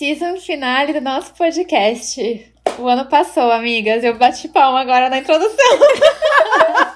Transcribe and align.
season 0.00 0.38
finale 0.38 0.94
do 0.94 1.00
nosso 1.02 1.34
podcast. 1.34 2.50
O 2.78 2.88
ano 2.88 3.04
passou, 3.04 3.52
amigas. 3.52 4.02
Eu 4.02 4.16
bati 4.16 4.48
palma 4.48 4.80
agora 4.80 5.10
na 5.10 5.18
introdução. 5.18 5.78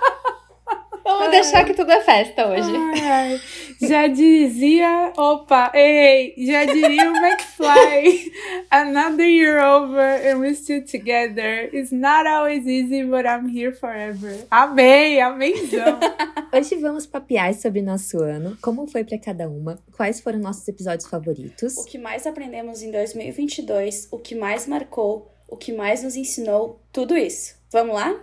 Vamos 1.04 1.30
deixar 1.30 1.64
que 1.66 1.74
tudo 1.74 1.92
é 1.92 2.00
festa 2.00 2.46
hoje. 2.48 2.72
Ai, 3.02 3.38
já 3.80 4.06
dizia, 4.06 5.12
opa, 5.16 5.70
ei, 5.74 6.34
já 6.38 6.64
diria 6.64 7.12
o 7.12 7.16
McFly. 7.22 8.32
Another 8.70 9.26
year 9.26 9.62
over 9.62 10.00
and 10.00 10.38
we're 10.38 10.54
still 10.54 10.82
together. 10.82 11.68
It's 11.74 11.92
not 11.92 12.26
always 12.26 12.66
easy, 12.66 13.04
but 13.04 13.26
I'm 13.26 13.46
here 13.48 13.72
forever. 13.72 14.46
Amei, 14.50 15.20
ameizão. 15.20 16.00
Hoje 16.52 16.76
vamos 16.76 17.04
papear 17.04 17.52
sobre 17.52 17.82
nosso 17.82 18.22
ano, 18.22 18.56
como 18.62 18.86
foi 18.86 19.04
para 19.04 19.18
cada 19.18 19.48
uma, 19.48 19.78
quais 19.96 20.20
foram 20.20 20.38
nossos 20.38 20.66
episódios 20.66 21.06
favoritos. 21.06 21.76
O 21.76 21.84
que 21.84 21.98
mais 21.98 22.26
aprendemos 22.26 22.82
em 22.82 22.90
2022, 22.90 24.08
o 24.10 24.18
que 24.18 24.34
mais 24.34 24.66
marcou, 24.66 25.30
o 25.48 25.56
que 25.56 25.72
mais 25.72 26.02
nos 26.02 26.16
ensinou, 26.16 26.80
tudo 26.90 27.16
isso. 27.16 27.54
Vamos 27.70 27.94
lá? 27.96 28.18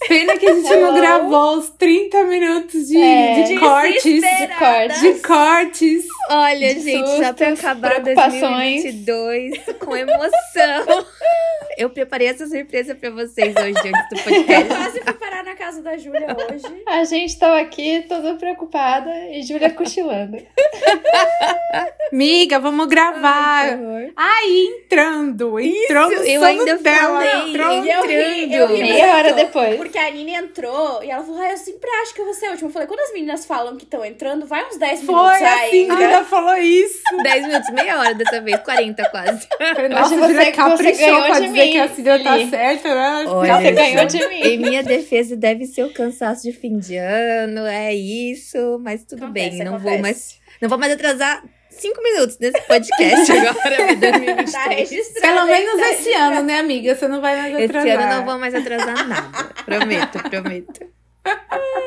Pena 0.08 0.38
que 0.38 0.46
a 0.46 0.54
gente 0.54 0.76
não 0.76 0.94
gravou 0.94 1.58
os 1.58 1.70
30 1.72 2.24
minutos 2.26 2.88
de, 2.88 3.02
É. 3.02 3.44
de 3.44 3.58
cortes. 3.58 4.22
De 4.22 4.48
cortes. 4.58 5.02
De 5.02 5.14
cortes. 5.22 6.06
Olha, 6.30 6.74
De 6.74 6.80
gente, 6.82 7.18
já 7.18 7.28
sustos, 7.36 7.60
acabando 7.60 8.02
preocupações. 8.04 8.84
2022 8.84 9.54
com 9.80 9.96
emoção. 9.96 11.06
Eu 11.76 11.90
preparei 11.90 12.28
essa 12.28 12.46
surpresa 12.46 12.94
pra 12.94 13.10
vocês 13.10 13.56
hoje 13.56 13.72
antes 13.72 14.10
do 14.12 14.24
podcast. 14.24 14.66
Quase 14.70 15.02
fui 15.02 15.14
parar 15.14 15.44
na 15.44 15.56
casa 15.56 15.82
da 15.82 15.98
Júlia 15.98 16.28
hoje. 16.52 16.84
A 16.88 17.04
gente 17.04 17.38
tava 17.40 17.60
aqui 17.60 18.06
toda 18.08 18.36
preocupada 18.36 19.10
e 19.32 19.42
Júlia 19.42 19.72
cochilando. 19.72 20.38
Miga, 22.12 22.60
vamos 22.60 22.86
gravar. 22.88 23.76
Aí, 24.16 24.68
entrando. 24.84 25.60
Entrou 25.60 26.10
no 26.12 26.24
eu 26.24 26.44
ainda 26.44 26.78
dela. 26.78 27.20
falei, 27.22 27.50
entrou- 27.50 27.84
E 27.84 27.90
eu 27.90 28.06
ri, 28.06 28.54
eu 28.54 28.68
ri 28.68 28.80
Meia 28.84 29.16
hora 29.16 29.34
depois. 29.34 29.76
Porque 29.78 29.98
a 29.98 30.12
Nini 30.12 30.36
entrou 30.36 31.04
e 31.04 31.10
ela 31.10 31.24
falou: 31.24 31.42
ah, 31.42 31.50
eu 31.52 31.58
sempre 31.58 31.90
acho 32.04 32.14
que 32.14 32.22
eu 32.22 32.26
vou 32.26 32.34
ser 32.36 32.46
a 32.48 32.52
última. 32.52 32.70
Eu 32.70 32.74
falei: 32.74 32.88
quando 32.88 33.00
as 33.00 33.14
meninas 33.14 33.46
falam 33.48 33.76
que 33.78 33.84
estão 33.86 34.06
entrando, 34.06 34.46
vai 34.46 34.64
uns 34.68 34.78
10 34.78 35.02
minutos 35.02 35.22
Foi 35.40 35.44
assim, 35.44 35.90
ainda. 35.90 36.13
Ainda 36.14 36.26
falou 36.26 36.56
isso. 36.58 37.00
10 37.24 37.48
minutos, 37.48 37.70
meia 37.72 38.00
hora 38.00 38.14
dessa 38.14 38.42
vez, 38.42 38.60
40 38.62 39.10
quase. 39.10 39.48
Nossa, 39.60 39.86
que 39.88 39.94
a 39.96 40.04
você- 40.04 40.16
Julia 40.34 40.46
você 40.46 40.52
caprichou 40.52 40.98
ganhou 41.08 41.22
pra 41.26 41.40
de 41.40 41.48
dizer 41.48 41.64
mim, 41.66 41.72
que 41.72 41.78
a 41.80 41.90
Cília 41.90 42.24
tá 42.24 42.48
certa, 42.50 42.96
né? 42.96 43.26
Olha, 43.28 43.58
Você 43.62 43.72
ganhou 43.72 44.06
de 44.06 44.18
Em 44.18 44.58
mim. 44.58 44.70
minha 44.70 44.84
defesa, 44.84 45.36
deve 45.36 45.66
ser 45.66 45.84
o 45.84 45.94
cansaço 45.94 46.44
de 46.44 46.52
fim 46.52 46.78
de 46.78 46.96
ano, 46.98 47.66
é 47.66 47.94
isso, 47.94 48.80
mas 48.82 49.04
tudo 49.04 49.26
Acontece, 49.26 49.50
bem. 49.58 49.60
Não 49.66 49.76
acontece. 49.76 49.90
vou, 49.94 50.02
mais, 50.02 50.40
não 50.62 50.70
vou 50.70 50.78
mais 50.78 50.94
atrasar 50.94 51.44
5 51.70 52.02
minutos 52.04 52.38
nesse 52.40 52.62
podcast 52.62 53.32
agora, 53.34 53.96
2023. 53.96 55.14
Tá. 55.14 55.22
Pelo 55.22 55.46
menos 55.48 55.80
Tá 55.80 55.90
esse 55.92 56.14
ano, 56.14 56.44
né, 56.44 56.60
amiga? 56.60 56.96
Você 56.96 57.08
não 57.08 57.20
vai 57.22 57.36
mais 57.36 57.54
Esse 57.56 57.66
atrasar. 57.66 58.00
ano 58.04 58.16
não 58.18 58.26
vou 58.26 58.40
mais 58.40 58.54
atrasar 58.56 59.08
nada. 59.08 59.44
Prometo, 59.66 60.20
prometo. 60.30 60.86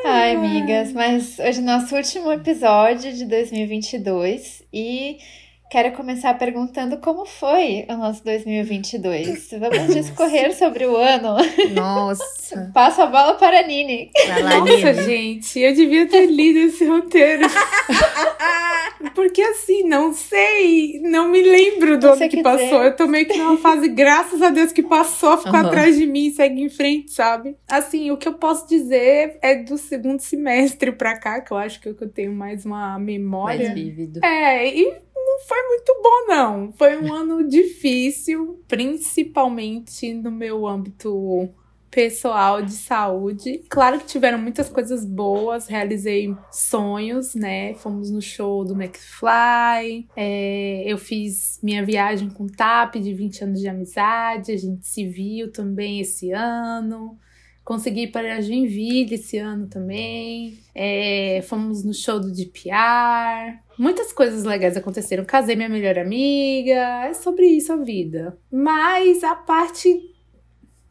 Ai, 0.05 0.35
amigas, 0.35 0.93
mas 0.93 1.37
hoje 1.37 1.59
é 1.59 1.61
nosso 1.61 1.95
último 1.95 2.31
episódio 2.31 3.13
de 3.13 3.25
2022 3.25 4.63
e 4.73 5.19
quero 5.69 5.91
começar 5.91 6.33
perguntando 6.35 6.97
como 6.97 7.25
foi 7.25 7.85
o 7.89 7.97
nosso 7.97 8.23
2022. 8.23 9.49
Vamos 9.59 9.93
discorrer 9.93 10.55
sobre 10.55 10.85
o 10.85 10.95
ano. 10.95 11.35
Nossa. 11.73 12.71
Passo 12.73 13.01
a 13.01 13.05
bola 13.07 13.33
para 13.35 13.59
a 13.59 13.63
Nini. 13.67 14.09
Vai 14.27 14.43
lá, 14.43 14.59
Nossa, 14.59 14.93
Nini. 14.93 15.03
gente, 15.03 15.59
eu 15.59 15.73
devia 15.73 16.07
ter 16.07 16.25
lido 16.27 16.59
esse 16.59 16.85
roteiro. 16.85 17.47
Porque 19.13 19.41
assim, 19.41 19.83
não 19.83 20.13
sei, 20.13 20.99
não 21.03 21.29
me 21.29 21.41
lembro 21.41 21.97
do 21.99 22.07
Não 22.07 22.13
ano 22.13 22.29
que 22.29 22.41
passou. 22.41 22.65
dizer. 22.65 22.85
Eu 22.85 22.95
tô 22.95 23.07
meio 23.07 23.27
que 23.27 23.37
numa 23.37 23.57
fase, 23.57 23.87
graças 23.89 24.41
a 24.41 24.49
Deus 24.49 24.71
que 24.71 24.81
passou, 24.83 25.37
ficou 25.37 25.53
Aham. 25.55 25.67
atrás 25.67 25.97
de 25.97 26.05
mim, 26.05 26.31
segue 26.31 26.61
em 26.61 26.69
frente, 26.69 27.11
sabe? 27.11 27.55
Assim, 27.67 28.09
o 28.11 28.17
que 28.17 28.27
eu 28.27 28.33
posso 28.33 28.67
dizer 28.67 29.37
é 29.41 29.55
do 29.55 29.77
segundo 29.77 30.19
semestre 30.19 30.91
pra 30.91 31.17
cá, 31.17 31.41
que 31.41 31.51
eu 31.51 31.57
acho 31.57 31.79
que 31.81 31.89
é 31.89 31.93
que 31.93 32.03
eu 32.03 32.09
tenho 32.09 32.31
mais 32.31 32.65
uma 32.65 32.97
memória. 32.99 33.65
Mais 33.67 33.73
vívido. 33.73 34.19
É, 34.23 34.67
e 34.67 34.93
não 35.37 35.45
foi 35.45 35.61
muito 35.67 36.01
bom, 36.01 36.27
não. 36.27 36.71
Foi 36.73 36.97
um 36.97 37.13
ano 37.13 37.47
difícil, 37.47 38.63
principalmente 38.67 40.13
no 40.13 40.31
meu 40.31 40.65
âmbito 40.65 41.49
pessoal 41.91 42.61
de 42.61 42.73
saúde. 42.73 43.63
Claro 43.69 43.99
que 43.99 44.05
tiveram 44.05 44.39
muitas 44.39 44.67
coisas 44.67 45.05
boas, 45.05 45.67
realizei 45.67 46.35
sonhos, 46.51 47.35
né? 47.35 47.75
Fomos 47.75 48.09
no 48.09 48.21
show 48.21 48.65
do 48.65 48.73
McFly, 48.73 50.07
é, 50.15 50.83
eu 50.85 50.97
fiz 50.97 51.59
minha 51.61 51.85
viagem 51.85 52.29
com 52.29 52.45
o 52.45 52.51
TAP 52.51 52.95
de 52.95 53.13
20 53.13 53.43
anos 53.43 53.59
de 53.59 53.67
amizade, 53.67 54.51
a 54.51 54.57
gente 54.57 54.85
se 54.87 55.07
viu 55.07 55.51
também 55.51 56.01
esse 56.01 56.31
ano. 56.31 57.17
Consegui 57.63 58.03
ir 58.03 58.11
para 58.11 58.41
Joinville 58.41 59.15
esse 59.15 59.37
ano 59.37 59.67
também. 59.67 60.57
É, 60.73 61.41
fomos 61.47 61.83
no 61.83 61.93
show 61.93 62.19
do 62.19 62.31
DPR. 62.31 63.66
Muitas 63.77 64.11
coisas 64.11 64.43
legais 64.43 64.75
aconteceram. 64.75 65.23
Casei 65.23 65.55
minha 65.55 65.69
melhor 65.69 65.97
amiga. 65.99 67.05
É 67.05 67.13
sobre 67.13 67.45
isso 67.45 67.71
a 67.71 67.77
vida. 67.77 68.37
Mas 68.51 69.23
a 69.23 69.35
parte. 69.35 70.13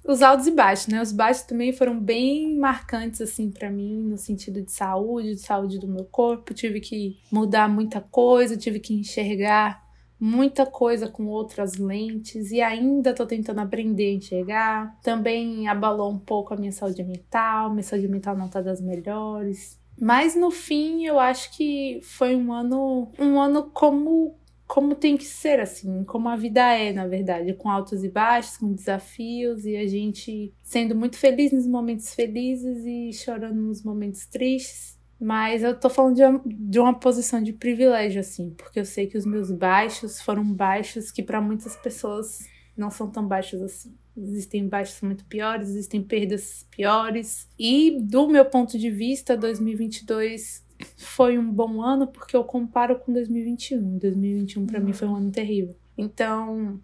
Os 0.04 0.22
altos 0.22 0.46
e 0.46 0.52
baixos, 0.52 0.86
né? 0.86 1.02
Os 1.02 1.10
baixos 1.10 1.42
também 1.42 1.72
foram 1.72 1.98
bem 1.98 2.56
marcantes, 2.56 3.20
assim, 3.20 3.50
pra 3.50 3.68
mim, 3.68 4.04
no 4.04 4.16
sentido 4.16 4.62
de 4.62 4.70
saúde, 4.70 5.34
de 5.34 5.40
saúde 5.40 5.80
do 5.80 5.88
meu 5.88 6.04
corpo. 6.04 6.54
Tive 6.54 6.80
que 6.80 7.18
mudar 7.30 7.68
muita 7.68 8.00
coisa, 8.00 8.56
tive 8.56 8.78
que 8.78 8.94
enxergar 8.94 9.84
muita 10.18 10.64
coisa 10.64 11.08
com 11.08 11.26
outras 11.26 11.76
lentes 11.76 12.50
e 12.50 12.60
ainda 12.60 13.14
tô 13.14 13.26
tentando 13.26 13.60
aprender 13.60 14.10
a 14.10 14.14
enxergar. 14.14 14.98
Também 15.02 15.68
abalou 15.68 16.10
um 16.10 16.18
pouco 16.18 16.54
a 16.54 16.56
minha 16.56 16.72
saúde 16.72 17.04
mental, 17.04 17.70
minha 17.70 17.82
saúde 17.82 18.08
mental 18.08 18.36
não 18.36 18.48
tá 18.48 18.60
das 18.60 18.80
melhores. 18.80 19.78
Mas 20.00 20.34
no 20.34 20.50
fim, 20.50 21.04
eu 21.06 21.18
acho 21.18 21.56
que 21.56 22.00
foi 22.02 22.36
um 22.36 22.52
ano, 22.52 23.10
um 23.18 23.40
ano 23.40 23.70
como 23.72 24.38
como 24.66 24.96
tem 24.96 25.16
que 25.16 25.24
ser 25.24 25.60
assim, 25.60 26.02
como 26.04 26.28
a 26.28 26.34
vida 26.34 26.60
é, 26.60 26.92
na 26.92 27.06
verdade, 27.06 27.54
com 27.54 27.70
altos 27.70 28.02
e 28.02 28.08
baixos, 28.08 28.56
com 28.56 28.72
desafios 28.72 29.64
e 29.64 29.76
a 29.76 29.86
gente 29.86 30.52
sendo 30.60 30.94
muito 30.94 31.16
feliz 31.16 31.52
nos 31.52 31.66
momentos 31.66 32.12
felizes 32.14 32.84
e 32.84 33.12
chorando 33.12 33.62
nos 33.62 33.84
momentos 33.84 34.26
tristes. 34.26 34.98
Mas 35.18 35.62
eu 35.62 35.78
tô 35.78 35.88
falando 35.88 36.16
de 36.16 36.24
uma, 36.24 36.42
de 36.44 36.78
uma 36.80 36.98
posição 36.98 37.42
de 37.42 37.52
privilégio, 37.52 38.20
assim, 38.20 38.50
porque 38.50 38.80
eu 38.80 38.84
sei 38.84 39.06
que 39.06 39.16
os 39.16 39.24
meus 39.24 39.50
baixos 39.50 40.20
foram 40.20 40.44
baixos 40.44 41.10
que 41.10 41.22
para 41.22 41.40
muitas 41.40 41.76
pessoas 41.76 42.46
não 42.76 42.90
são 42.90 43.10
tão 43.10 43.26
baixos 43.26 43.62
assim. 43.62 43.96
Existem 44.16 44.66
baixos 44.66 45.00
muito 45.02 45.24
piores, 45.26 45.68
existem 45.68 46.02
perdas 46.02 46.66
piores. 46.70 47.48
E 47.58 47.98
do 48.00 48.28
meu 48.28 48.44
ponto 48.44 48.78
de 48.78 48.90
vista, 48.90 49.36
2022 49.36 50.64
foi 50.96 51.38
um 51.38 51.50
bom 51.50 51.82
ano 51.82 52.06
porque 52.06 52.36
eu 52.36 52.44
comparo 52.44 52.98
com 52.98 53.12
2021. 53.12 53.98
2021 53.98 54.66
para 54.66 54.80
mim 54.80 54.92
foi 54.92 55.08
um 55.08 55.16
ano 55.16 55.30
terrível. 55.30 55.76
Então, 55.98 56.80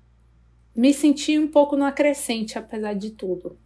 me 0.74 0.92
senti 0.92 1.38
um 1.38 1.48
pouco 1.48 1.76
numa 1.76 1.92
crescente 1.92 2.58
apesar 2.58 2.94
de 2.94 3.10
tudo, 3.10 3.58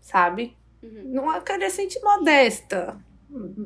sabe? 0.00 0.56
Uhum. 0.82 1.14
Numa 1.14 1.40
crescente 1.40 2.00
modesta, 2.02 2.98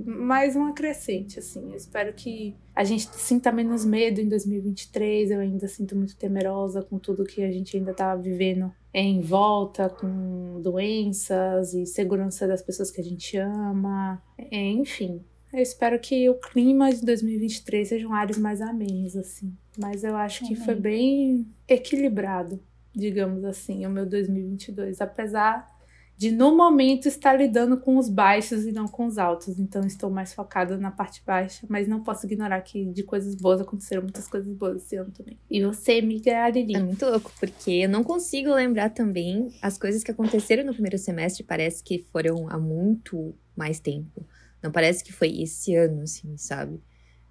mas 0.05 0.55
uma 0.55 0.73
crescente, 0.73 1.39
assim. 1.39 1.71
Eu 1.71 1.77
espero 1.77 2.13
que 2.13 2.55
a 2.75 2.85
gente 2.85 3.09
sinta 3.15 3.51
menos 3.51 3.85
medo 3.85 4.21
em 4.21 4.29
2023. 4.29 5.31
Eu 5.31 5.41
ainda 5.41 5.67
sinto 5.67 5.97
muito 5.97 6.17
temerosa 6.17 6.83
com 6.83 6.99
tudo 6.99 7.25
que 7.25 7.43
a 7.43 7.51
gente 7.51 7.77
ainda 7.77 7.93
tá 7.93 8.15
vivendo 8.15 8.73
em 8.95 9.21
volta, 9.21 9.89
com 9.89 10.61
doenças 10.63 11.75
e 11.75 11.85
segurança 11.85 12.47
das 12.47 12.63
pessoas 12.63 12.91
que 12.91 13.01
a 13.01 13.05
gente 13.05 13.37
ama. 13.37 14.23
É, 14.39 14.71
enfim, 14.71 15.23
eu 15.53 15.61
espero 15.61 15.99
que 15.99 16.29
o 16.29 16.35
clima 16.35 16.93
de 16.93 17.05
2023 17.05 17.89
sejam 17.89 18.13
ares 18.13 18.39
mais 18.39 18.61
amenos, 18.61 19.17
assim. 19.17 19.57
Mas 19.79 20.05
eu 20.05 20.17
acho 20.17 20.47
que 20.47 20.55
Amém. 20.55 20.65
foi 20.65 20.75
bem 20.75 21.47
equilibrado, 21.69 22.63
digamos 22.95 23.45
assim, 23.45 23.85
o 23.87 23.91
meu 23.91 24.07
2022. 24.07 25.01
Apesar 25.01 25.76
de 26.17 26.31
no 26.31 26.57
momento 26.57 27.07
estar 27.07 27.35
lidando 27.35 27.77
com 27.77 27.99
os 27.99 28.09
baixos 28.09 28.65
e 28.65 28.73
não 28.73 28.89
com 28.89 29.07
os 29.07 29.19
altos. 29.19 29.59
Então 29.59 29.87
estou 29.87 30.11
mais 30.11 30.33
focada 30.33 30.79
na 30.79 30.91
parte 30.91 31.23
baixa, 31.25 31.67
mas 31.69 31.87
não 31.87 32.03
posso 32.03 32.27
ignorar 32.27 32.61
que 32.63 32.87
de 32.87 33.03
coisas 33.03 33.35
boas 33.35 33.61
aconteceram 33.61 34.03
muitas 34.03 34.27
coisas 34.27 34.53
boas 34.55 34.83
esse 34.83 34.97
ano 34.97 35.11
também. 35.11 35.39
E 35.51 35.63
você, 35.63 35.99
amiga 35.99 36.39
Arili? 36.39 36.75
É 36.75 36.83
muito 36.83 37.05
louco, 37.05 37.31
porque 37.39 37.71
eu 37.71 37.89
não 37.89 38.03
consigo 38.03 38.55
lembrar 38.55 38.91
também 38.91 39.49
as 39.61 39.77
coisas 39.77 40.03
que 40.03 40.11
aconteceram 40.11 40.65
no 40.65 40.73
primeiro 40.73 40.99
semestre, 40.99 41.45
parece 41.45 41.83
que 41.83 42.05
foram 42.11 42.49
há 42.49 42.59
muito 42.59 43.35
mais 43.55 43.79
tempo. 43.79 44.27
Não 44.63 44.73
parece 44.73 45.05
que 45.05 45.13
foi 45.13 45.43
esse 45.43 45.75
ano, 45.75 46.03
assim, 46.03 46.37
sabe? 46.37 46.81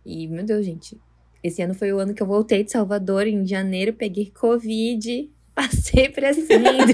E, 0.06 0.28
meu 0.28 0.46
Deus, 0.46 0.64
gente, 0.64 1.00
esse 1.44 1.62
ano 1.62 1.74
foi 1.74 1.92
o 1.92 2.00
ano 2.00 2.14
que 2.14 2.22
eu 2.22 2.28
voltei 2.28 2.64
de 2.64 2.72
Salvador, 2.72 3.26
em 3.26 3.46
janeiro, 3.46 3.94
peguei 3.94 4.32
Covid, 4.32 5.32
passei 5.56 6.10
pra 6.10 6.34
síndrome. 6.34 6.94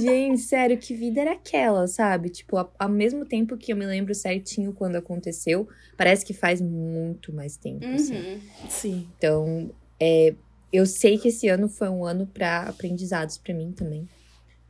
Gente, 0.00 0.42
sério, 0.42 0.76
que 0.76 0.94
vida 0.94 1.22
era 1.22 1.32
aquela, 1.32 1.86
sabe? 1.88 2.28
Tipo, 2.28 2.58
ao, 2.58 2.72
ao, 2.78 2.88
mesmo 2.88 3.24
tempo 3.24 3.56
que 3.56 3.72
eu 3.72 3.76
me 3.76 3.86
lembro 3.86 4.14
certinho 4.14 4.72
quando 4.72 4.96
aconteceu, 4.96 5.66
parece 5.96 6.24
que 6.24 6.34
faz 6.34 6.60
muito 6.60 7.32
mais 7.32 7.56
tempo. 7.56 7.84
Assim. 7.86 8.14
Uhum. 8.14 8.38
assim. 8.64 8.68
Sim. 8.68 9.08
Então, 9.16 9.70
é, 9.98 10.34
eu 10.72 10.84
sei 10.84 11.18
que 11.18 11.28
esse 11.28 11.48
ano 11.48 11.68
foi 11.68 11.88
um 11.88 12.04
ano 12.04 12.26
para 12.26 12.62
aprendizados 12.62 13.38
para 13.38 13.54
mim 13.54 13.72
também. 13.72 14.06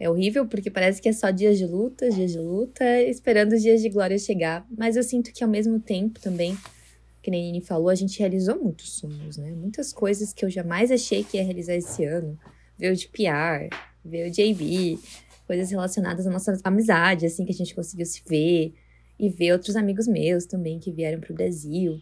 É 0.00 0.08
horrível 0.08 0.46
porque 0.46 0.70
parece 0.70 1.02
que 1.02 1.08
é 1.08 1.12
só 1.12 1.30
dias 1.30 1.58
de 1.58 1.66
luta, 1.66 2.08
dias 2.08 2.30
de 2.30 2.38
luta, 2.38 3.02
esperando 3.02 3.54
os 3.54 3.62
dias 3.62 3.82
de 3.82 3.88
glória 3.88 4.16
chegar. 4.16 4.64
Mas 4.70 4.96
eu 4.96 5.02
sinto 5.02 5.32
que 5.32 5.42
ao 5.42 5.50
mesmo 5.50 5.80
tempo 5.80 6.20
também 6.20 6.56
que 7.28 7.30
nem 7.30 7.52
Nini 7.52 7.60
falou, 7.60 7.90
a 7.90 7.94
gente 7.94 8.18
realizou 8.18 8.58
muitos 8.58 8.92
sonhos, 8.92 9.36
né? 9.36 9.50
Muitas 9.50 9.92
coisas 9.92 10.32
que 10.32 10.46
eu 10.46 10.48
jamais 10.48 10.90
achei 10.90 11.22
que 11.22 11.36
ia 11.36 11.44
realizar 11.44 11.74
esse 11.74 12.02
ano. 12.02 12.38
Veio 12.78 12.96
de 12.96 13.06
PR, 13.08 13.68
veio 14.02 14.30
de 14.30 14.40
AB, 14.40 14.98
coisas 15.46 15.70
relacionadas 15.70 16.26
à 16.26 16.30
nossa 16.30 16.58
amizade, 16.64 17.26
assim, 17.26 17.44
que 17.44 17.52
a 17.52 17.54
gente 17.54 17.74
conseguiu 17.74 18.06
se 18.06 18.22
ver. 18.26 18.72
E 19.20 19.28
ver 19.28 19.52
outros 19.52 19.76
amigos 19.76 20.06
meus 20.06 20.46
também 20.46 20.78
que 20.78 20.90
vieram 20.90 21.20
para 21.20 21.32
o 21.32 21.34
Brasil. 21.34 22.00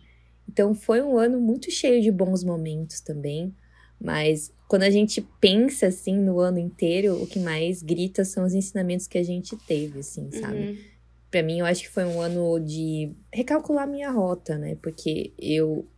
Então 0.48 0.74
foi 0.74 1.02
um 1.02 1.18
ano 1.18 1.40
muito 1.40 1.72
cheio 1.72 2.00
de 2.00 2.12
bons 2.12 2.44
momentos 2.44 3.00
também. 3.00 3.52
Mas 4.00 4.52
quando 4.68 4.82
a 4.84 4.90
gente 4.90 5.26
pensa 5.40 5.88
assim 5.88 6.16
no 6.16 6.38
ano 6.38 6.58
inteiro, 6.58 7.20
o 7.20 7.26
que 7.26 7.40
mais 7.40 7.82
grita 7.82 8.24
são 8.24 8.44
os 8.44 8.54
ensinamentos 8.54 9.08
que 9.08 9.18
a 9.18 9.24
gente 9.24 9.56
teve, 9.56 10.00
assim, 10.00 10.30
sabe? 10.30 10.58
Uhum 10.58 10.95
para 11.30 11.42
mim, 11.42 11.60
eu 11.60 11.66
acho 11.66 11.82
que 11.82 11.88
foi 11.88 12.04
um 12.04 12.20
ano 12.20 12.58
de 12.60 13.12
recalcular 13.32 13.86
minha 13.86 14.10
rota, 14.10 14.56
né? 14.56 14.76
Porque 14.82 15.32
eu, 15.38 15.88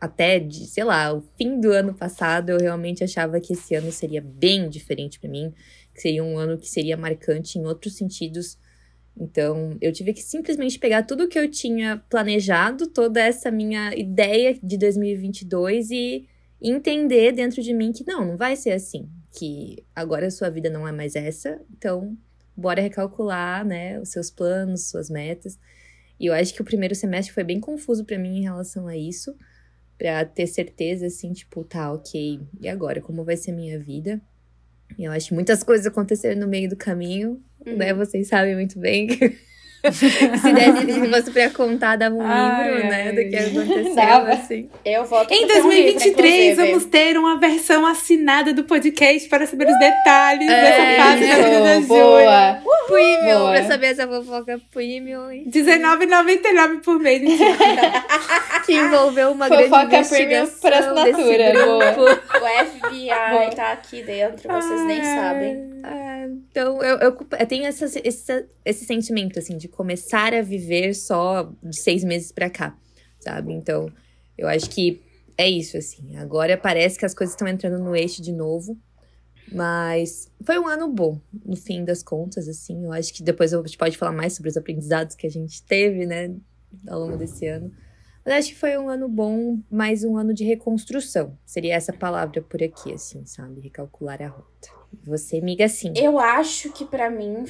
até 0.00 0.38
de, 0.38 0.66
sei 0.66 0.84
lá, 0.84 1.12
o 1.12 1.22
fim 1.38 1.60
do 1.60 1.70
ano 1.70 1.94
passado, 1.94 2.50
eu 2.50 2.58
realmente 2.58 3.04
achava 3.04 3.40
que 3.40 3.52
esse 3.52 3.74
ano 3.74 3.92
seria 3.92 4.20
bem 4.20 4.68
diferente 4.68 5.20
para 5.20 5.30
mim, 5.30 5.54
que 5.94 6.00
seria 6.00 6.24
um 6.24 6.36
ano 6.36 6.58
que 6.58 6.68
seria 6.68 6.96
marcante 6.96 7.58
em 7.58 7.64
outros 7.64 7.96
sentidos. 7.96 8.58
Então, 9.16 9.76
eu 9.80 9.92
tive 9.92 10.12
que 10.12 10.22
simplesmente 10.22 10.78
pegar 10.78 11.04
tudo 11.04 11.28
que 11.28 11.38
eu 11.38 11.48
tinha 11.48 12.02
planejado, 12.10 12.88
toda 12.88 13.20
essa 13.20 13.50
minha 13.50 13.94
ideia 13.94 14.58
de 14.60 14.76
2022 14.76 15.90
e 15.90 16.28
entender 16.60 17.32
dentro 17.32 17.62
de 17.62 17.72
mim 17.72 17.92
que 17.92 18.04
não, 18.06 18.24
não 18.24 18.36
vai 18.36 18.56
ser 18.56 18.72
assim, 18.72 19.08
que 19.30 19.84
agora 19.94 20.26
a 20.26 20.30
sua 20.30 20.50
vida 20.50 20.68
não 20.68 20.88
é 20.88 20.92
mais 20.92 21.14
essa, 21.14 21.60
então 21.76 22.16
bora 22.56 22.80
recalcular, 22.80 23.64
né, 23.64 24.00
os 24.00 24.10
seus 24.10 24.30
planos, 24.30 24.88
suas 24.88 25.10
metas. 25.10 25.58
E 26.18 26.26
eu 26.26 26.32
acho 26.32 26.54
que 26.54 26.62
o 26.62 26.64
primeiro 26.64 26.94
semestre 26.94 27.34
foi 27.34 27.44
bem 27.44 27.60
confuso 27.60 28.04
para 28.04 28.18
mim 28.18 28.38
em 28.38 28.42
relação 28.42 28.86
a 28.86 28.96
isso, 28.96 29.36
para 29.98 30.24
ter 30.24 30.46
certeza 30.46 31.06
assim, 31.06 31.32
tipo, 31.32 31.64
tá, 31.64 31.92
OK, 31.92 32.40
e 32.60 32.68
agora 32.68 33.00
como 33.00 33.24
vai 33.24 33.36
ser 33.36 33.52
minha 33.52 33.78
vida? 33.78 34.20
E 34.98 35.04
eu 35.04 35.12
acho 35.12 35.28
que 35.28 35.34
muitas 35.34 35.62
coisas 35.62 35.86
aconteceram 35.86 36.40
no 36.40 36.46
meio 36.46 36.68
do 36.68 36.76
caminho, 36.76 37.42
né, 37.64 37.72
uhum. 37.72 37.78
né? 37.78 37.94
Vocês 37.94 38.28
sabem 38.28 38.54
muito 38.54 38.78
bem 38.78 39.08
se 39.92 40.52
desse 40.52 40.92
se 40.92 41.08
fosse 41.10 41.30
pra 41.30 41.50
contar, 41.50 41.96
dava 41.96 42.14
um 42.14 42.22
ai, 42.22 42.70
livro, 42.70 42.88
né? 42.88 43.12
Do 43.12 43.28
que 43.28 43.36
aconteceu, 43.36 43.94
dava. 43.94 44.32
assim. 44.32 44.68
Eu 44.84 45.04
volto 45.04 45.30
Em 45.30 45.46
2023, 45.46 46.58
um 46.58 46.66
vamos 46.66 46.84
ter 46.86 47.18
uma 47.18 47.38
versão 47.38 47.84
assinada 47.86 48.52
do 48.52 48.64
podcast 48.64 49.28
para 49.28 49.46
saber 49.46 49.68
os 49.68 49.78
detalhes 49.78 50.48
é, 50.48 50.60
dessa 50.62 51.02
fase 51.02 51.26
da 51.28 51.34
vida 51.34 51.60
da 51.60 51.80
Boa! 51.86 52.74
Premium, 52.86 53.38
boa. 53.38 53.50
pra 53.52 53.64
saber 53.64 53.86
essa 53.86 54.06
fofoca 54.06 54.60
premium. 54.70 55.28
R$19,99 55.28 56.82
por 56.82 56.98
mês, 56.98 57.22
Que 58.66 58.74
envolveu 58.74 59.32
uma 59.32 59.48
fofoca 59.48 59.86
grande 59.86 60.06
investigação 60.06 60.60
por 60.60 60.72
assinatura. 60.72 61.52
Boa. 61.64 61.92
O 61.94 62.64
FBI 62.66 63.08
boa. 63.30 63.50
tá 63.50 63.72
aqui 63.72 64.02
dentro, 64.02 64.50
vocês 64.50 64.80
ai, 64.80 64.86
nem 64.86 65.02
sabem. 65.02 65.74
É, 65.84 66.28
então, 66.50 66.82
eu, 66.82 66.98
eu, 66.98 67.26
eu 67.38 67.46
tenho 67.46 67.66
essa, 67.66 67.84
esse, 68.02 68.46
esse 68.64 68.84
sentimento, 68.84 69.38
assim, 69.38 69.56
de 69.56 69.68
começar 69.74 70.32
a 70.32 70.42
viver 70.42 70.94
só 70.94 71.52
de 71.62 71.76
seis 71.76 72.04
meses 72.04 72.32
para 72.32 72.48
cá, 72.48 72.76
sabe? 73.20 73.52
Então, 73.52 73.90
eu 74.36 74.48
acho 74.48 74.70
que 74.70 75.02
é 75.36 75.48
isso, 75.48 75.76
assim. 75.76 76.16
Agora 76.16 76.56
parece 76.56 76.98
que 76.98 77.04
as 77.04 77.14
coisas 77.14 77.34
estão 77.34 77.48
entrando 77.48 77.82
no 77.82 77.94
eixo 77.94 78.22
de 78.22 78.32
novo. 78.32 78.78
Mas 79.52 80.30
foi 80.42 80.58
um 80.58 80.66
ano 80.66 80.88
bom, 80.88 81.20
no 81.44 81.56
fim 81.56 81.84
das 81.84 82.02
contas, 82.02 82.48
assim. 82.48 82.84
Eu 82.84 82.92
acho 82.92 83.12
que 83.12 83.22
depois 83.22 83.52
a 83.52 83.58
gente 83.58 83.76
pode 83.76 83.96
falar 83.96 84.12
mais 84.12 84.32
sobre 84.32 84.48
os 84.48 84.56
aprendizados 84.56 85.14
que 85.14 85.26
a 85.26 85.30
gente 85.30 85.62
teve, 85.62 86.06
né, 86.06 86.34
ao 86.88 86.98
longo 87.00 87.16
desse 87.16 87.46
ano. 87.46 87.70
Mas 88.24 88.34
acho 88.34 88.48
que 88.50 88.58
foi 88.58 88.78
um 88.78 88.88
ano 88.88 89.06
bom, 89.06 89.58
mais 89.70 90.02
um 90.02 90.16
ano 90.16 90.32
de 90.32 90.44
reconstrução. 90.44 91.36
Seria 91.44 91.74
essa 91.74 91.92
palavra 91.92 92.40
por 92.40 92.62
aqui, 92.62 92.92
assim, 92.92 93.26
sabe? 93.26 93.60
Recalcular 93.60 94.22
a 94.22 94.28
rota. 94.28 94.68
Você, 95.04 95.36
amiga, 95.36 95.68
sim. 95.68 95.92
Eu 95.94 96.18
acho 96.18 96.72
que 96.72 96.86
para 96.86 97.10
mim, 97.10 97.44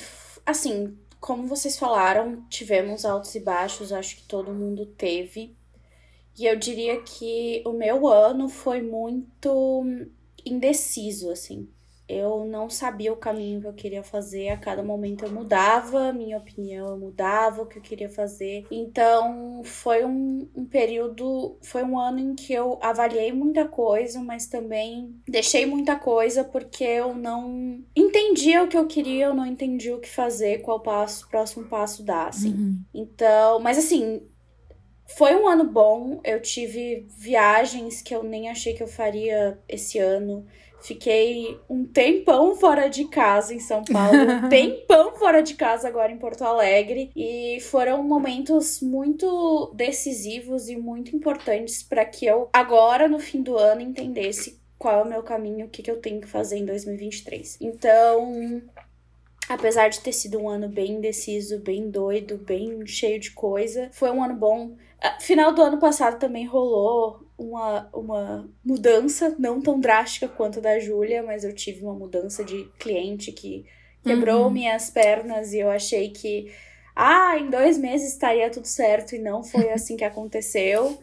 assim, 0.44 0.99
como 1.25 1.49
vocês 1.49 1.79
falaram, 1.79 2.44
tivemos 2.50 3.03
altos 3.03 3.35
e 3.35 3.41
baixos, 3.41 3.94
acho 3.94 4.17
que 4.17 4.25
todo 4.25 4.53
mundo 4.53 4.85
teve. 4.85 5.56
E 6.38 6.44
eu 6.44 6.55
diria 6.55 7.00
que 7.00 7.62
o 7.65 7.73
meu 7.73 8.06
ano 8.06 8.47
foi 8.47 8.82
muito 8.82 9.82
indeciso, 10.44 11.31
assim. 11.31 11.67
Eu 12.09 12.45
não 12.45 12.69
sabia 12.69 13.12
o 13.12 13.17
caminho 13.17 13.61
que 13.61 13.67
eu 13.67 13.73
queria 13.73 14.03
fazer, 14.03 14.51
a 14.51 14.56
cada 14.56 14.83
momento 14.83 15.25
eu 15.25 15.33
mudava, 15.33 16.12
minha 16.12 16.37
opinião 16.37 16.89
eu 16.89 16.99
mudava 16.99 17.62
o 17.62 17.67
que 17.67 17.79
eu 17.79 17.83
queria 17.83 18.11
fazer. 18.11 18.67
Então 18.71 19.62
foi 19.65 20.05
um, 20.05 20.49
um 20.55 20.67
período, 20.67 21.59
foi 21.62 21.83
um 21.83 21.99
ano 21.99 22.19
em 22.19 22.35
que 22.35 22.53
eu 22.53 22.79
avaliei 22.83 23.33
muita 23.33 23.67
coisa, 23.67 24.21
mas 24.21 24.47
também 24.47 25.15
deixei 25.27 25.65
muita 25.65 25.97
coisa 25.97 26.45
porque 26.45 26.85
eu 26.85 27.15
não 27.15 27.83
entendia 27.97 28.62
o 28.62 28.69
que 28.69 28.77
eu 28.77 28.87
queria, 28.87 29.27
eu 29.27 29.35
não 29.35 29.47
entendia 29.47 29.97
o 29.97 30.01
que 30.01 30.09
fazer, 30.09 30.61
qual 30.61 30.81
passo, 30.81 31.29
próximo 31.29 31.67
passo 31.67 32.03
dar, 32.03 32.29
assim. 32.29 32.53
Uhum. 32.53 32.81
Então, 32.93 33.61
mas 33.61 33.79
assim, 33.79 34.21
foi 35.06 35.35
um 35.35 35.47
ano 35.47 35.65
bom, 35.65 36.21
eu 36.25 36.41
tive 36.41 37.06
viagens 37.17 38.03
que 38.03 38.15
eu 38.15 38.23
nem 38.23 38.49
achei 38.49 38.75
que 38.75 38.83
eu 38.83 38.89
faria 38.89 39.59
esse 39.69 39.99
ano. 39.99 40.47
Fiquei 40.84 41.58
um 41.66 41.86
tempão 41.86 42.54
fora 42.56 42.88
de 42.88 43.06
casa 43.06 43.54
em 43.54 43.58
São 43.58 43.82
Paulo, 43.82 44.19
um 44.19 44.48
tempão 44.50 45.16
fora 45.16 45.42
de 45.42 45.54
casa 45.54 45.88
agora 45.88 46.12
em 46.12 46.19
Porto 46.19 46.44
Alegre. 46.44 47.10
E 47.16 47.58
foram 47.62 48.02
momentos 48.02 48.82
muito 48.82 49.72
decisivos 49.75 50.69
e 50.69 50.76
muito 50.76 51.16
importantes 51.16 51.82
para 51.82 52.04
que 52.04 52.26
eu, 52.26 52.50
agora 52.52 53.08
no 53.08 53.19
fim 53.19 53.40
do 53.40 53.56
ano, 53.56 53.81
entendesse 53.81 54.60
qual 54.78 55.00
é 55.00 55.03
o 55.03 55.08
meu 55.08 55.22
caminho, 55.22 55.64
o 55.64 55.70
que, 55.70 55.82
que 55.82 55.91
eu 55.91 56.03
tenho 56.03 56.20
que 56.20 56.29
fazer 56.29 56.58
em 56.58 56.67
2023. 56.67 57.56
Então, 57.62 58.60
apesar 59.48 59.88
de 59.88 60.00
ter 60.00 60.12
sido 60.12 60.38
um 60.38 60.50
ano 60.50 60.69
bem 60.69 60.93
indeciso, 60.93 61.60
bem 61.60 61.88
doido, 61.88 62.36
bem 62.36 62.86
cheio 62.86 63.19
de 63.19 63.31
coisa, 63.31 63.88
foi 63.91 64.10
um 64.10 64.22
ano 64.22 64.34
bom. 64.34 64.76
Ah, 65.01 65.19
final 65.20 65.53
do 65.53 65.63
ano 65.63 65.79
passado 65.79 66.19
também 66.19 66.46
rolou 66.46 67.24
uma, 67.36 67.89
uma 67.93 68.48
mudança, 68.65 69.34
não 69.39 69.60
tão 69.60 69.79
drástica 69.79 70.29
quanto 70.29 70.58
a 70.58 70.63
da 70.63 70.79
Júlia, 70.79 71.22
mas 71.22 71.44
eu 71.44 71.55
tive 71.55 71.82
uma 71.82 71.94
mudança 71.94 72.44
de 72.44 72.65
cliente 72.79 73.32
que 73.32 73.67
quebrou 74.03 74.44
uhum. 74.44 74.51
minhas 74.51 74.91
pernas 74.91 75.53
e 75.53 75.58
eu 75.58 75.70
achei 75.70 76.10
que, 76.10 76.53
ah, 76.94 77.36
em 77.39 77.51
dois 77.51 77.79
meses 77.79 78.13
estaria 78.13 78.51
tudo 78.51 78.67
certo 78.67 79.15
e 79.15 79.19
não 79.19 79.43
foi 79.43 79.70
assim 79.72 79.96
que 79.96 80.05
aconteceu. 80.05 80.98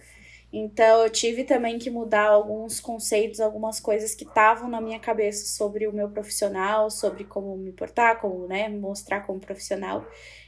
Então 0.53 1.03
eu 1.03 1.09
tive 1.09 1.45
também 1.45 1.79
que 1.79 1.89
mudar 1.89 2.27
alguns 2.27 2.79
conceitos, 2.79 3.39
algumas 3.39 3.79
coisas 3.79 4.13
que 4.13 4.25
estavam 4.25 4.69
na 4.69 4.81
minha 4.81 4.99
cabeça 4.99 5.45
sobre 5.45 5.87
o 5.87 5.93
meu 5.93 6.09
profissional, 6.09 6.89
sobre 6.89 7.23
como 7.23 7.55
me 7.55 7.71
portar, 7.71 8.19
como, 8.19 8.47
né, 8.47 8.67
me 8.67 8.77
mostrar 8.77 9.21
como 9.21 9.39
profissional. 9.39 10.05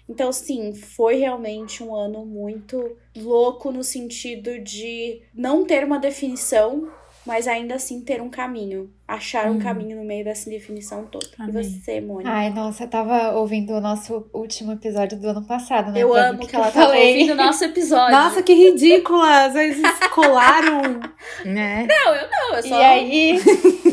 Então, 0.07 0.33
sim, 0.33 0.73
foi 0.73 1.15
realmente 1.15 1.81
um 1.81 1.95
ano 1.95 2.25
muito 2.25 2.97
louco 3.15 3.71
no 3.71 3.83
sentido 3.83 4.59
de 4.59 5.21
não 5.33 5.63
ter 5.63 5.83
uma 5.85 5.97
definição, 5.97 6.91
mas 7.25 7.47
ainda 7.47 7.75
assim 7.75 8.01
ter 8.01 8.21
um 8.21 8.29
caminho. 8.29 8.91
Achar 9.07 9.47
um 9.47 9.53
uhum. 9.53 9.59
caminho 9.59 9.97
no 9.97 10.03
meio 10.03 10.25
dessa 10.25 10.49
definição 10.49 11.05
toda. 11.05 11.27
Amém. 11.39 11.61
E 11.61 11.69
você, 11.69 12.01
Mônica? 12.01 12.29
Ai, 12.29 12.49
nossa, 12.49 12.83
eu 12.83 12.89
tava 12.89 13.31
ouvindo 13.37 13.73
o 13.73 13.79
nosso 13.79 14.29
último 14.33 14.73
episódio 14.73 15.17
do 15.17 15.29
ano 15.29 15.45
passado, 15.45 15.91
né? 15.91 16.03
Eu 16.03 16.13
amo 16.13 16.39
que, 16.39 16.47
que 16.47 16.55
ela 16.55 16.69
tava 16.69 16.87
falei. 16.87 17.13
ouvindo 17.13 17.31
o 17.31 17.35
nosso 17.35 17.63
episódio. 17.63 18.11
Nossa, 18.17 18.43
que 18.43 18.53
ridículas! 18.53 19.55
Eles 19.55 19.81
colaram. 20.13 20.99
né? 21.45 21.87
Não, 21.87 22.15
eu 22.15 22.29
não, 22.29 22.55
eu 22.55 22.63
só. 22.63 22.77
E 22.77 22.83
aí, 22.83 23.41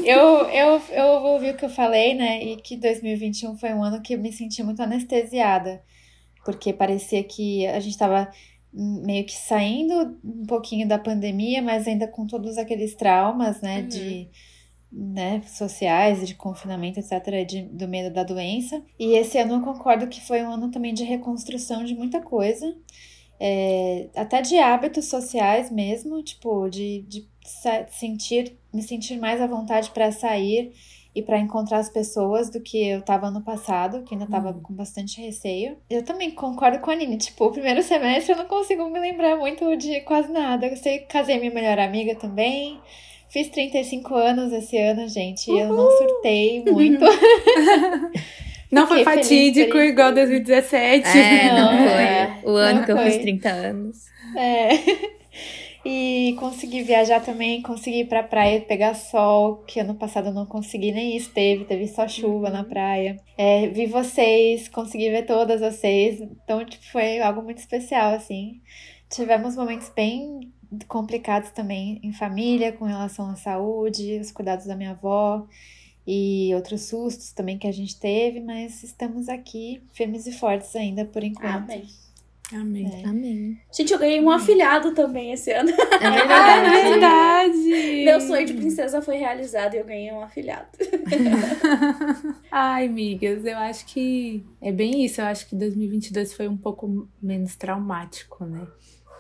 eu, 0.05 0.49
eu, 0.49 0.83
eu 0.91 1.07
ouvi 1.07 1.51
o 1.51 1.57
que 1.57 1.67
eu 1.67 1.71
falei, 1.71 2.15
né? 2.15 2.43
E 2.43 2.57
que 2.57 2.77
2021 2.77 3.57
foi 3.57 3.73
um 3.73 3.85
ano 3.85 4.03
que 4.03 4.15
eu 4.15 4.19
me 4.19 4.33
senti 4.33 4.61
muito 4.65 4.83
anestesiada 4.83 5.81
porque 6.45 6.73
parecia 6.73 7.23
que 7.23 7.67
a 7.67 7.81
gente 7.81 7.93
estava 7.93 8.31
meio 8.73 9.25
que 9.25 9.35
saindo 9.35 10.19
um 10.25 10.47
pouquinho 10.47 10.87
da 10.87 10.99
pandemia, 10.99 11.61
mas 11.61 11.89
ainda 11.89 12.07
com 12.07 12.27
todos 12.27 12.57
aqueles 12.57 12.95
traumas, 12.95 13.61
né, 13.61 13.81
uhum. 13.81 13.89
de 13.89 14.29
né, 14.93 15.43
sociais, 15.47 16.27
de 16.27 16.35
confinamento, 16.35 16.99
etc., 16.99 17.47
de, 17.47 17.63
do 17.63 17.89
medo 17.89 18.13
da 18.13 18.23
doença. 18.23 18.83
E 18.99 19.15
esse 19.15 19.39
ano 19.39 19.55
eu 19.55 19.61
concordo 19.61 20.09
que 20.09 20.21
foi 20.21 20.43
um 20.43 20.51
ano 20.51 20.71
também 20.71 20.95
de 20.95 21.05
reconstrução 21.05 21.85
de 21.85 21.95
muita 21.95 22.21
coisa. 22.21 22.77
é, 23.41 24.09
até 24.15 24.43
de 24.43 24.59
hábitos 24.59 25.07
sociais 25.07 25.71
mesmo, 25.71 26.23
tipo, 26.23 26.69
de, 26.69 27.03
de 27.09 27.27
sentir, 27.89 28.59
me 28.73 28.83
sentir 28.83 29.19
mais 29.19 29.41
à 29.41 29.47
vontade 29.47 29.91
para 29.91 30.13
sair 30.13 30.73
e 31.15 31.23
para 31.23 31.39
encontrar 31.39 31.79
as 31.79 31.89
pessoas 31.89 32.51
do 32.51 32.61
que 32.61 32.89
eu 32.89 33.03
tava 33.03 33.31
no 33.31 33.43
passado, 33.43 34.03
que 34.05 34.15
ainda 34.15 34.27
tava 34.27 34.51
uhum. 34.51 34.61
com 34.61 34.75
bastante 34.75 35.21
receio. 35.21 35.77
Eu 35.89 36.05
também 36.05 36.31
concordo 36.31 36.79
com 36.79 36.91
a 36.91 36.95
Aline, 36.95 37.19
tipo, 37.19 37.45
o 37.45 37.53
primeiro 37.53 37.83
semestre 37.83 38.33
eu 38.33 38.39
não 38.39 38.47
consigo 38.47 38.89
me 38.89 39.01
lembrar 39.01 39.37
muito 39.37 39.77
de 39.77 40.01
quase 40.03 40.31
nada. 40.31 40.67
Eu 40.67 40.77
sei 40.77 41.01
que 41.01 41.07
casei 41.07 41.39
minha 41.39 41.53
melhor 41.53 41.79
amiga 41.79 42.15
também. 42.15 42.79
Fiz 43.29 43.49
35 43.49 44.15
anos 44.15 44.53
esse 44.53 44.77
ano, 44.77 45.09
gente, 45.09 45.51
e 45.51 45.59
eu 45.59 45.69
não 45.69 45.91
surtei 45.91 46.65
muito. 46.65 47.05
Não 48.71 48.87
foi 48.87 49.03
fatídico 49.03 49.73
feliz, 49.73 49.91
igual 49.91 50.15
2017. 50.15 51.09
É, 51.19 51.53
não, 51.53 51.73
não 51.73 51.89
foi. 51.89 52.03
É, 52.03 52.41
o 52.45 52.51
ano 52.51 52.81
que 52.85 52.93
foi. 52.93 53.01
eu 53.01 53.05
fiz 53.11 53.21
30 53.21 53.49
anos. 53.49 53.97
É. 54.37 55.20
E 55.85 56.37
consegui 56.39 56.83
viajar 56.83 57.21
também, 57.21 57.63
consegui 57.63 58.01
ir 58.01 58.05
pra 58.09 58.23
praia 58.23 58.61
pegar 58.61 58.95
sol, 58.95 59.59
que 59.67 59.81
ano 59.81 59.95
passado 59.95 60.29
eu 60.29 60.35
não 60.35 60.45
consegui 60.45 60.93
nem 60.93 61.17
isso, 61.17 61.31
teve, 61.33 61.65
teve 61.65 61.89
só 61.89 62.07
chuva 62.07 62.49
uhum. 62.49 62.53
na 62.53 62.65
praia. 62.65 63.17
É, 63.37 63.67
vi 63.69 63.87
vocês, 63.87 64.69
consegui 64.69 65.09
ver 65.11 65.25
todas 65.25 65.61
vocês, 65.61 66.21
então 66.21 66.65
tipo, 66.65 66.85
foi 66.93 67.21
algo 67.21 67.43
muito 67.43 67.59
especial, 67.59 68.13
assim. 68.13 68.61
Tivemos 69.09 69.57
momentos 69.57 69.89
bem 69.89 70.53
complicados 70.87 71.51
também 71.51 71.99
em 72.03 72.13
família, 72.13 72.73
com 72.73 72.85
relação 72.85 73.31
à 73.31 73.37
saúde, 73.37 74.19
os 74.21 74.31
cuidados 74.31 74.67
da 74.67 74.77
minha 74.77 74.91
avó 74.91 75.47
e 76.07 76.55
outros 76.55 76.83
sustos 76.83 77.33
também 77.33 77.59
que 77.59 77.67
a 77.67 77.73
gente 77.73 77.99
teve, 77.99 78.41
mas 78.41 78.83
estamos 78.83 79.29
aqui 79.29 79.83
firmes 79.93 80.27
e 80.27 80.33
fortes 80.33 80.75
ainda 80.77 81.05
por 81.05 81.23
enquanto. 81.25 81.71
Amém. 81.71 81.87
Amém. 82.53 83.03
É. 83.05 83.09
Amém. 83.09 83.59
Gente, 83.73 83.93
eu 83.93 83.99
ganhei 83.99 84.21
um 84.21 84.31
afilhado 84.31 84.93
também 84.93 85.33
esse 85.33 85.53
ano. 85.53 85.71
É 85.71 86.11
verdade. 86.11 86.67
é 86.67 86.91
verdade. 86.91 88.05
Meu 88.05 88.21
sonho 88.21 88.47
de 88.47 88.55
princesa 88.55 89.01
foi 89.01 89.17
realizado 89.17 89.75
e 89.75 89.79
eu 89.79 89.85
ganhei 89.85 90.13
um 90.13 90.21
afilhado. 90.21 90.69
Ai, 92.51 92.87
amigas, 92.87 93.45
eu 93.45 93.57
acho 93.59 93.87
que 93.87 94.45
é 94.61 94.73
bem 94.73 95.05
isso. 95.05 95.21
Eu 95.21 95.27
acho 95.27 95.49
que 95.49 95.55
2022 95.55 96.35
foi 96.35 96.49
um 96.49 96.57
pouco 96.57 97.09
menos 97.23 97.57
traumático, 97.57 98.45
né? 98.45 98.67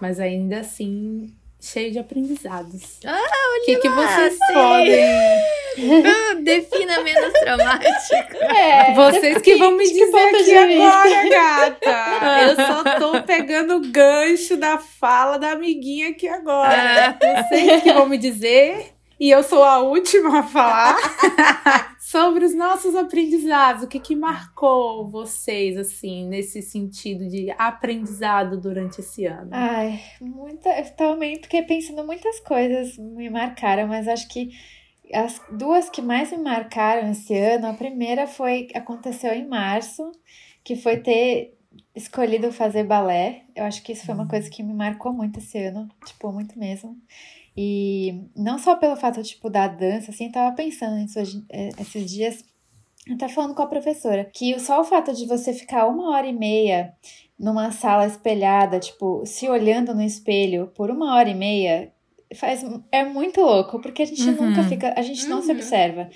Mas 0.00 0.18
ainda 0.18 0.60
assim, 0.60 1.32
cheio 1.60 1.92
de 1.92 1.98
aprendizados. 1.98 2.98
Ah, 3.04 3.12
olha 3.12 3.62
O 3.62 3.64
que, 3.64 3.76
que 3.76 3.88
vocês 3.88 4.38
podem. 4.52 5.04
Ah, 6.04 6.34
defina 6.40 7.00
menos 7.02 7.32
traumático. 7.34 8.40
É, 8.50 8.92
vocês 8.94 9.38
que 9.42 9.56
vão 9.56 9.76
me 9.76 9.84
dizer 9.84 10.56
aqui 10.56 10.56
agora, 10.56 11.28
gata. 11.30 12.42
Eu 12.42 12.56
só 12.56 12.98
tô 12.98 13.22
pegando 13.22 13.76
o 13.76 13.80
gancho 13.90 14.56
da 14.56 14.78
fala 14.78 15.38
da 15.38 15.52
amiguinha 15.52 16.10
aqui 16.10 16.26
agora. 16.28 17.16
Ah. 17.20 17.42
Vocês 17.48 17.82
que 17.82 17.92
vão 17.92 18.06
me 18.06 18.18
dizer. 18.18 18.92
E 19.20 19.30
eu 19.30 19.42
sou 19.42 19.62
a 19.62 19.80
última 19.80 20.40
a 20.40 20.42
falar 20.42 20.96
sobre 22.10 22.44
os 22.44 22.52
nossos 22.56 22.96
aprendizados. 22.96 23.84
O 23.84 23.86
que, 23.86 24.00
que 24.00 24.16
marcou 24.16 25.08
vocês, 25.08 25.76
assim, 25.76 26.26
nesse 26.26 26.60
sentido 26.60 27.28
de 27.28 27.52
aprendizado 27.56 28.60
durante 28.60 28.98
esse 28.98 29.26
ano? 29.26 29.50
Ai, 29.52 30.00
muita. 30.20 30.68
Eu 30.70 30.90
também 30.96 31.36
fiquei 31.36 31.62
pensando 31.62 32.04
muitas 32.04 32.40
coisas 32.40 32.98
me 32.98 33.30
marcaram, 33.30 33.86
mas 33.86 34.08
acho 34.08 34.26
que 34.26 34.50
as 35.14 35.40
duas 35.52 35.88
que 35.88 36.02
mais 36.02 36.32
me 36.32 36.38
marcaram 36.38 37.12
esse 37.12 37.36
ano, 37.36 37.68
a 37.68 37.74
primeira 37.74 38.26
foi 38.26 38.66
aconteceu 38.74 39.32
em 39.32 39.46
março, 39.46 40.10
que 40.64 40.74
foi 40.74 40.96
ter 40.96 41.56
escolhido 41.94 42.50
fazer 42.50 42.82
balé. 42.82 43.44
Eu 43.54 43.64
acho 43.64 43.84
que 43.84 43.92
isso 43.92 44.04
foi 44.04 44.14
uma 44.16 44.24
hum. 44.24 44.28
coisa 44.28 44.50
que 44.50 44.64
me 44.64 44.74
marcou 44.74 45.12
muito 45.12 45.38
esse 45.38 45.58
ano, 45.58 45.88
tipo, 46.04 46.32
muito 46.32 46.58
mesmo. 46.58 46.96
E 47.56 48.26
não 48.36 48.58
só 48.58 48.76
pelo 48.76 48.96
fato, 48.96 49.22
tipo, 49.22 49.50
da 49.50 49.66
dança, 49.66 50.10
assim, 50.10 50.26
eu 50.26 50.32
tava 50.32 50.54
pensando 50.54 50.96
nisso 50.96 51.18
hoje, 51.18 51.44
é, 51.50 51.70
esses 51.80 52.10
dias, 52.10 52.44
até 53.12 53.28
falando 53.28 53.54
com 53.54 53.62
a 53.62 53.66
professora, 53.66 54.24
que 54.32 54.58
só 54.58 54.80
o 54.80 54.84
fato 54.84 55.12
de 55.12 55.26
você 55.26 55.52
ficar 55.52 55.86
uma 55.86 56.10
hora 56.10 56.26
e 56.26 56.32
meia 56.32 56.94
numa 57.38 57.72
sala 57.72 58.06
espelhada, 58.06 58.78
tipo, 58.78 59.24
se 59.24 59.48
olhando 59.48 59.94
no 59.94 60.02
espelho 60.02 60.70
por 60.76 60.90
uma 60.90 61.14
hora 61.14 61.28
e 61.28 61.34
meia, 61.34 61.92
faz, 62.34 62.62
é 62.92 63.04
muito 63.04 63.40
louco, 63.40 63.80
porque 63.80 64.02
a 64.02 64.06
gente 64.06 64.22
uhum. 64.22 64.50
nunca 64.50 64.62
fica, 64.64 64.94
a 64.96 65.02
gente 65.02 65.26
não 65.26 65.38
uhum. 65.38 65.42
se 65.42 65.52
observa. 65.52 66.10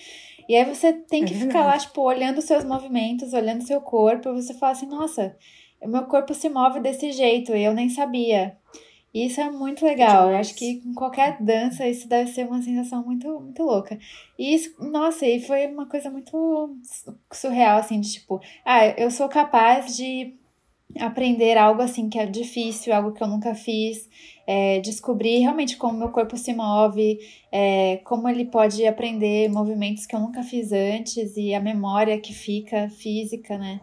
E 0.48 0.54
aí 0.54 0.64
você 0.64 0.92
tem 0.92 1.24
é 1.24 1.26
que 1.26 1.34
ficar 1.34 1.64
lá, 1.64 1.78
tipo, 1.78 2.02
olhando 2.02 2.42
seus 2.42 2.64
movimentos, 2.64 3.32
olhando 3.32 3.66
seu 3.66 3.80
corpo, 3.80 4.28
e 4.28 4.42
você 4.42 4.52
fala 4.54 4.72
assim, 4.72 4.86
nossa, 4.86 5.34
o 5.80 5.88
meu 5.88 6.04
corpo 6.04 6.34
se 6.34 6.48
move 6.48 6.80
desse 6.80 7.12
jeito, 7.12 7.56
e 7.56 7.64
eu 7.64 7.72
nem 7.72 7.88
sabia. 7.88 8.56
Isso 9.14 9.40
é 9.40 9.48
muito 9.48 9.84
legal. 9.86 10.28
Eu 10.30 10.36
acho 10.36 10.56
que 10.56 10.80
com 10.80 10.92
qualquer 10.92 11.40
dança 11.40 11.86
isso 11.88 12.08
deve 12.08 12.32
ser 12.32 12.46
uma 12.48 12.60
sensação 12.60 13.04
muito, 13.04 13.28
muito 13.40 13.62
louca. 13.62 13.96
E 14.36 14.54
isso, 14.54 14.74
nossa, 14.90 15.24
e 15.24 15.40
foi 15.40 15.68
uma 15.68 15.86
coisa 15.86 16.10
muito 16.10 16.76
surreal, 17.32 17.78
assim, 17.78 18.00
de 18.00 18.12
tipo, 18.12 18.40
ah, 18.64 18.88
eu 18.88 19.10
sou 19.12 19.28
capaz 19.28 19.96
de 19.96 20.34
aprender 20.98 21.56
algo 21.56 21.80
assim 21.82 22.08
que 22.08 22.18
é 22.18 22.26
difícil, 22.26 22.92
algo 22.92 23.12
que 23.12 23.22
eu 23.22 23.26
nunca 23.28 23.54
fiz, 23.54 24.08
é, 24.46 24.80
descobrir 24.80 25.38
realmente 25.38 25.76
como 25.76 25.98
meu 25.98 26.10
corpo 26.10 26.36
se 26.36 26.52
move, 26.52 27.18
é, 27.50 27.98
como 28.04 28.28
ele 28.28 28.44
pode 28.44 28.86
aprender 28.86 29.48
movimentos 29.48 30.06
que 30.06 30.14
eu 30.14 30.20
nunca 30.20 30.42
fiz 30.42 30.72
antes 30.72 31.36
e 31.36 31.54
a 31.54 31.60
memória 31.60 32.18
que 32.20 32.32
fica 32.32 32.88
física, 32.90 33.56
né? 33.58 33.80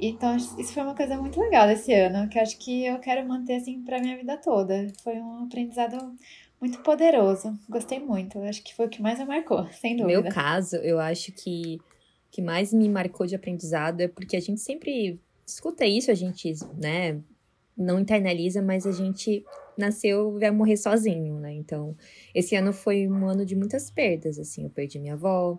Então, 0.00 0.34
isso 0.36 0.72
foi 0.72 0.82
uma 0.82 0.94
coisa 0.94 1.16
muito 1.18 1.38
legal 1.38 1.66
desse 1.66 1.92
ano, 1.92 2.28
que 2.28 2.38
acho 2.38 2.58
que 2.58 2.86
eu 2.86 2.98
quero 2.98 3.26
manter 3.28 3.56
assim 3.56 3.82
para 3.82 4.00
minha 4.00 4.16
vida 4.16 4.36
toda. 4.38 4.86
Foi 5.02 5.14
um 5.20 5.44
aprendizado 5.44 6.16
muito 6.60 6.78
poderoso. 6.80 7.58
Gostei 7.68 7.98
muito. 8.00 8.38
Acho 8.40 8.62
que 8.62 8.74
foi 8.74 8.86
o 8.86 8.88
que 8.88 9.02
mais 9.02 9.18
me 9.18 9.26
marcou, 9.26 9.66
sem 9.72 9.96
dúvida. 9.96 10.16
No 10.16 10.22
meu 10.22 10.32
caso, 10.32 10.76
eu 10.76 10.98
acho 10.98 11.32
que 11.32 11.78
o 12.28 12.30
que 12.30 12.40
mais 12.40 12.72
me 12.72 12.88
marcou 12.88 13.26
de 13.26 13.34
aprendizado 13.34 14.00
é 14.00 14.08
porque 14.08 14.36
a 14.36 14.40
gente 14.40 14.60
sempre 14.60 15.20
escuta 15.46 15.84
isso, 15.84 16.10
a 16.10 16.14
gente, 16.14 16.54
né, 16.78 17.20
não 17.76 17.98
internaliza, 17.98 18.62
mas 18.62 18.86
a 18.86 18.92
gente 18.92 19.44
nasceu 19.76 20.36
e 20.36 20.40
vai 20.40 20.50
morrer 20.50 20.76
sozinho, 20.76 21.40
né? 21.40 21.52
Então, 21.52 21.96
esse 22.34 22.54
ano 22.54 22.72
foi 22.72 23.08
um 23.08 23.26
ano 23.26 23.44
de 23.44 23.56
muitas 23.56 23.90
perdas, 23.90 24.38
assim. 24.38 24.64
Eu 24.64 24.70
perdi 24.70 24.98
minha 24.98 25.14
avó, 25.14 25.58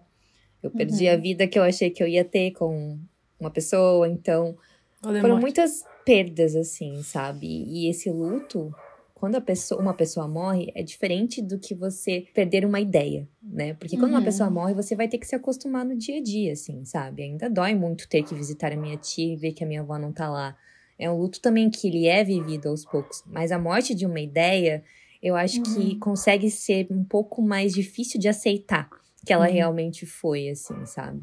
eu 0.64 0.72
perdi 0.72 1.08
uhum. 1.08 1.14
a 1.14 1.16
vida 1.18 1.48
que 1.48 1.60
eu 1.60 1.64
achei 1.64 1.90
que 1.90 2.02
eu 2.02 2.08
ia 2.08 2.24
ter 2.24 2.52
com 2.52 3.00
uma 3.42 3.52
pessoa. 3.52 4.08
Então, 4.08 4.56
foram 5.02 5.40
muitas 5.40 5.84
perdas, 6.06 6.56
assim, 6.56 7.02
sabe? 7.04 7.48
E 7.48 7.90
esse 7.90 8.10
luto, 8.10 8.74
quando 9.14 9.36
a 9.36 9.42
pessoa, 9.42 9.82
uma 9.82 9.94
pessoa 9.94 10.28
morre, 10.28 10.72
é 10.76 10.84
diferente 10.84 11.42
do 11.42 11.60
que 11.60 11.74
você 11.74 12.26
perder 12.34 12.64
uma 12.66 12.80
ideia, 12.80 13.28
né? 13.42 13.74
Porque 13.74 13.98
quando 13.98 14.12
uhum. 14.12 14.18
uma 14.18 14.24
pessoa 14.24 14.50
morre, 14.50 14.74
você 14.74 14.96
vai 14.96 15.08
ter 15.08 15.18
que 15.18 15.28
se 15.28 15.36
acostumar 15.36 15.84
no 15.84 15.98
dia 15.98 16.20
a 16.20 16.24
dia, 16.24 16.54
assim, 16.54 16.86
sabe? 16.86 17.24
Ainda 17.24 17.50
dói 17.50 17.76
muito 17.76 18.08
ter 18.08 18.24
que 18.24 18.36
visitar 18.36 18.72
a 18.72 18.78
minha 18.78 18.98
tia 18.98 19.34
e 19.34 19.36
ver 19.36 19.54
que 19.54 19.64
a 19.64 19.68
minha 19.68 19.82
avó 19.82 19.98
não 19.98 20.14
tá 20.14 20.30
lá. 20.30 20.56
É 20.98 21.10
um 21.10 21.18
luto 21.18 21.42
também 21.42 21.70
que 21.70 21.88
ele 21.88 22.06
é 22.06 22.24
vivido 22.24 22.70
aos 22.70 22.86
poucos. 22.86 23.24
Mas 23.26 23.52
a 23.52 23.58
morte 23.58 23.96
de 23.96 24.06
uma 24.06 24.20
ideia, 24.20 24.84
eu 25.22 25.36
acho 25.36 25.58
uhum. 25.58 25.64
que 25.64 25.96
consegue 25.98 26.50
ser 26.52 26.88
um 26.92 27.04
pouco 27.04 27.42
mais 27.42 27.74
difícil 27.74 28.20
de 28.20 28.28
aceitar 28.28 28.88
que 29.26 29.32
ela 29.34 29.48
uhum. 29.48 29.54
realmente 29.54 30.06
foi, 30.06 30.50
assim, 30.50 30.86
sabe? 30.86 31.22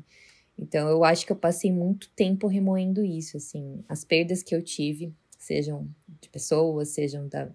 Então, 0.59 0.89
eu 0.89 1.05
acho 1.05 1.25
que 1.25 1.33
eu 1.33 1.37
passei 1.37 1.73
muito 1.73 2.11
tempo 2.11 2.47
remoendo 2.47 3.05
isso, 3.05 3.37
assim, 3.37 3.85
as 3.89 4.05
perdas 4.05 4.43
que 4.43 4.55
eu 4.55 4.63
tive, 4.63 5.15
sejam 5.39 5.89
de 6.21 6.29
pessoas, 6.29 6.89
sejam 6.89 7.29
da, 7.29 7.49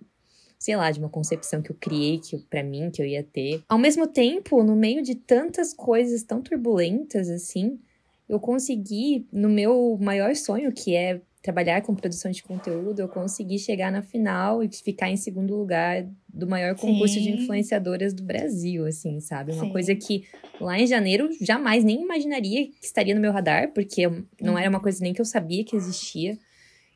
sei 0.58 0.76
lá, 0.78 0.90
de 0.90 1.00
uma 1.00 1.10
concepção 1.10 1.62
que 1.62 1.70
eu 1.70 1.76
criei 1.80 2.20
que 2.20 2.38
para 2.38 2.64
mim 2.64 2.90
que 2.90 3.02
eu 3.02 3.06
ia 3.06 3.24
ter. 3.24 3.62
Ao 3.68 3.78
mesmo 3.78 4.08
tempo, 4.08 4.64
no 4.64 4.76
meio 4.76 5.04
de 5.04 5.16
tantas 5.16 5.74
coisas 5.74 6.24
tão 6.24 6.42
turbulentas 6.42 7.30
assim, 7.30 7.78
eu 8.30 8.40
consegui 8.40 9.28
no 9.32 9.50
meu 9.50 9.98
maior 10.02 10.34
sonho, 10.36 10.72
que 10.72 10.96
é 10.96 11.22
trabalhar 11.44 11.82
com 11.82 11.94
produção 11.94 12.32
de 12.32 12.42
conteúdo, 12.42 13.02
eu 13.02 13.10
consegui 13.10 13.60
chegar 13.60 13.92
na 13.92 14.02
final 14.02 14.64
e 14.64 14.70
ficar 14.70 15.10
em 15.10 15.18
segundo 15.18 15.54
lugar 15.54 16.08
do 16.34 16.48
maior 16.48 16.74
concurso 16.74 17.16
Sim. 17.16 17.22
de 17.22 17.32
influenciadoras 17.32 18.14
do 18.14 18.24
Brasil, 18.24 18.86
assim, 18.86 19.20
sabe? 19.20 19.52
Uma 19.52 19.66
Sim. 19.66 19.72
coisa 19.72 19.94
que 19.94 20.24
lá 20.62 20.80
em 20.80 20.88
janeiro 20.88 21.30
jamais 21.42 21.84
nem 21.84 22.02
imaginaria 22.02 22.66
que 22.68 22.86
estaria 22.86 23.14
no 23.14 23.20
meu 23.20 23.34
radar, 23.34 23.74
porque 23.74 24.04
não 24.42 24.58
era 24.58 24.70
uma 24.70 24.80
coisa 24.80 25.04
nem 25.04 25.14
que 25.14 25.20
eu 25.20 25.26
sabia 25.26 25.66
que 25.66 25.76
existia. 25.76 26.40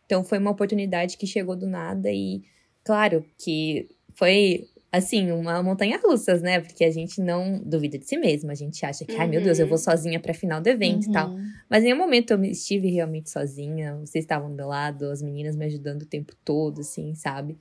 Então 0.05 0.23
foi 0.23 0.37
uma 0.37 0.51
oportunidade 0.51 1.17
que 1.17 1.27
chegou 1.27 1.53
do 1.53 1.67
nada 1.67 2.09
e, 2.09 2.41
claro, 2.85 3.25
que 3.37 3.89
foi 4.15 4.65
assim, 4.91 5.31
uma 5.31 5.61
montanha 5.61 5.99
russas, 6.03 6.41
né? 6.41 6.59
Porque 6.59 6.83
a 6.83 6.91
gente 6.91 7.21
não 7.21 7.59
duvida 7.63 7.97
de 7.97 8.05
si 8.05 8.17
mesma. 8.17 8.51
A 8.51 8.55
gente 8.55 8.85
acha 8.85 9.05
que, 9.05 9.13
uhum. 9.13 9.21
ai 9.21 9.27
meu 9.27 9.41
Deus, 9.41 9.59
eu 9.59 9.67
vou 9.67 9.77
uhum. 9.77 9.83
sozinha 9.83 10.19
pra 10.19 10.33
final 10.33 10.61
do 10.61 10.67
evento 10.67 11.05
uhum. 11.05 11.09
e 11.09 11.13
tal. 11.13 11.29
Uhum. 11.29 11.43
Mas 11.69 11.83
em 11.83 11.87
nenhum 11.87 11.97
momento 11.97 12.31
eu 12.31 12.43
estive 12.45 12.89
realmente 12.89 13.29
sozinha. 13.29 13.95
Vocês 13.97 14.23
estavam 14.23 14.49
do 14.49 14.55
meu 14.55 14.67
lado, 14.67 15.05
as 15.05 15.21
meninas 15.21 15.55
me 15.55 15.65
ajudando 15.65 16.03
o 16.03 16.05
tempo 16.05 16.33
todo, 16.43 16.81
assim, 16.81 17.13
sabe? 17.15 17.57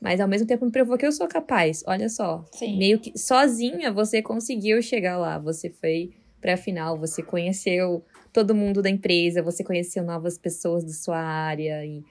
Mas 0.00 0.20
ao 0.20 0.28
mesmo 0.28 0.46
tempo 0.46 0.64
me 0.64 0.70
provou 0.70 0.96
que 0.96 1.06
eu 1.06 1.12
sou 1.12 1.26
capaz. 1.26 1.82
Olha 1.86 2.08
só. 2.08 2.44
Sim. 2.52 2.78
Meio 2.78 3.00
que 3.00 3.18
sozinha 3.18 3.92
você 3.92 4.22
conseguiu 4.22 4.80
chegar 4.80 5.18
lá. 5.18 5.38
Você 5.38 5.70
foi 5.70 6.12
pra 6.40 6.56
final, 6.56 6.96
você 6.96 7.20
conheceu 7.22 8.04
todo 8.32 8.54
mundo 8.54 8.80
da 8.80 8.88
empresa, 8.88 9.42
você 9.42 9.64
conheceu 9.64 10.04
novas 10.04 10.38
pessoas 10.38 10.84
da 10.84 10.92
sua 10.92 11.18
área 11.18 11.84
e 11.84 12.04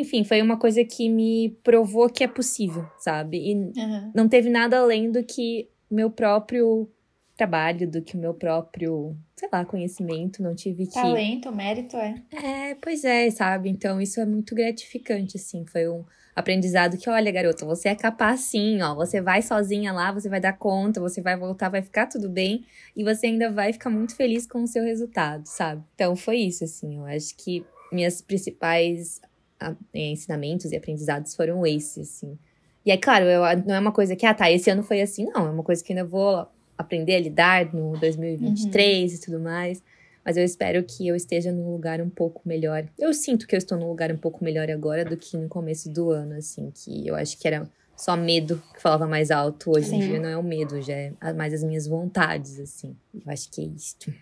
enfim, 0.00 0.24
foi 0.24 0.40
uma 0.42 0.58
coisa 0.58 0.84
que 0.84 1.08
me 1.08 1.56
provou 1.62 2.08
que 2.08 2.22
é 2.24 2.28
possível, 2.28 2.84
sabe? 2.98 3.38
E 3.38 3.54
Uhum. 3.54 4.12
não 4.14 4.28
teve 4.28 4.50
nada 4.50 4.78
além 4.78 5.10
do 5.10 5.22
que 5.24 5.68
meu 5.90 6.10
próprio 6.10 6.88
trabalho, 7.36 7.88
do 7.90 8.00
que 8.02 8.16
o 8.16 8.18
meu 8.20 8.32
próprio, 8.34 9.16
sei 9.36 9.48
lá, 9.52 9.64
conhecimento. 9.64 10.42
Não 10.42 10.54
tive 10.54 10.86
que. 10.86 10.94
Talento, 10.94 11.52
mérito 11.52 11.96
é. 11.96 12.14
É, 12.32 12.74
pois 12.76 13.04
é, 13.04 13.30
sabe? 13.30 13.68
Então 13.68 14.00
isso 14.00 14.20
é 14.20 14.24
muito 14.26 14.54
gratificante, 14.54 15.36
assim. 15.36 15.64
Foi 15.66 15.88
um 15.88 16.04
aprendizado 16.34 16.96
que, 16.98 17.08
olha, 17.08 17.30
garota, 17.32 17.64
você 17.64 17.88
é 17.90 17.94
capaz 17.94 18.40
sim, 18.40 18.80
ó. 18.82 18.94
Você 18.94 19.20
vai 19.20 19.42
sozinha 19.42 19.92
lá, 19.92 20.12
você 20.12 20.28
vai 20.28 20.40
dar 20.40 20.54
conta, 20.54 21.00
você 21.00 21.20
vai 21.20 21.36
voltar, 21.36 21.68
vai 21.68 21.82
ficar 21.82 22.06
tudo 22.06 22.28
bem. 22.28 22.64
E 22.96 23.04
você 23.04 23.26
ainda 23.26 23.50
vai 23.50 23.72
ficar 23.72 23.90
muito 23.90 24.14
feliz 24.16 24.46
com 24.46 24.62
o 24.62 24.66
seu 24.66 24.82
resultado, 24.82 25.46
sabe? 25.46 25.82
Então 25.94 26.16
foi 26.16 26.38
isso, 26.38 26.64
assim. 26.64 26.96
Eu 26.96 27.04
acho 27.06 27.36
que 27.36 27.64
minhas 27.92 28.20
principais 28.20 29.20
ah, 29.60 29.74
ensinamentos 29.94 30.72
e 30.72 30.76
aprendizados 30.76 31.34
foram 31.34 31.66
esses, 31.66 32.16
assim. 32.16 32.38
E 32.84 32.90
é 32.90 32.96
claro, 32.96 33.24
eu, 33.24 33.42
não 33.66 33.74
é 33.74 33.80
uma 33.80 33.92
coisa 33.92 34.14
que, 34.14 34.24
ah, 34.24 34.32
tá, 34.32 34.50
esse 34.50 34.70
ano 34.70 34.82
foi 34.82 35.00
assim, 35.00 35.26
não. 35.26 35.46
É 35.46 35.50
uma 35.50 35.62
coisa 35.62 35.82
que 35.82 35.92
ainda 35.92 36.04
vou 36.04 36.46
aprender 36.78 37.16
a 37.16 37.20
lidar 37.20 37.74
no 37.74 37.98
2023 37.98 39.14
e 39.14 39.20
tudo 39.20 39.40
mais. 39.40 39.82
Mas 40.24 40.36
eu 40.36 40.44
espero 40.44 40.82
que 40.82 41.06
eu 41.06 41.14
esteja 41.14 41.52
num 41.52 41.70
lugar 41.70 42.00
um 42.00 42.10
pouco 42.10 42.42
melhor. 42.44 42.84
Eu 42.98 43.14
sinto 43.14 43.46
que 43.46 43.54
eu 43.54 43.58
estou 43.58 43.78
num 43.78 43.88
lugar 43.88 44.12
um 44.12 44.16
pouco 44.16 44.44
melhor 44.44 44.70
agora 44.70 45.04
do 45.04 45.16
que 45.16 45.36
no 45.36 45.48
começo 45.48 45.88
do 45.88 46.10
ano, 46.10 46.34
assim, 46.34 46.70
que 46.74 47.06
eu 47.06 47.14
acho 47.14 47.38
que 47.38 47.46
era 47.46 47.68
só 47.96 48.16
medo 48.16 48.62
que 48.74 48.80
falava 48.80 49.06
mais 49.06 49.30
alto. 49.30 49.70
Hoje 49.70 49.94
em 49.94 50.00
Sim. 50.00 50.08
dia 50.08 50.20
não 50.20 50.28
é 50.28 50.36
o 50.36 50.42
medo, 50.42 50.80
já 50.82 50.94
é 50.94 51.12
mais 51.34 51.54
as 51.54 51.64
minhas 51.64 51.86
vontades, 51.86 52.60
assim. 52.60 52.96
Eu 53.14 53.22
acho 53.26 53.50
que 53.50 53.60
é 53.60 53.64
isto. 53.64 54.12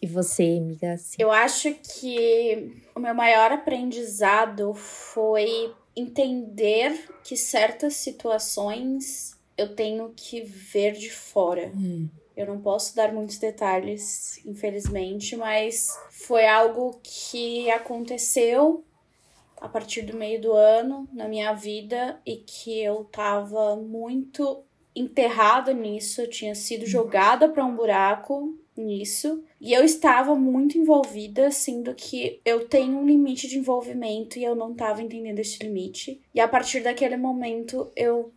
E 0.00 0.06
você, 0.06 0.58
amiga? 0.60 0.92
Assim, 0.92 1.16
Eu 1.18 1.32
acho 1.32 1.74
que 1.74 2.82
o 2.94 3.00
meu 3.00 3.14
maior 3.14 3.50
aprendizado 3.50 4.74
foi 4.74 5.72
entender 5.96 7.08
que 7.22 7.36
certas 7.36 7.94
situações 7.94 9.34
eu 9.56 9.74
tenho 9.74 10.12
que 10.14 10.42
ver 10.42 10.92
de 10.92 11.10
fora. 11.10 11.72
Hum. 11.74 12.08
Eu 12.36 12.46
não 12.46 12.60
posso 12.60 12.96
dar 12.96 13.12
muitos 13.12 13.38
detalhes, 13.38 14.44
infelizmente, 14.44 15.36
mas 15.36 15.96
foi 16.10 16.46
algo 16.46 16.98
que 17.02 17.70
aconteceu 17.70 18.84
a 19.64 19.68
partir 19.68 20.02
do 20.02 20.16
meio 20.16 20.40
do 20.40 20.52
ano 20.52 21.08
na 21.12 21.26
minha 21.26 21.52
vida 21.54 22.20
e 22.26 22.36
que 22.36 22.80
eu 22.82 23.04
tava 23.04 23.74
muito 23.76 24.62
enterrada 24.94 25.72
nisso, 25.72 26.20
eu 26.20 26.28
tinha 26.28 26.54
sido 26.54 26.86
jogada 26.86 27.48
para 27.48 27.64
um 27.64 27.74
buraco 27.74 28.56
nisso 28.76 29.42
e 29.60 29.72
eu 29.72 29.82
estava 29.82 30.34
muito 30.34 30.76
envolvida, 30.76 31.50
sendo 31.50 31.94
que 31.94 32.40
eu 32.44 32.68
tenho 32.68 32.98
um 32.98 33.06
limite 33.06 33.48
de 33.48 33.58
envolvimento 33.58 34.38
e 34.38 34.44
eu 34.44 34.54
não 34.54 34.74
tava 34.74 35.02
entendendo 35.02 35.38
esse 35.38 35.62
limite. 35.64 36.20
E 36.34 36.40
a 36.40 36.46
partir 36.46 36.80
daquele 36.80 37.16
momento 37.16 37.90
eu 37.96 38.32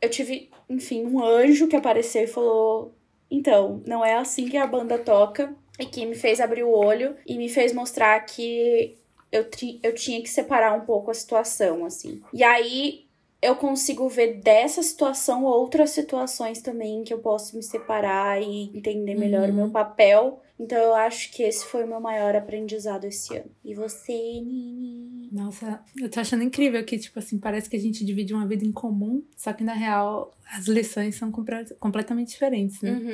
eu 0.00 0.10
tive, 0.10 0.50
enfim, 0.68 1.06
um 1.06 1.22
anjo 1.24 1.68
que 1.68 1.76
apareceu 1.76 2.24
e 2.24 2.26
falou: 2.26 2.92
então, 3.30 3.80
não 3.86 4.04
é 4.04 4.14
assim 4.14 4.48
que 4.48 4.56
a 4.56 4.66
banda 4.66 4.98
toca. 4.98 5.54
E 5.78 5.86
que 5.86 6.04
me 6.04 6.14
fez 6.14 6.38
abrir 6.38 6.64
o 6.64 6.70
olho 6.70 7.16
e 7.26 7.38
me 7.38 7.48
fez 7.48 7.72
mostrar 7.72 8.20
que 8.20 8.94
eu, 9.32 9.48
tri- 9.50 9.80
eu 9.82 9.94
tinha 9.94 10.22
que 10.22 10.28
separar 10.28 10.74
um 10.76 10.84
pouco 10.84 11.10
a 11.10 11.14
situação, 11.14 11.84
assim. 11.84 12.20
E 12.32 12.44
aí 12.44 13.06
eu 13.40 13.56
consigo 13.56 14.08
ver 14.08 14.34
dessa 14.40 14.82
situação 14.84 15.44
outras 15.44 15.90
situações 15.90 16.62
também 16.62 17.02
que 17.02 17.12
eu 17.12 17.18
posso 17.18 17.56
me 17.56 17.62
separar 17.62 18.40
e 18.40 18.70
entender 18.76 19.16
melhor 19.16 19.50
o 19.50 19.52
meu 19.54 19.68
papel. 19.70 20.40
Então 20.60 20.78
eu 20.78 20.94
acho 20.94 21.32
que 21.32 21.42
esse 21.42 21.64
foi 21.64 21.82
o 21.82 21.88
meu 21.88 21.98
maior 22.00 22.36
aprendizado 22.36 23.04
esse 23.04 23.34
ano. 23.36 23.50
E 23.64 23.74
você, 23.74 24.12
Nini? 24.12 25.28
Nossa, 25.32 25.80
eu 26.00 26.08
tô 26.10 26.20
achando 26.20 26.44
incrível 26.44 26.84
que, 26.84 26.98
tipo 26.98 27.18
assim, 27.18 27.38
parece 27.38 27.68
que 27.68 27.74
a 27.76 27.80
gente 27.80 28.04
divide 28.04 28.32
uma 28.34 28.46
vida 28.46 28.64
em 28.64 28.70
comum, 28.70 29.24
só 29.36 29.52
que 29.52 29.64
na 29.64 29.72
real 29.72 30.30
as 30.54 30.66
lições 30.66 31.16
são 31.16 31.32
completamente 31.80 32.28
diferentes, 32.28 32.80
né? 32.82 32.92
Uhum. 32.92 33.12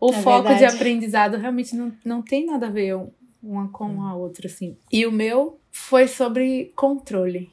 O, 0.00 0.06
o 0.08 0.14
É 0.14 0.22
foco 0.22 0.48
de 0.48 0.54
verdade. 0.54 0.76
aprendizado 0.76 1.36
realmente 1.36 1.74
não, 1.76 1.92
não 2.04 2.22
tem 2.22 2.46
nada 2.46 2.68
a 2.68 2.70
ver 2.70 2.94
uma 3.46 3.68
com 3.68 4.02
a 4.02 4.14
outra, 4.14 4.46
assim. 4.46 4.76
E 4.92 5.06
o 5.06 5.12
meu 5.12 5.58
foi 5.70 6.08
sobre 6.08 6.72
controle. 6.74 7.50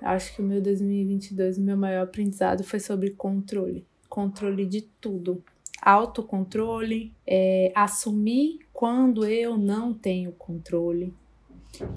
Acho 0.00 0.34
que 0.34 0.42
o 0.42 0.44
meu 0.44 0.60
2022, 0.62 1.58
o 1.58 1.62
meu 1.62 1.76
maior 1.76 2.04
aprendizado 2.04 2.62
foi 2.62 2.78
sobre 2.78 3.10
controle. 3.10 3.84
Controle 4.08 4.64
de 4.64 4.82
tudo. 5.00 5.42
Autocontrole, 5.82 7.12
é, 7.26 7.72
assumir 7.74 8.60
quando 8.72 9.24
eu 9.24 9.56
não 9.56 9.92
tenho 9.92 10.32
controle, 10.32 11.14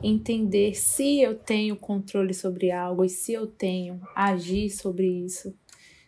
entender 0.03 0.75
se 0.75 1.21
eu 1.21 1.35
tenho 1.35 1.75
controle 1.75 2.33
sobre 2.33 2.71
algo 2.71 3.03
e 3.03 3.09
se 3.09 3.33
eu 3.33 3.47
tenho, 3.47 4.01
agir 4.15 4.69
sobre 4.69 5.07
isso. 5.07 5.53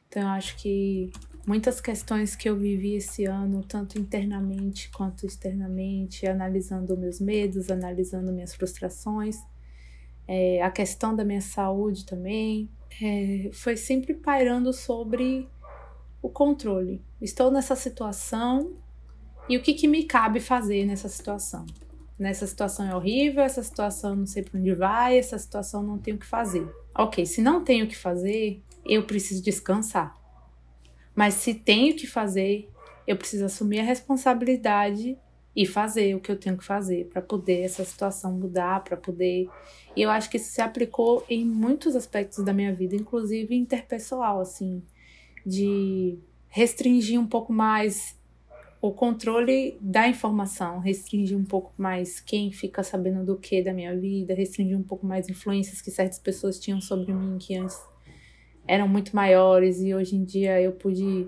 Então, 0.07 0.23
eu 0.23 0.27
acho 0.29 0.57
que 0.57 1.09
muitas 1.45 1.81
questões 1.81 2.35
que 2.35 2.49
eu 2.49 2.55
vivi 2.55 2.95
esse 2.95 3.25
ano, 3.25 3.63
tanto 3.63 3.99
internamente 3.99 4.89
quanto 4.89 5.25
externamente, 5.25 6.27
analisando 6.27 6.97
meus 6.97 7.19
medos, 7.19 7.69
analisando 7.69 8.31
minhas 8.31 8.53
frustrações, 8.53 9.37
é, 10.27 10.61
a 10.61 10.69
questão 10.69 11.15
da 11.15 11.25
minha 11.25 11.41
saúde 11.41 12.05
também, 12.05 12.69
é, 13.01 13.49
foi 13.53 13.75
sempre 13.75 14.13
pairando 14.13 14.71
sobre 14.71 15.49
o 16.21 16.29
controle. 16.29 17.01
Estou 17.21 17.51
nessa 17.51 17.75
situação 17.75 18.75
e 19.49 19.57
o 19.57 19.61
que, 19.61 19.73
que 19.73 19.87
me 19.87 20.03
cabe 20.03 20.39
fazer 20.39 20.85
nessa 20.85 21.09
situação? 21.09 21.65
Nessa 22.17 22.45
situação 22.45 22.87
é 22.87 22.95
horrível, 22.95 23.41
essa 23.43 23.63
situação 23.63 24.15
não 24.15 24.27
sei 24.27 24.43
para 24.43 24.59
onde 24.59 24.75
vai, 24.75 25.17
essa 25.17 25.37
situação 25.39 25.81
não 25.81 25.97
tenho 25.97 26.17
o 26.17 26.19
que 26.19 26.25
fazer. 26.25 26.69
Ok, 26.95 27.25
se 27.25 27.41
não 27.41 27.63
tenho 27.63 27.85
o 27.85 27.87
que 27.87 27.97
fazer, 27.97 28.61
eu 28.85 29.03
preciso 29.03 29.43
descansar. 29.43 30.20
Mas 31.15 31.35
se 31.35 31.53
tenho 31.53 31.95
que 31.95 32.07
fazer, 32.07 32.69
eu 33.05 33.17
preciso 33.17 33.45
assumir 33.45 33.79
a 33.79 33.83
responsabilidade 33.83 35.17
e 35.55 35.65
fazer 35.65 36.15
o 36.15 36.19
que 36.19 36.31
eu 36.31 36.39
tenho 36.39 36.57
que 36.57 36.63
fazer 36.63 37.07
para 37.07 37.21
poder 37.21 37.63
essa 37.63 37.83
situação 37.83 38.31
mudar, 38.31 38.83
para 38.83 38.95
poder. 38.95 39.49
E 39.95 40.01
eu 40.01 40.09
acho 40.09 40.29
que 40.29 40.37
isso 40.37 40.51
se 40.51 40.61
aplicou 40.61 41.25
em 41.29 41.45
muitos 41.45 41.95
aspectos 41.95 42.43
da 42.43 42.53
minha 42.53 42.73
vida, 42.73 42.95
inclusive 42.95 43.53
interpessoal, 43.53 44.39
assim, 44.39 44.81
de 45.45 46.17
restringir 46.47 47.19
um 47.19 47.27
pouco 47.27 47.51
mais 47.51 48.17
o 48.81 48.91
controle 48.91 49.77
da 49.79 50.07
informação, 50.07 50.79
restringir 50.79 51.37
um 51.37 51.45
pouco 51.45 51.71
mais 51.77 52.19
quem 52.19 52.51
fica 52.51 52.81
sabendo 52.81 53.23
do 53.23 53.37
que 53.37 53.61
da 53.61 53.73
minha 53.73 53.95
vida, 53.95 54.33
restringir 54.33 54.77
um 54.77 54.83
pouco 54.83 55.05
mais 55.05 55.29
influências 55.29 55.81
que 55.81 55.91
certas 55.91 56.17
pessoas 56.17 56.59
tinham 56.59 56.81
sobre 56.81 57.13
mim 57.13 57.37
que 57.37 57.55
antes 57.55 57.77
eram 58.67 58.87
muito 58.87 59.15
maiores 59.15 59.79
e 59.81 59.93
hoje 59.93 60.15
em 60.15 60.23
dia 60.23 60.61
eu 60.61 60.71
pude 60.71 61.27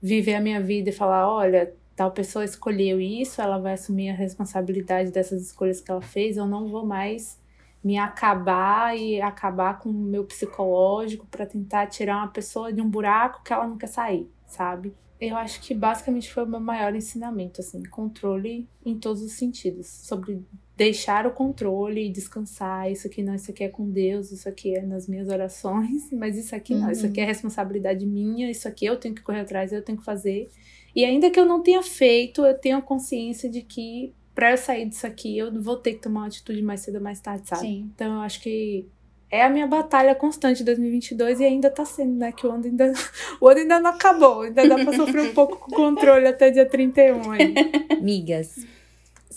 viver 0.00 0.34
a 0.34 0.40
minha 0.40 0.60
vida 0.60 0.90
e 0.90 0.92
falar, 0.92 1.28
olha, 1.28 1.74
tal 1.96 2.12
pessoa 2.12 2.44
escolheu 2.44 3.00
isso, 3.00 3.42
ela 3.42 3.58
vai 3.58 3.74
assumir 3.74 4.10
a 4.10 4.14
responsabilidade 4.14 5.10
dessas 5.10 5.42
escolhas 5.42 5.80
que 5.80 5.90
ela 5.90 6.00
fez, 6.00 6.36
eu 6.36 6.46
não 6.46 6.68
vou 6.68 6.86
mais 6.86 7.40
me 7.82 7.96
acabar 7.96 8.96
e 8.96 9.20
acabar 9.20 9.78
com 9.78 9.88
o 9.88 9.92
meu 9.92 10.24
psicológico 10.24 11.26
para 11.26 11.46
tentar 11.46 11.86
tirar 11.86 12.18
uma 12.18 12.28
pessoa 12.28 12.72
de 12.72 12.80
um 12.80 12.88
buraco 12.88 13.42
que 13.42 13.52
ela 13.52 13.76
quer 13.76 13.86
sair, 13.86 14.30
sabe? 14.46 14.94
Eu 15.20 15.36
acho 15.36 15.60
que 15.60 15.74
basicamente 15.74 16.32
foi 16.32 16.44
o 16.44 16.46
meu 16.46 16.60
maior 16.60 16.94
ensinamento, 16.94 17.60
assim, 17.60 17.82
controle 17.84 18.68
em 18.84 18.98
todos 18.98 19.22
os 19.22 19.32
sentidos, 19.32 19.88
sobre 19.88 20.44
deixar 20.78 21.26
o 21.26 21.32
controle 21.32 22.06
e 22.06 22.08
descansar, 22.08 22.90
isso 22.90 23.08
aqui 23.08 23.20
não, 23.20 23.34
isso 23.34 23.50
aqui 23.50 23.64
é 23.64 23.68
com 23.68 23.90
Deus, 23.90 24.30
isso 24.30 24.48
aqui 24.48 24.76
é 24.76 24.80
nas 24.80 25.08
minhas 25.08 25.28
orações, 25.28 26.08
mas 26.14 26.38
isso 26.38 26.54
aqui 26.54 26.72
não, 26.72 26.88
isso 26.88 27.04
aqui 27.04 27.20
é 27.20 27.24
responsabilidade 27.24 28.06
minha, 28.06 28.48
isso 28.48 28.68
aqui 28.68 28.86
eu 28.86 28.96
tenho 28.96 29.12
que 29.12 29.20
correr 29.20 29.40
atrás, 29.40 29.72
eu 29.72 29.82
tenho 29.82 29.98
que 29.98 30.04
fazer. 30.04 30.48
E 30.94 31.04
ainda 31.04 31.30
que 31.30 31.38
eu 31.38 31.44
não 31.44 31.60
tenha 31.64 31.82
feito, 31.82 32.46
eu 32.46 32.56
tenho 32.56 32.78
a 32.78 32.82
consciência 32.82 33.50
de 33.50 33.62
que 33.62 34.14
para 34.36 34.52
eu 34.52 34.56
sair 34.56 34.88
disso 34.88 35.04
aqui, 35.04 35.36
eu 35.36 35.52
vou 35.60 35.76
ter 35.76 35.94
que 35.94 36.02
tomar 36.02 36.20
uma 36.20 36.26
atitude 36.28 36.62
mais 36.62 36.80
cedo 36.80 36.94
ou 36.94 37.00
mais 37.02 37.18
tarde, 37.18 37.48
sabe? 37.48 37.62
Sim. 37.62 37.90
Então 37.92 38.14
eu 38.14 38.20
acho 38.20 38.40
que 38.40 38.86
é 39.28 39.42
a 39.42 39.50
minha 39.50 39.66
batalha 39.66 40.14
constante 40.14 40.58
de 40.58 40.64
2022 40.64 41.40
e 41.40 41.44
ainda 41.44 41.68
tá 41.70 41.84
sendo, 41.84 42.14
né? 42.14 42.30
Que 42.30 42.46
o 42.46 42.52
ano 42.52 42.64
ainda, 42.64 42.92
o 43.40 43.48
ano 43.48 43.60
ainda 43.60 43.80
não 43.80 43.90
acabou, 43.90 44.42
ainda 44.42 44.66
dá 44.68 44.76
pra 44.76 44.92
sofrer 44.92 45.22
um 45.22 45.34
pouco 45.34 45.58
com 45.58 45.72
o 45.72 45.74
controle 45.74 46.28
até 46.28 46.52
dia 46.52 46.66
31 46.66 47.32
aí. 47.32 47.54
Migas, 48.00 48.64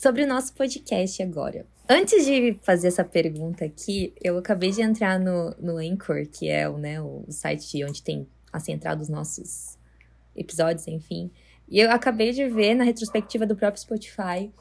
sobre 0.02 0.24
o 0.24 0.28
nosso 0.28 0.52
podcast 0.54 1.22
agora. 1.22 1.64
Antes 1.88 2.26
de 2.26 2.58
fazer 2.64 2.88
essa 2.88 3.04
pergunta 3.04 3.64
aqui, 3.64 4.12
eu 4.20 4.36
acabei 4.36 4.72
de 4.72 4.82
entrar 4.82 5.20
no, 5.20 5.54
no 5.60 5.78
Anchor, 5.78 6.26
que 6.26 6.50
é 6.50 6.68
o, 6.68 6.76
né, 6.80 7.00
o 7.00 7.24
site 7.30 7.86
onde 7.86 8.02
tem 8.02 8.28
a 8.52 8.60
central 8.60 8.96
dos 8.96 9.10
nossos 9.10 9.78
episódios, 10.36 10.88
enfim. 10.88 11.30
E 11.70 11.80
eu 11.80 11.92
acabei 11.92 12.32
de 12.32 12.50
ver 12.50 12.74
na 12.74 12.84
retrospectiva 12.84 13.46
do 13.46 13.56
próprio 13.56 13.80
Spotify 13.80 14.52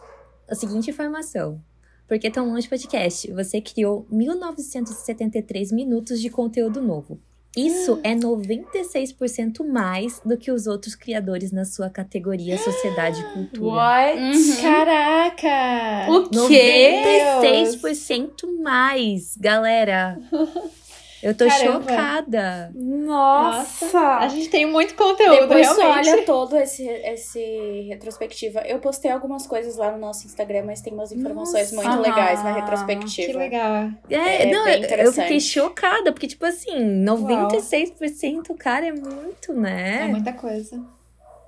a 0.46 0.54
seguinte 0.54 0.90
informação. 0.90 1.58
Por 2.06 2.18
que 2.18 2.30
tão 2.30 2.52
longe 2.52 2.68
podcast? 2.68 3.32
Você 3.32 3.62
criou 3.62 4.06
1973 4.10 5.72
minutos 5.72 6.20
de 6.20 6.28
conteúdo 6.28 6.82
novo. 6.82 7.18
Isso 7.56 7.98
é 8.04 8.14
96% 8.14 9.66
mais 9.66 10.20
do 10.24 10.36
que 10.36 10.52
os 10.52 10.66
outros 10.68 10.94
criadores 10.94 11.50
na 11.50 11.64
sua 11.64 11.90
categoria 11.90 12.56
Sociedade 12.56 13.20
e 13.20 13.24
Cultura. 13.34 13.76
What? 13.76 14.20
Uhum. 14.20 14.62
Caraca! 14.62 16.12
O 16.12 16.48
quê? 16.48 17.02
96% 17.42 18.62
mais, 18.62 19.36
galera. 19.36 20.18
Eu 21.22 21.34
tô 21.34 21.46
Caramba. 21.46 21.80
chocada. 21.90 22.72
Nossa! 22.74 23.98
A 24.18 24.28
gente 24.28 24.48
tem 24.48 24.64
muito 24.64 24.94
conteúdo, 24.94 25.40
Depois 25.48 25.66
você 25.68 25.80
realmente. 25.82 26.08
olha 26.08 26.22
todo 26.24 26.56
esse, 26.56 26.86
esse 26.88 27.86
retrospectiva. 27.88 28.60
Eu 28.60 28.78
postei 28.78 29.10
algumas 29.10 29.46
coisas 29.46 29.76
lá 29.76 29.92
no 29.92 29.98
nosso 29.98 30.26
Instagram, 30.26 30.64
mas 30.66 30.80
tem 30.80 30.92
umas 30.94 31.12
informações 31.12 31.72
Nossa. 31.72 31.88
muito 31.88 32.02
legais 32.02 32.42
na 32.42 32.50
Ah, 32.50 32.54
retrospectiva. 32.54 33.32
Que 33.32 33.36
legal. 33.38 33.90
É, 34.08 34.42
É 34.48 34.50
não, 34.50 34.64
bem 34.64 34.82
eu- 34.98 35.12
fiquei 35.12 35.40
chocada, 35.40 36.10
porque, 36.12 36.26
tipo 36.26 36.46
assim, 36.46 36.78
96%, 37.04 38.54
cara, 38.58 38.86
é 38.86 38.92
muito, 38.92 39.52
É, 39.52 39.54
né? 39.54 40.06
muita 40.08 40.32
coisa. 40.32 40.82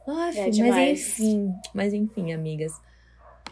Aff, 0.06 0.38
É 0.38 0.46
mas 0.46 0.56
demais. 0.56 1.00
enfim, 1.00 1.54
mas 1.72 1.94
enfim, 1.94 2.32
amigas. 2.32 2.72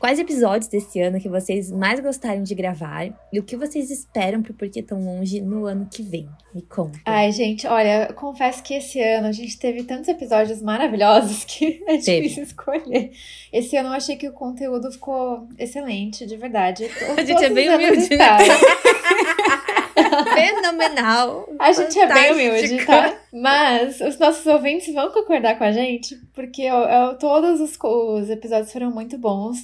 Quais 0.00 0.18
episódios 0.18 0.66
desse 0.66 0.98
ano 0.98 1.20
que 1.20 1.28
vocês 1.28 1.70
mais 1.70 2.00
gostaram 2.00 2.42
de 2.42 2.54
gravar 2.54 3.08
e 3.30 3.38
o 3.38 3.42
que 3.42 3.54
vocês 3.54 3.90
esperam 3.90 4.42
pro 4.42 4.54
Porquê 4.54 4.82
Tão 4.82 4.98
Longe 4.98 5.42
no 5.42 5.66
ano 5.66 5.86
que 5.92 6.02
vem? 6.02 6.26
Me 6.54 6.62
conta. 6.62 6.98
Ai, 7.04 7.30
gente, 7.30 7.66
olha, 7.66 8.10
confesso 8.14 8.62
que 8.62 8.72
esse 8.72 8.98
ano 8.98 9.26
a 9.26 9.32
gente 9.32 9.58
teve 9.58 9.82
tantos 9.82 10.08
episódios 10.08 10.62
maravilhosos 10.62 11.44
que 11.44 11.84
é 11.86 11.98
Teve. 11.98 12.22
difícil 12.22 12.44
escolher. 12.44 13.10
Esse 13.52 13.76
ano 13.76 13.90
eu 13.90 13.92
achei 13.92 14.16
que 14.16 14.26
o 14.26 14.32
conteúdo 14.32 14.90
ficou 14.90 15.46
excelente, 15.58 16.24
de 16.24 16.36
verdade. 16.38 16.88
A 17.14 17.22
gente 17.22 17.44
é 17.44 17.50
bem 17.50 17.68
humilde, 17.68 18.16
né? 18.16 18.38
Fenomenal! 20.34 21.48
A 21.58 21.72
gente 21.72 21.98
é 21.98 22.06
bem 22.12 22.32
humilde, 22.32 22.84
tá? 22.86 23.16
Mas 23.32 24.00
os 24.00 24.18
nossos 24.18 24.44
ouvintes 24.46 24.92
vão 24.92 25.10
concordar 25.10 25.56
com 25.56 25.64
a 25.64 25.72
gente, 25.72 26.16
porque 26.34 26.62
eu- 26.62 26.74
eu- 26.76 27.18
todos 27.18 27.60
os, 27.60 27.78
os 27.82 28.30
episódios 28.30 28.72
foram 28.72 28.90
muito 28.90 29.16
bons. 29.18 29.58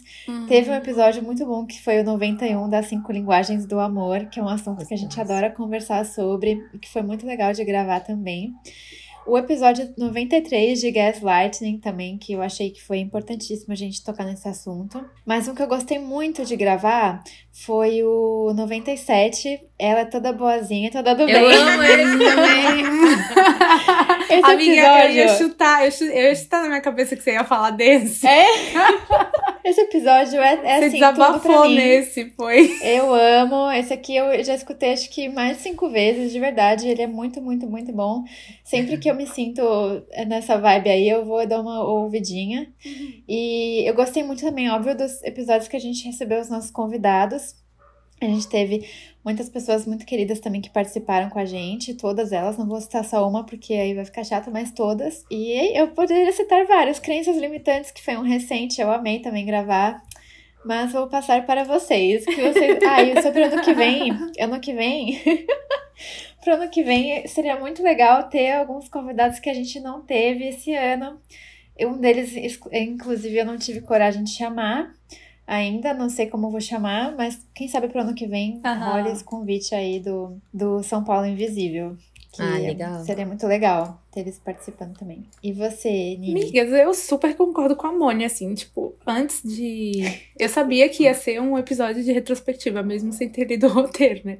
Teve 0.47 0.71
um 0.71 0.75
episódio 0.75 1.23
muito 1.23 1.45
bom 1.45 1.67
que 1.67 1.83
foi 1.83 2.01
o 2.01 2.05
91 2.05 2.69
das 2.69 2.87
cinco 2.87 3.11
linguagens 3.13 3.67
do 3.67 3.81
amor, 3.81 4.27
que 4.27 4.39
é 4.39 4.43
um 4.43 4.49
assunto 4.49 4.87
que 4.87 4.95
a 4.95 4.99
gente 4.99 5.21
adora 5.21 5.51
conversar 5.51 6.05
sobre 6.07 6.63
e 6.73 6.79
que 6.79 6.89
foi 6.89 7.03
muito 7.03 7.27
legal 7.27 7.53
de 7.53 7.65
gravar 7.65 8.01
também. 8.01 8.53
O 9.27 9.37
episódio 9.37 9.93
93 9.99 10.79
de 10.81 10.89
Gaslighting 10.93 11.79
também, 11.79 12.17
que 12.17 12.33
eu 12.35 12.41
achei 12.41 12.71
que 12.71 12.81
foi 12.81 12.99
importantíssimo 12.99 13.73
a 13.73 13.77
gente 13.77 14.05
tocar 14.05 14.25
nesse 14.25 14.47
assunto. 14.49 15.05
Mas 15.27 15.49
um 15.49 15.55
que 15.55 15.61
eu 15.61 15.67
gostei 15.67 15.99
muito 15.99 16.45
de 16.45 16.55
gravar 16.55 17.25
foi 17.65 18.03
o 18.03 18.53
97. 18.55 19.63
Ela 19.79 20.01
é 20.01 20.05
toda 20.05 20.33
boazinha, 20.33 20.91
toda 20.91 21.15
do 21.15 21.25
bem. 21.25 21.35
Eu 21.35 21.47
amo 21.49 21.83
esse 21.83 22.19
também! 22.19 22.87
Esse 24.29 24.45
Amiga, 24.45 24.73
episódio, 24.73 25.07
eu 25.07 25.13
ia 25.13 25.29
chutar, 25.29 25.85
eu, 25.85 26.09
eu 26.09 26.23
ia 26.25 26.35
chutar 26.35 26.63
na 26.63 26.69
minha 26.69 26.81
cabeça 26.81 27.15
que 27.15 27.23
você 27.23 27.33
ia 27.33 27.45
falar 27.45 27.71
desse. 27.71 28.27
esse 29.65 29.81
episódio 29.81 30.41
é, 30.41 30.55
é 30.55 30.57
você 30.57 30.87
assim, 30.87 30.99
tudo 30.99 30.99
pra 30.99 31.13
desabafou 31.13 31.69
mim. 31.69 31.77
nesse, 31.77 32.31
foi. 32.37 32.77
Eu 32.83 33.15
amo. 33.15 33.71
Esse 33.71 33.93
aqui 33.93 34.17
eu 34.17 34.43
já 34.43 34.55
escutei 34.55 34.93
acho 34.93 35.09
que 35.11 35.29
mais 35.29 35.59
de 35.59 35.63
cinco 35.63 35.89
vezes, 35.89 36.33
de 36.33 36.41
verdade. 36.41 36.89
Ele 36.89 37.03
é 37.03 37.07
muito, 37.07 37.41
muito, 37.41 37.69
muito 37.69 37.93
bom. 37.93 38.25
Sempre 38.65 38.99
que 38.99 39.09
eu 39.09 39.15
me 39.15 39.27
sinto 39.29 39.63
nessa 40.27 40.59
vibe 40.59 40.91
aí, 40.91 41.09
eu 41.09 41.25
vou 41.25 41.47
dar 41.47 41.61
uma 41.61 41.85
ouvidinha. 41.85 42.69
E 43.29 43.89
eu 43.89 43.95
gostei 43.95 44.25
muito 44.25 44.43
também, 44.45 44.69
óbvio, 44.71 44.97
dos 44.97 45.23
episódios 45.23 45.69
que 45.69 45.77
a 45.77 45.81
gente 45.81 46.05
recebeu 46.05 46.41
os 46.41 46.51
nossos 46.51 46.71
convidados. 46.71 47.46
A 48.21 48.25
gente 48.25 48.49
teve 48.49 48.89
muitas 49.23 49.49
pessoas 49.51 49.87
muito 49.87 50.07
queridas 50.07 50.41
também 50.41 50.61
que 50.61 50.71
participaram 50.71 51.29
com 51.29 51.39
a 51.39 51.45
gente, 51.45 51.95
todas 51.95 52.33
elas, 52.33 52.57
não 52.57 52.67
vou 52.67 52.81
citar 52.81 53.05
só 53.05 53.29
uma 53.29 53.45
porque 53.45 53.75
aí 53.75 53.93
vai 53.93 54.05
ficar 54.05 54.25
chato, 54.25 54.51
mas 54.51 54.71
todas. 54.71 55.25
E 55.31 55.79
eu 55.79 55.89
poderia 55.89 56.33
citar 56.33 56.65
vários, 56.65 56.99
Crenças 56.99 57.37
Limitantes, 57.37 57.91
que 57.91 58.03
foi 58.03 58.17
um 58.17 58.23
recente, 58.23 58.81
eu 58.81 58.91
amei 58.91 59.19
também 59.19 59.45
gravar. 59.45 60.03
Mas 60.65 60.93
vou 60.93 61.07
passar 61.07 61.47
para 61.47 61.63
vocês. 61.63 62.25
Que 62.25 62.41
vocês... 62.41 62.79
Ah, 62.89 63.03
e 63.03 63.23
sobre 63.23 63.43
o 63.43 63.47
ano 63.47 63.63
que 63.63 63.73
vem, 63.73 64.11
ano 64.41 64.61
que 64.61 64.73
vem, 64.73 65.23
pro 66.43 66.55
ano 66.55 66.69
que 66.71 66.83
vem 66.83 67.27
seria 67.29 67.57
muito 67.61 67.83
legal 67.83 68.29
ter 68.29 68.53
alguns 68.53 68.89
convidados 68.89 69.39
que 69.39 69.51
a 69.51 69.55
gente 69.55 69.79
não 69.79 70.03
teve 70.03 70.49
esse 70.49 70.75
ano. 70.75 71.21
Um 71.79 71.99
deles, 71.99 72.35
inclusive, 72.73 73.37
eu 73.37 73.45
não 73.45 73.59
tive 73.59 73.83
coragem 73.83 74.25
de 74.25 74.31
chamar 74.31 74.93
ainda, 75.47 75.95
não 75.95 76.09
sei 76.09 76.27
como 76.27 76.51
vou 76.51 76.61
chamar, 76.61 77.15
mas 77.17 77.41
quem 77.55 77.69
sabe 77.69 77.89
pro 77.89 78.01
ano 78.01 78.15
que 78.15 78.27
vem 78.27 78.61
Aham. 78.65 78.93
rola 78.93 79.11
esse 79.13 79.25
convite 79.25 79.75
aí 79.75 80.01
do, 80.01 80.37
do 80.53 80.83
São 80.83 81.05
Paulo 81.05 81.27
Invisível. 81.27 81.97
Que 82.33 82.43
Ah, 82.43 82.59
legal. 82.59 83.03
Seria 83.05 83.25
muito 83.25 83.47
legal 83.47 83.99
ter 84.13 84.21
eles 84.21 84.39
participando 84.39 84.95
também. 84.99 85.25
E 85.43 85.53
você, 85.55 85.89
Nini? 86.19 86.43
Amigas, 86.43 86.71
eu 86.71 86.93
super 86.93 87.35
concordo 87.35 87.75
com 87.75 87.87
a 87.87 87.93
Mônia, 87.93 88.27
assim, 88.27 88.53
tipo, 88.55 88.95
antes 89.07 89.41
de. 89.43 90.03
Eu 90.39 90.49
sabia 90.51 90.87
que 90.91 91.05
ia 91.05 91.15
ser 91.15 91.41
um 91.41 91.57
episódio 91.57 92.05
de 92.05 92.13
retrospectiva, 92.13 92.83
mesmo 92.83 93.11
sem 93.11 93.31
ter 93.31 93.47
lido 93.47 93.67
o 93.69 93.73
roteiro, 93.73 94.21
né? 94.25 94.39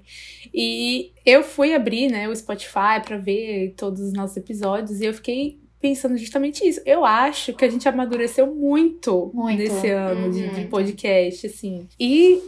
E 0.53 1.13
eu 1.25 1.43
fui 1.43 1.73
abrir, 1.73 2.11
né, 2.11 2.29
o 2.29 2.37
Spotify 2.37 3.01
pra 3.03 3.17
ver 3.17 3.73
todos 3.79 4.01
os 4.03 4.13
nossos 4.13 4.37
episódios 4.37 5.01
e 5.01 5.07
eu 5.07 5.15
fiquei 5.15 5.59
pensando 5.81 6.17
justamente 6.17 6.67
isso. 6.67 6.81
Eu 6.85 7.05
acho 7.05 7.53
que 7.55 7.65
a 7.65 7.69
gente 7.69 7.89
amadureceu 7.89 8.47
muito, 8.55 9.31
Muito. 9.35 9.59
nesse 9.59 9.89
ano 9.91 10.31
de, 10.33 10.49
de 10.49 10.61
Uhum. 10.63 10.69
podcast, 10.69 11.47
assim. 11.47 11.87
E. 11.99 12.43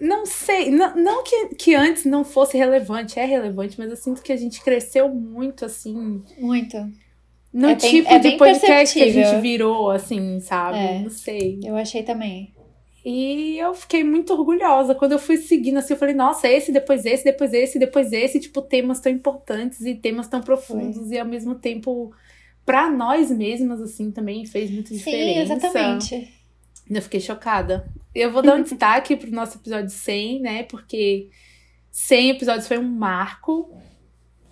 Não 0.00 0.24
sei, 0.24 0.70
não, 0.70 0.94
não 0.94 1.24
que, 1.24 1.46
que 1.56 1.74
antes 1.74 2.04
não 2.04 2.24
fosse 2.24 2.56
relevante, 2.56 3.18
é 3.18 3.24
relevante, 3.24 3.74
mas 3.76 3.90
eu 3.90 3.96
sinto 3.96 4.22
que 4.22 4.30
a 4.32 4.36
gente 4.36 4.62
cresceu 4.62 5.08
muito, 5.08 5.64
assim, 5.64 6.22
Muito. 6.38 6.76
no 7.52 7.70
É 7.70 7.74
bem- 7.74 7.90
tipo 7.90 8.08
é 8.08 8.18
de 8.20 8.36
podcast 8.36 8.96
que 8.96 9.02
a 9.02 9.10
gente 9.10 9.40
virou, 9.40 9.90
assim, 9.90 10.38
sabe? 10.38 10.78
É. 10.78 10.98
Não 11.00 11.10
sei. 11.10 11.58
Eu 11.64 11.74
achei 11.74 12.04
também. 12.04 12.54
E 13.04 13.58
eu 13.58 13.74
fiquei 13.74 14.04
muito 14.04 14.32
orgulhosa. 14.32 14.94
Quando 14.94 15.12
eu 15.12 15.18
fui 15.18 15.36
seguindo, 15.36 15.78
assim, 15.78 15.94
eu 15.94 15.98
falei, 15.98 16.14
nossa, 16.14 16.46
esse, 16.48 16.70
depois 16.70 17.04
esse, 17.04 17.24
depois 17.24 17.52
esse, 17.52 17.76
depois 17.76 18.12
esse, 18.12 18.38
tipo, 18.38 18.62
temas 18.62 19.00
tão 19.00 19.10
importantes 19.10 19.80
e 19.80 19.96
temas 19.96 20.28
tão 20.28 20.40
profundos, 20.40 21.10
e 21.10 21.18
ao 21.18 21.26
mesmo 21.26 21.56
tempo, 21.56 22.12
pra 22.68 22.90
nós 22.90 23.30
mesmas, 23.30 23.80
assim, 23.80 24.10
também 24.10 24.44
fez 24.44 24.70
muita 24.70 24.92
diferença. 24.94 25.46
Sim, 25.46 25.52
exatamente. 25.54 26.34
Eu 26.90 27.02
fiquei 27.02 27.20
chocada. 27.20 27.88
Eu 28.14 28.30
vou 28.30 28.42
dar 28.42 28.56
um 28.56 28.62
destaque 28.62 29.16
pro 29.16 29.30
nosso 29.30 29.56
episódio 29.58 29.90
100, 29.90 30.40
né? 30.40 30.62
Porque 30.64 31.28
100 31.90 32.30
episódios 32.30 32.68
foi 32.68 32.78
um 32.78 32.88
marco 32.88 33.70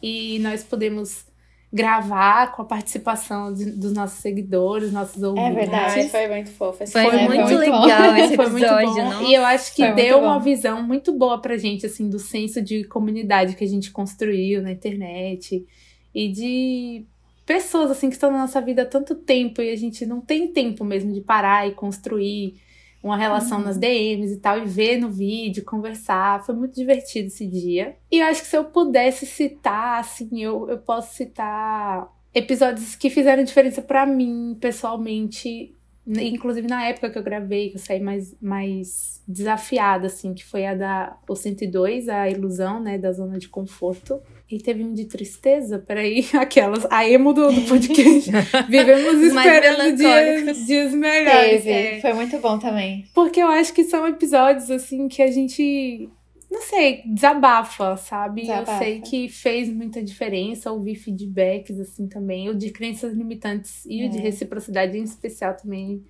e 0.02 0.38
nós 0.40 0.62
podemos 0.64 1.24
gravar 1.72 2.52
com 2.52 2.62
a 2.62 2.64
participação 2.64 3.52
de- 3.52 3.72
dos 3.72 3.92
nossos 3.92 4.20
seguidores, 4.20 4.92
nossos 4.92 5.22
ouvintes. 5.22 5.54
verdade. 5.54 6.00
Ai, 6.00 6.08
foi 6.08 6.28
muito 6.28 6.50
fofo. 6.52 6.82
esse 6.82 6.92
Foi, 6.92 7.02
Foi 7.04 7.12
muito, 7.22 7.42
muito 7.42 7.58
legal 7.58 8.16
esse 8.16 8.36
Foi 8.36 8.48
muito 8.48 8.64
episódio, 8.64 8.94
bom. 9.04 9.22
E 9.28 9.34
eu 9.34 9.44
acho 9.44 9.74
que 9.74 9.84
Foi 9.84 9.94
deu 9.94 10.20
bom. 10.20 10.26
uma 10.26 10.38
visão 10.40 10.82
muito 10.82 11.12
boa 11.12 11.40
pra 11.40 11.56
gente, 11.58 11.84
assim, 11.84 12.08
do 12.08 12.18
senso 12.18 12.62
de 12.62 12.84
comunidade 12.84 13.56
que 13.56 13.64
a 13.64 13.68
gente 13.68 13.90
construiu 13.90 14.62
na 14.62 14.70
internet. 14.72 15.66
E 16.14 16.28
de 16.32 17.04
pessoas, 17.46 17.90
assim, 17.90 18.08
que 18.08 18.16
estão 18.16 18.30
na 18.30 18.38
nossa 18.38 18.60
vida 18.60 18.82
há 18.82 18.86
tanto 18.86 19.14
tempo 19.14 19.62
e 19.62 19.70
a 19.70 19.76
gente 19.76 20.04
não 20.04 20.20
tem 20.20 20.52
tempo 20.52 20.84
mesmo 20.84 21.12
de 21.12 21.20
parar 21.20 21.66
e 21.66 21.72
construir 21.72 22.60
uma 23.02 23.16
relação 23.16 23.60
nas 23.60 23.78
DMs 23.78 24.34
e 24.34 24.38
tal, 24.38 24.58
e 24.58 24.64
ver 24.64 24.98
no 24.98 25.08
vídeo, 25.08 25.64
conversar. 25.64 26.44
Foi 26.44 26.54
muito 26.54 26.74
divertido 26.74 27.28
esse 27.28 27.46
dia. 27.46 27.96
E 28.10 28.18
eu 28.18 28.26
acho 28.26 28.42
que 28.42 28.48
se 28.48 28.56
eu 28.56 28.64
pudesse 28.64 29.24
citar, 29.24 30.00
assim, 30.00 30.42
eu, 30.42 30.68
eu 30.68 30.78
posso 30.78 31.14
citar 31.14 32.12
episódios 32.34 32.96
que 32.96 33.08
fizeram 33.08 33.44
diferença 33.44 33.80
pra 33.80 34.04
mim, 34.04 34.58
pessoalmente, 34.60 35.72
Inclusive 36.06 36.68
na 36.68 36.86
época 36.86 37.10
que 37.10 37.18
eu 37.18 37.22
gravei, 37.22 37.70
que 37.70 37.76
eu 37.76 37.80
saí 37.80 37.98
mais, 37.98 38.36
mais 38.40 39.20
desafiada, 39.26 40.06
assim, 40.06 40.34
que 40.34 40.44
foi 40.44 40.64
a 40.64 40.72
da 40.72 41.18
o 41.28 41.34
102, 41.34 42.08
a 42.08 42.30
ilusão, 42.30 42.80
né, 42.80 42.96
da 42.96 43.10
zona 43.12 43.38
de 43.38 43.48
conforto. 43.48 44.22
E 44.50 44.58
teve 44.58 44.84
um 44.84 44.92
de 44.92 45.06
tristeza, 45.06 45.78
peraí, 45.78 46.24
aquelas, 46.34 46.86
a 46.88 47.08
emo 47.08 47.32
do, 47.32 47.50
do 47.50 47.62
podcast. 47.62 48.30
Vivemos 48.70 49.20
esperando 49.22 49.96
dias, 49.96 50.66
dias 50.66 50.94
melhores. 50.94 51.64
Teve. 51.64 51.70
é. 51.70 52.00
Foi 52.00 52.12
muito 52.12 52.38
bom 52.38 52.56
também. 52.58 53.04
Porque 53.12 53.40
eu 53.40 53.48
acho 53.48 53.72
que 53.72 53.82
são 53.84 54.06
episódios, 54.06 54.70
assim, 54.70 55.08
que 55.08 55.20
a 55.20 55.30
gente, 55.32 56.08
não 56.48 56.62
sei, 56.62 57.02
desabafa, 57.06 57.96
sabe? 57.96 58.42
Desabafa. 58.42 58.72
Eu 58.74 58.78
sei 58.78 59.00
que 59.00 59.28
fez 59.28 59.68
muita 59.68 60.00
diferença 60.00 60.70
ouvir 60.70 60.94
feedbacks, 60.94 61.80
assim, 61.80 62.06
também. 62.06 62.48
O 62.48 62.54
de 62.54 62.70
crenças 62.70 63.12
limitantes 63.14 63.84
e 63.84 64.06
o 64.06 64.08
de 64.08 64.18
É. 64.18 64.20
reciprocidade 64.20 64.96
em 64.96 65.02
especial 65.02 65.56
também. 65.56 66.04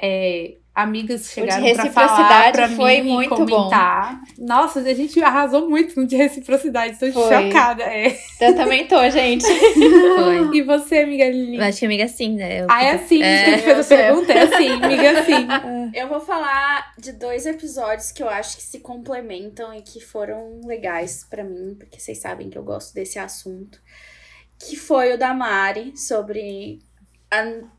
É, 0.00 0.54
amigas 0.74 1.30
chegaram 1.30 1.62
pra 1.62 1.74
falar 1.92 2.16
reciprocidade 2.16 2.52
pra 2.56 2.68
foi 2.70 3.00
mim 3.00 3.12
muito 3.12 3.34
comentar. 3.36 4.20
Nossa, 4.36 4.80
a 4.80 4.94
gente 4.94 5.22
arrasou 5.22 5.70
muito 5.70 5.98
no 6.00 6.04
de 6.06 6.16
reciprocidade. 6.16 6.98
Tô 6.98 7.10
Foi. 7.12 7.44
chocada. 7.44 7.84
É. 7.84 8.18
Eu 8.40 8.56
também 8.56 8.86
tô, 8.88 9.08
gente. 9.08 9.44
Foi. 9.44 10.56
E 10.56 10.62
você, 10.62 10.98
amiga 10.98 11.28
Lili? 11.28 11.56
Eu 11.58 11.62
acho 11.64 11.78
que 11.78 11.86
amiga 11.86 12.04
assim, 12.04 12.34
né? 12.34 12.62
Eu 12.62 12.66
Ah, 12.68 12.82
é 12.82 12.90
assim, 12.92 13.22
a 13.22 13.24
gente 13.26 13.40
É. 13.40 13.44
tem 13.44 13.54
que 13.54 13.60
fazer 13.62 13.80
a 13.80 13.82
sei. 13.84 13.96
pergunta, 13.98 14.32
é 14.32 14.42
assim, 14.42 14.68
amiga 14.70 15.20
assim. 15.20 15.46
Eu 15.94 16.08
vou 16.08 16.18
falar 16.20 16.92
de 16.98 17.12
dois 17.12 17.46
episódios 17.46 18.10
que 18.10 18.20
eu 18.20 18.28
acho 18.28 18.56
que 18.56 18.62
se 18.64 18.80
complementam 18.80 19.72
e 19.72 19.80
que 19.80 20.00
foram 20.00 20.60
legais 20.64 21.24
para 21.30 21.44
mim, 21.44 21.76
porque 21.78 22.00
vocês 22.00 22.18
sabem 22.18 22.50
que 22.50 22.58
eu 22.58 22.64
gosto 22.64 22.92
desse 22.92 23.16
assunto. 23.16 23.78
Que 24.58 24.74
foi 24.76 25.12
o 25.14 25.18
da 25.18 25.32
Mari, 25.32 25.96
sobre 25.96 26.80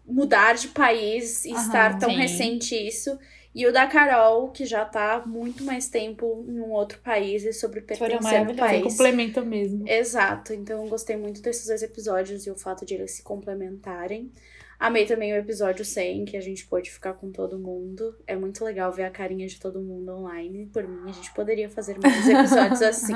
mudar 0.05 0.55
de 0.55 0.69
país 0.69 1.45
e 1.45 1.51
Aham, 1.51 1.61
estar 1.61 1.99
tão 1.99 2.09
sim. 2.09 2.17
recente 2.17 2.75
isso. 2.75 3.17
E 3.53 3.65
o 3.65 3.71
da 3.71 3.87
Carol, 3.87 4.51
que 4.51 4.65
já 4.65 4.83
tá 4.83 5.23
muito 5.25 5.63
mais 5.63 5.87
tempo 5.87 6.45
em 6.45 6.59
um 6.59 6.71
outro 6.71 6.99
país 6.99 7.45
e 7.45 7.53
sobre 7.53 7.79
pertencer 7.79 8.45
ao 8.45 8.53
país. 8.53 8.83
Complementa 8.83 9.41
mesmo. 9.41 9.87
Exato. 9.87 10.53
Então 10.53 10.83
eu 10.83 10.89
gostei 10.89 11.15
muito 11.15 11.41
desses 11.41 11.67
dois 11.67 11.81
episódios 11.81 12.45
e 12.45 12.51
o 12.51 12.55
fato 12.55 12.85
de 12.85 12.95
eles 12.95 13.11
se 13.11 13.23
complementarem. 13.23 14.29
Amei 14.77 15.05
também 15.05 15.31
o 15.33 15.37
episódio 15.37 15.85
100, 15.85 16.25
que 16.25 16.35
a 16.35 16.41
gente 16.41 16.65
pôde 16.65 16.91
ficar 16.91 17.13
com 17.13 17.31
todo 17.31 17.57
mundo. 17.57 18.13
É 18.27 18.35
muito 18.35 18.63
legal 18.63 18.91
ver 18.91 19.03
a 19.03 19.09
carinha 19.09 19.47
de 19.47 19.57
todo 19.57 19.79
mundo 19.81 20.11
online. 20.11 20.69
Por 20.73 20.85
mim, 20.85 21.09
a 21.09 21.13
gente 21.13 21.33
poderia 21.33 21.69
fazer 21.69 21.97
mais 21.97 22.27
episódios 22.27 22.81
assim. 22.81 23.13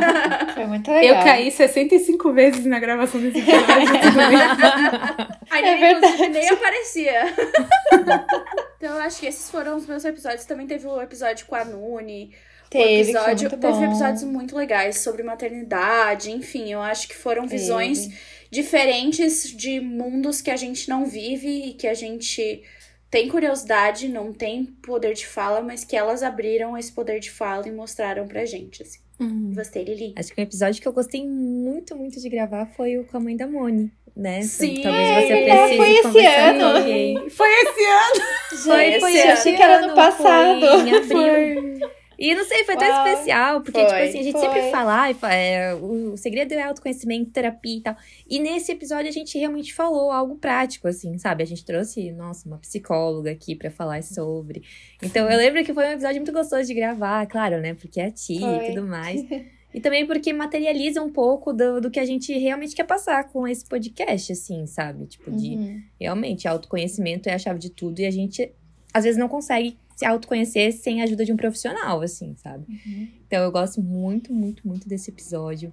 Foi 0.54 0.66
muito 0.66 0.90
legal. 0.90 1.16
Eu 1.16 1.24
caí 1.24 1.50
65 1.50 2.32
vezes 2.32 2.64
na 2.64 2.78
gravação 2.78 3.20
desse 3.20 3.40
episódio. 3.40 3.68
a 5.50 5.58
é 5.60 6.28
nem 6.28 6.48
aparecia. 6.48 7.24
então, 8.76 8.96
eu 8.96 9.02
acho 9.02 9.20
que 9.20 9.26
esses 9.26 9.50
foram 9.50 9.76
os 9.76 9.86
meus 9.86 10.04
episódios. 10.06 10.46
Também 10.46 10.66
teve 10.66 10.86
o 10.86 11.00
episódio 11.00 11.44
com 11.46 11.54
a 11.54 11.64
Nuni. 11.64 12.34
Teve, 12.70 13.10
episódio, 13.10 13.50
teve 13.50 13.84
episódios 13.84 14.24
muito 14.24 14.56
legais 14.56 15.00
sobre 15.00 15.22
maternidade, 15.22 16.30
enfim, 16.32 16.72
eu 16.72 16.80
acho 16.80 17.06
que 17.06 17.14
foram 17.14 17.46
visões 17.46 18.06
teve 18.06 18.31
diferentes 18.52 19.50
de 19.56 19.80
mundos 19.80 20.42
que 20.42 20.50
a 20.50 20.56
gente 20.56 20.86
não 20.86 21.06
vive 21.06 21.48
e 21.48 21.72
que 21.72 21.88
a 21.88 21.94
gente 21.94 22.62
tem 23.10 23.26
curiosidade, 23.26 24.08
não 24.08 24.30
tem 24.30 24.66
poder 24.82 25.14
de 25.14 25.26
fala, 25.26 25.62
mas 25.62 25.84
que 25.84 25.96
elas 25.96 26.22
abriram 26.22 26.76
esse 26.76 26.92
poder 26.92 27.18
de 27.18 27.30
fala 27.30 27.66
e 27.66 27.72
mostraram 27.72 28.28
pra 28.28 28.44
gente, 28.44 28.82
assim. 28.82 29.00
Uhum. 29.18 29.52
Gostei, 29.54 29.84
Lili. 29.84 30.12
Acho 30.16 30.34
que 30.34 30.40
um 30.40 30.44
episódio 30.44 30.82
que 30.82 30.86
eu 30.86 30.92
gostei 30.92 31.26
muito, 31.26 31.96
muito 31.96 32.20
de 32.20 32.28
gravar 32.28 32.66
foi 32.66 32.98
o 32.98 33.04
com 33.04 33.16
a 33.16 33.20
mãe 33.20 33.36
da 33.36 33.46
Moni, 33.46 33.90
né? 34.14 34.42
Sim, 34.42 34.82
talvez 34.82 35.26
você 35.26 35.44
precise 35.44 35.76
foi 35.76 35.90
esse 35.90 36.26
ano. 36.26 37.30
Foi 37.30 37.48
esse 37.48 37.84
ano. 37.84 38.62
Foi, 38.64 39.00
foi, 39.00 39.14
esse 39.14 39.28
achei 39.28 39.56
que 39.56 39.62
era 39.62 39.86
no 39.86 39.94
passado. 39.94 40.60
Foi 40.60 40.88
em 40.88 40.94
abril. 40.94 41.80
Foi. 41.80 42.01
E 42.22 42.36
não 42.36 42.44
sei, 42.44 42.62
foi 42.62 42.76
tão 42.76 42.88
Uau. 42.88 43.08
especial, 43.08 43.60
porque, 43.62 43.80
tipo 43.80 43.90
foi, 43.90 43.98
tipo 43.98 44.10
assim, 44.10 44.20
a 44.20 44.22
gente 44.22 44.32
foi. 44.32 44.42
sempre 44.42 44.70
fala, 44.70 45.10
é, 45.34 45.74
o 45.74 46.16
segredo 46.16 46.52
é 46.52 46.62
autoconhecimento, 46.62 47.32
terapia 47.32 47.78
e 47.78 47.80
tal. 47.80 47.96
E 48.30 48.38
nesse 48.38 48.70
episódio 48.70 49.08
a 49.08 49.12
gente 49.12 49.36
realmente 49.36 49.74
falou 49.74 50.12
algo 50.12 50.36
prático, 50.36 50.86
assim, 50.86 51.18
sabe? 51.18 51.42
A 51.42 51.46
gente 51.46 51.64
trouxe, 51.64 52.12
nossa, 52.12 52.48
uma 52.48 52.58
psicóloga 52.58 53.28
aqui 53.32 53.56
para 53.56 53.72
falar 53.72 54.04
sobre. 54.04 54.62
Então 55.02 55.28
eu 55.28 55.36
lembro 55.36 55.64
que 55.64 55.74
foi 55.74 55.84
um 55.84 55.90
episódio 55.90 56.18
muito 56.18 56.32
gostoso 56.32 56.64
de 56.64 56.74
gravar, 56.74 57.26
claro, 57.26 57.60
né? 57.60 57.74
Porque 57.74 58.00
é 58.00 58.06
a 58.06 58.12
tia 58.12 58.38
foi. 58.38 58.66
e 58.66 58.68
tudo 58.68 58.86
mais. 58.86 59.20
E 59.74 59.80
também 59.80 60.06
porque 60.06 60.34
materializa 60.34 61.02
um 61.02 61.10
pouco 61.10 61.50
do, 61.50 61.80
do 61.80 61.90
que 61.90 61.98
a 61.98 62.04
gente 62.04 62.30
realmente 62.38 62.74
quer 62.76 62.84
passar 62.84 63.24
com 63.30 63.48
esse 63.48 63.64
podcast, 63.64 64.30
assim, 64.30 64.66
sabe? 64.66 65.06
Tipo, 65.06 65.30
de 65.30 65.54
uhum. 65.54 65.82
realmente 65.98 66.46
autoconhecimento 66.46 67.30
é 67.30 67.32
a 67.32 67.38
chave 67.38 67.58
de 67.58 67.70
tudo 67.70 67.98
e 68.00 68.04
a 68.04 68.10
gente 68.10 68.52
às 68.92 69.04
vezes 69.04 69.18
não 69.18 69.28
consegue 69.28 69.78
se 70.02 70.06
autoconhecer 70.06 70.72
sem 70.72 71.00
a 71.00 71.04
ajuda 71.04 71.24
de 71.24 71.32
um 71.32 71.36
profissional, 71.36 72.00
assim, 72.00 72.34
sabe? 72.36 72.64
Uhum. 72.68 73.08
Então 73.26 73.42
eu 73.42 73.52
gosto 73.52 73.80
muito, 73.80 74.32
muito, 74.32 74.66
muito 74.66 74.88
desse 74.88 75.10
episódio. 75.10 75.72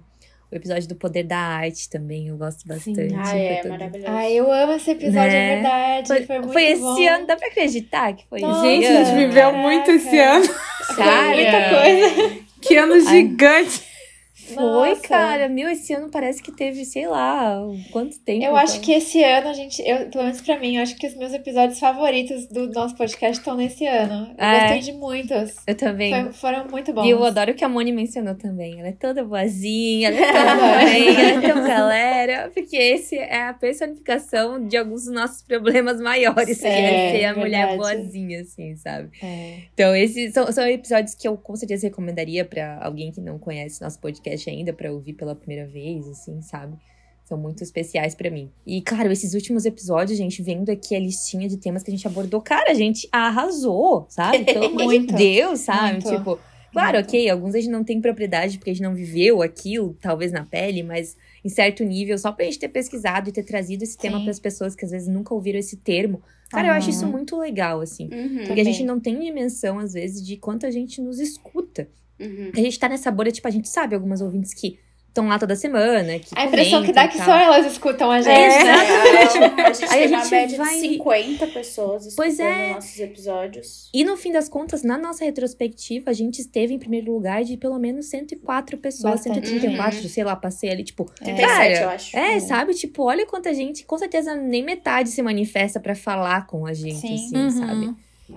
O 0.52 0.56
episódio 0.56 0.88
do 0.88 0.96
poder 0.96 1.22
da 1.22 1.38
arte 1.38 1.88
também, 1.88 2.26
eu 2.26 2.36
gosto 2.36 2.66
bastante. 2.66 3.10
Sim. 3.10 3.16
Ah, 3.16 3.36
é, 3.36 3.68
maravilhoso. 3.68 4.10
Ah, 4.10 4.28
eu 4.28 4.50
amo 4.52 4.72
esse 4.72 4.90
episódio, 4.90 5.30
né? 5.30 5.52
é 5.52 5.54
verdade. 5.54 6.08
Foi, 6.08 6.26
foi 6.26 6.38
muito 6.40 6.52
Foi 6.52 6.64
esse 6.64 6.80
bom. 6.82 7.08
ano, 7.08 7.26
dá 7.26 7.36
pra 7.36 7.46
acreditar 7.46 8.12
que 8.14 8.26
foi 8.26 8.40
Nossa, 8.40 8.66
Gente, 8.66 8.86
a 8.86 9.04
gente 9.04 9.16
viveu 9.16 9.52
muito 9.52 9.90
esse 9.92 10.18
ano. 10.18 10.48
Cara, 10.96 11.36
muita 11.36 11.68
coisa. 11.70 12.40
Que 12.60 12.76
ano 12.76 13.00
gigante. 13.00 13.89
Foi, 14.54 14.90
Nossa. 14.90 15.02
cara. 15.02 15.48
Meu, 15.48 15.68
esse 15.68 15.92
ano 15.92 16.10
parece 16.10 16.42
que 16.42 16.52
teve, 16.52 16.84
sei 16.84 17.06
lá, 17.06 17.60
quanto 17.90 18.18
tempo. 18.20 18.44
Eu 18.44 18.56
acho 18.56 18.80
que 18.80 18.92
esse 18.92 19.22
ano 19.22 19.48
a 19.48 19.52
gente, 19.52 19.82
eu, 19.82 20.10
pelo 20.10 20.24
menos 20.24 20.40
pra 20.40 20.58
mim, 20.58 20.76
eu 20.76 20.82
acho 20.82 20.96
que 20.96 21.06
os 21.06 21.16
meus 21.16 21.32
episódios 21.32 21.78
favoritos 21.78 22.46
do 22.46 22.68
nosso 22.70 22.96
podcast 22.96 23.38
estão 23.38 23.56
nesse 23.56 23.86
ano. 23.86 24.34
Eu 24.38 24.44
é. 24.44 24.60
gostei 24.60 24.80
de 24.80 24.92
muitos. 24.92 25.56
Eu 25.66 25.74
também. 25.74 26.10
Foi, 26.10 26.32
foram 26.32 26.68
muito 26.68 26.92
bons. 26.92 27.04
E 27.04 27.10
eu 27.10 27.22
adoro 27.24 27.52
o 27.52 27.54
que 27.54 27.64
a 27.64 27.68
Moni 27.68 27.92
mencionou 27.92 28.34
também. 28.34 28.78
Ela 28.78 28.88
é 28.88 28.92
toda 28.92 29.24
boazinha, 29.24 30.08
ela 30.08 30.18
é 30.18 30.32
toda 30.32 30.78
bem, 30.84 31.08
ela 31.08 31.20
é 31.20 31.40
tão 31.40 31.64
galera. 31.66 32.50
Porque 32.52 32.76
esse 32.76 33.16
é 33.16 33.48
a 33.48 33.54
personificação 33.54 34.66
de 34.66 34.76
alguns 34.76 35.04
dos 35.04 35.14
nossos 35.14 35.42
problemas 35.42 36.00
maiores, 36.00 36.62
é, 36.62 36.70
que 36.70 36.76
é 36.76 37.12
ser 37.12 37.24
a 37.24 37.34
mulher 37.34 37.76
boazinha, 37.76 38.40
assim, 38.42 38.76
sabe? 38.76 39.10
É. 39.22 39.58
Então, 39.72 39.94
esses 39.94 40.32
são, 40.32 40.50
são 40.52 40.66
episódios 40.66 41.14
que 41.14 41.26
eu 41.26 41.36
com 41.36 41.56
certeza 41.56 41.86
recomendaria 41.86 42.44
pra 42.44 42.78
alguém 42.82 43.10
que 43.10 43.20
não 43.20 43.38
conhece 43.38 43.80
nosso 43.82 44.00
podcast 44.00 44.39
podcast 44.40 44.48
ainda 44.48 44.72
para 44.72 44.92
ouvir 44.92 45.12
pela 45.12 45.34
primeira 45.34 45.66
vez, 45.66 46.08
assim, 46.08 46.40
sabe? 46.40 46.76
São 47.24 47.38
muito 47.38 47.62
especiais 47.62 48.14
para 48.14 48.30
mim. 48.30 48.50
E, 48.66 48.80
claro, 48.80 49.12
esses 49.12 49.34
últimos 49.34 49.64
episódios, 49.64 50.18
gente, 50.18 50.42
vendo 50.42 50.70
aqui 50.70 50.96
a 50.96 50.98
listinha 50.98 51.48
de 51.48 51.58
temas 51.58 51.82
que 51.82 51.90
a 51.90 51.94
gente 51.94 52.06
abordou, 52.06 52.40
cara, 52.40 52.70
a 52.70 52.74
gente 52.74 53.08
arrasou, 53.12 54.06
sabe? 54.08 54.44
Pelo 54.52 54.66
amor 54.66 54.90
de 54.90 55.06
Deus, 55.06 55.60
sabe? 55.60 56.02
Muito. 56.02 56.10
Tipo, 56.10 56.38
claro, 56.72 56.94
muito. 56.94 57.08
ok, 57.08 57.30
alguns 57.30 57.54
a 57.54 57.60
gente 57.60 57.70
não 57.70 57.84
tem 57.84 58.00
propriedade 58.00 58.58
porque 58.58 58.70
a 58.70 58.72
gente 58.72 58.82
não 58.82 58.94
viveu 58.94 59.42
aquilo, 59.42 59.96
talvez 60.00 60.32
na 60.32 60.44
pele, 60.44 60.82
mas 60.82 61.16
em 61.44 61.48
certo 61.48 61.84
nível, 61.84 62.18
só 62.18 62.32
pra 62.32 62.44
gente 62.46 62.58
ter 62.58 62.68
pesquisado 62.68 63.28
e 63.28 63.32
ter 63.32 63.44
trazido 63.44 63.84
esse 63.84 63.92
Sim. 63.92 63.98
tema 63.98 64.20
para 64.20 64.30
as 64.30 64.40
pessoas 64.40 64.74
que 64.74 64.84
às 64.84 64.90
vezes 64.90 65.06
nunca 65.06 65.32
ouviram 65.32 65.58
esse 65.58 65.76
termo. 65.76 66.20
Cara, 66.50 66.64
uhum. 66.64 66.70
eu 66.70 66.78
acho 66.78 66.90
isso 66.90 67.06
muito 67.06 67.38
legal, 67.38 67.80
assim. 67.80 68.08
Uhum, 68.12 68.28
porque 68.38 68.48
também. 68.48 68.60
a 68.62 68.64
gente 68.64 68.82
não 68.82 68.98
tem 68.98 69.20
dimensão, 69.20 69.78
às 69.78 69.92
vezes, 69.92 70.26
de 70.26 70.36
quanto 70.36 70.66
a 70.66 70.70
gente 70.70 71.00
nos 71.00 71.20
escuta. 71.20 71.88
Uhum. 72.20 72.50
A 72.54 72.60
gente 72.60 72.78
tá 72.78 72.88
nessa 72.88 73.10
bolha, 73.10 73.32
tipo, 73.32 73.48
a 73.48 73.50
gente 73.50 73.68
sabe 73.68 73.94
algumas 73.94 74.20
ouvintes 74.20 74.52
que 74.52 74.78
estão 75.10 75.28
lá 75.28 75.38
toda 75.38 75.54
semana. 75.54 76.18
Que 76.18 76.28
a 76.34 76.46
impressão 76.46 76.82
que 76.82 76.92
dá 76.92 77.02
é 77.02 77.08
que 77.08 77.18
só 77.18 77.36
elas 77.36 77.66
escutam 77.66 78.10
a 78.10 78.20
gente. 78.20 78.32
É, 78.32 78.60
exatamente. 78.60 79.60
É, 79.60 79.66
a 79.66 79.72
gente 79.72 79.84
Aí 79.92 80.08
tem 80.08 80.14
a 80.14 80.20
gente 80.20 80.30
média 80.30 80.58
vai... 80.58 80.74
de 80.74 80.80
50 80.80 81.46
pessoas 81.48 82.06
escutando 82.06 82.16
pois 82.16 82.40
é. 82.40 82.72
nossos 82.74 83.00
episódios. 83.00 83.90
E 83.92 84.04
no 84.04 84.16
fim 84.16 84.32
das 84.32 84.48
contas, 84.48 84.82
na 84.82 84.96
nossa 84.96 85.24
retrospectiva, 85.24 86.10
a 86.10 86.14
gente 86.14 86.40
esteve 86.40 86.74
em 86.74 86.78
primeiro 86.78 87.12
lugar 87.12 87.42
de 87.44 87.56
pelo 87.56 87.78
menos 87.78 88.06
104 88.06 88.78
pessoas, 88.78 89.14
Bastante. 89.14 89.48
134, 89.48 90.00
uhum. 90.00 90.08
sei 90.08 90.24
lá, 90.24 90.36
passei 90.36 90.70
ali, 90.70 90.84
tipo. 90.84 91.04
37, 91.22 91.46
cara, 91.46 91.80
eu 91.80 91.88
acho. 91.90 92.16
É, 92.16 92.34
uhum. 92.34 92.40
sabe? 92.40 92.74
Tipo, 92.74 93.04
olha 93.04 93.26
quanta 93.26 93.52
gente, 93.52 93.84
com 93.84 93.98
certeza 93.98 94.34
nem 94.36 94.62
metade 94.62 95.10
se 95.10 95.20
manifesta 95.22 95.80
para 95.80 95.94
falar 95.94 96.46
com 96.46 96.66
a 96.66 96.72
gente, 96.72 97.00
Sim. 97.00 97.14
assim, 97.14 97.36
uhum. 97.36 97.50
sabe? 97.50 97.94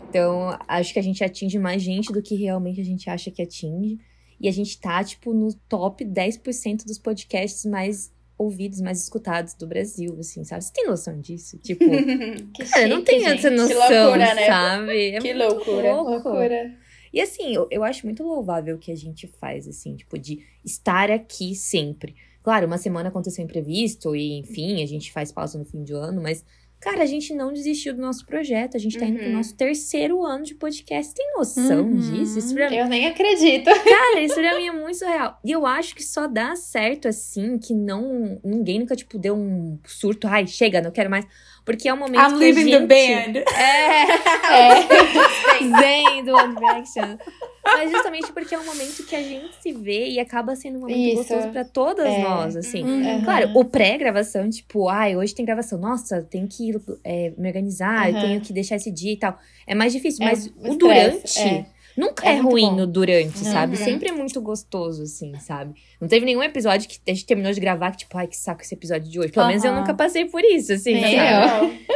Então, 0.10 0.58
acho 0.68 0.94
que 0.94 1.00
a 1.00 1.04
gente 1.04 1.24
atinge 1.24 1.58
mais 1.60 1.82
gente 1.82 2.12
do 2.12 2.22
que 2.22 2.36
realmente 2.36 2.82
a 2.82 2.86
gente 2.86 3.10
acha 3.10 3.32
que 3.32 3.42
atinge. 3.42 4.00
E 4.40 4.48
a 4.48 4.52
gente 4.52 4.80
tá, 4.80 5.04
tipo, 5.04 5.34
no 5.34 5.54
top 5.70 6.04
10% 6.04 6.86
dos 6.86 6.98
podcasts 6.98 7.66
mais 7.66 8.12
ouvidos, 8.38 8.82
mais 8.82 9.02
escutados 9.02 9.54
do 9.54 9.68
Brasil, 9.68 10.16
assim, 10.20 10.44
sabe? 10.44 10.64
Você 10.64 10.74
tem 10.74 10.88
noção 10.88 11.20
disso? 11.20 11.58
Tipo, 11.60 11.86
que 12.54 12.66
cara, 12.70 12.88
não 12.88 13.04
tenho 13.04 13.28
essa 13.28 13.50
noção, 13.50 13.68
que 13.68 13.94
loucura, 13.94 14.36
né? 14.36 14.46
sabe? 14.48 15.12
É 15.12 15.20
que 15.20 15.34
loucura. 15.34 15.96
loucura. 15.96 16.78
E 17.14 17.22
assim, 17.22 17.54
eu, 17.54 17.68
eu 17.70 17.84
acho 17.84 18.06
muito 18.06 18.24
louvável 18.24 18.76
o 18.76 18.80
que 18.80 18.92
a 18.92 18.96
gente 18.96 19.28
faz, 19.28 19.68
assim, 19.68 19.96
tipo, 19.96 20.18
de 20.18 20.40
estar 20.66 21.12
aqui 21.12 21.56
sempre. 21.56 22.16
Claro, 22.42 22.68
uma 22.68 22.78
semana 22.78 23.10
aconteceu 23.10 23.46
imprevisto 23.46 24.16
e, 24.16 24.40
enfim, 24.40 24.84
a 24.84 24.86
gente 24.86 25.12
faz 25.12 25.32
pausa 25.32 25.58
no 25.58 25.64
fim 25.64 25.84
de 25.84 25.94
ano, 25.94 26.22
mas 26.22 26.44
Cara, 26.84 27.04
a 27.04 27.06
gente 27.06 27.34
não 27.34 27.54
desistiu 27.54 27.93
do 27.93 28.02
nosso 28.02 28.26
projeto. 28.26 28.76
A 28.76 28.80
gente 28.80 29.00
tá 29.00 29.06
indo 29.06 29.17
pro 29.17 29.28
uhum. 29.28 29.34
nosso 29.34 29.56
terceiro 29.56 30.22
ano 30.22 30.43
de 30.43 30.54
podcast. 30.54 31.13
Tem 31.15 31.34
noção 31.38 31.86
uhum. 31.86 31.96
disso? 31.96 32.38
Isso 32.38 32.54
pra 32.54 32.69
mim... 32.69 32.76
Eu 32.76 32.88
nem 32.89 33.08
acredito. 33.08 33.65
Cara, 33.65 34.19
isso 34.19 34.36
pra 34.36 34.58
mim 34.58 34.67
é 34.67 34.72
muito 34.72 34.98
surreal. 34.98 35.39
E 35.46 35.52
eu 35.52 35.65
acho 35.65 35.96
que 35.96 36.04
só 36.04 36.28
dá 36.28 36.58
certo 36.58 37.08
assim, 37.08 37.58
que 37.58 37.74
não. 37.74 38.38
Ninguém 38.43 38.80
nunca, 38.80 38.98
tipo, 38.98 39.17
deu 39.17 39.34
um 39.34 39.80
surto. 39.86 40.28
Ai, 40.28 40.46
chega, 40.46 40.82
não 40.82 40.91
quero 40.91 41.10
mais. 41.10 41.26
Porque 41.65 41.88
é 41.88 41.93
um 41.93 41.97
momento 41.97 42.21
I'm 42.21 42.34
que 42.34 42.39
leaving 42.39 42.73
a 42.73 42.80
gente... 42.80 42.88
the 42.88 42.88
band. 42.88 43.43
É. 43.56 44.04
é. 44.73 45.80
Zen 45.80 46.26
do 46.26 46.36
One 46.36 46.56
Direction. 46.56 47.17
Mas 47.63 47.91
justamente 47.91 48.32
porque 48.34 48.54
é 48.54 48.60
um 48.60 48.65
momento 48.65 49.06
que 49.06 49.15
a 49.15 49.23
gente 49.23 49.56
se 49.62 49.71
vê 49.71 50.10
e 50.10 50.19
acaba 50.19 50.54
sendo 50.56 50.78
um 50.78 50.82
momento 50.82 50.97
Isso. 50.97 51.15
gostoso 51.15 51.47
pra 51.49 51.63
todas 51.63 52.06
é. 52.06 52.21
nós, 52.21 52.58
assim. 52.58 52.84
Uhum. 52.84 53.23
Claro, 53.23 53.52
o 53.56 53.63
pré-gravação, 53.63 54.49
tipo, 54.49 54.89
ai, 54.89 55.15
hoje 55.15 55.34
tem 55.34 55.45
gravação. 55.45 55.80
Nossa, 55.80 56.21
tenho 56.30 56.47
que 56.47 56.73
é, 57.04 57.32
me 57.38 57.47
organizar, 57.47 58.12
uhum. 58.12 58.19
tenho 58.19 58.41
que 58.41 58.52
deixar 58.52 58.76
esse 58.76 58.91
dia 58.91 59.13
e 59.13 59.17
tal. 59.17 59.38
É 59.65 59.73
mais 59.73 59.93
difícil, 59.93 60.26
é, 60.26 60.30
mas 60.30 60.47
o, 60.47 60.76
durante... 60.76 61.65
É. 61.96 62.02
Nunca 62.02 62.28
é, 62.28 62.36
é 62.36 62.40
ruim 62.40 62.76
no 62.76 62.88
durante, 62.88 63.40
sabe? 63.40 63.78
Uhum. 63.78 63.84
Sempre 63.84 64.10
é 64.10 64.12
muito 64.12 64.42
gostoso, 64.42 65.04
assim, 65.04 65.38
sabe? 65.40 65.76
Não 66.00 66.08
teve 66.08 66.26
nenhum 66.26 66.44
episódio 66.44 66.90
que 66.90 67.00
a 67.08 67.14
gente 67.14 67.26
terminou 67.26 67.52
de 67.52 67.60
gravar 67.60 67.92
que, 67.92 67.98
tipo, 67.98 68.18
ai, 68.18 68.28
que 68.28 68.38
saco 68.38 68.62
esse 68.62 68.74
episódio 68.74 69.10
de 69.10 69.20
hoje. 69.20 69.32
Pelo 69.32 69.48
menos 69.48 69.64
eu 69.64 69.74
nunca 69.74 69.94
passei 69.94 70.26
por 70.26 70.44
isso, 70.44 70.74
assim, 70.74 70.94
Nem 70.94 71.18
sabe? 71.18 71.66
Eu. 71.66 71.94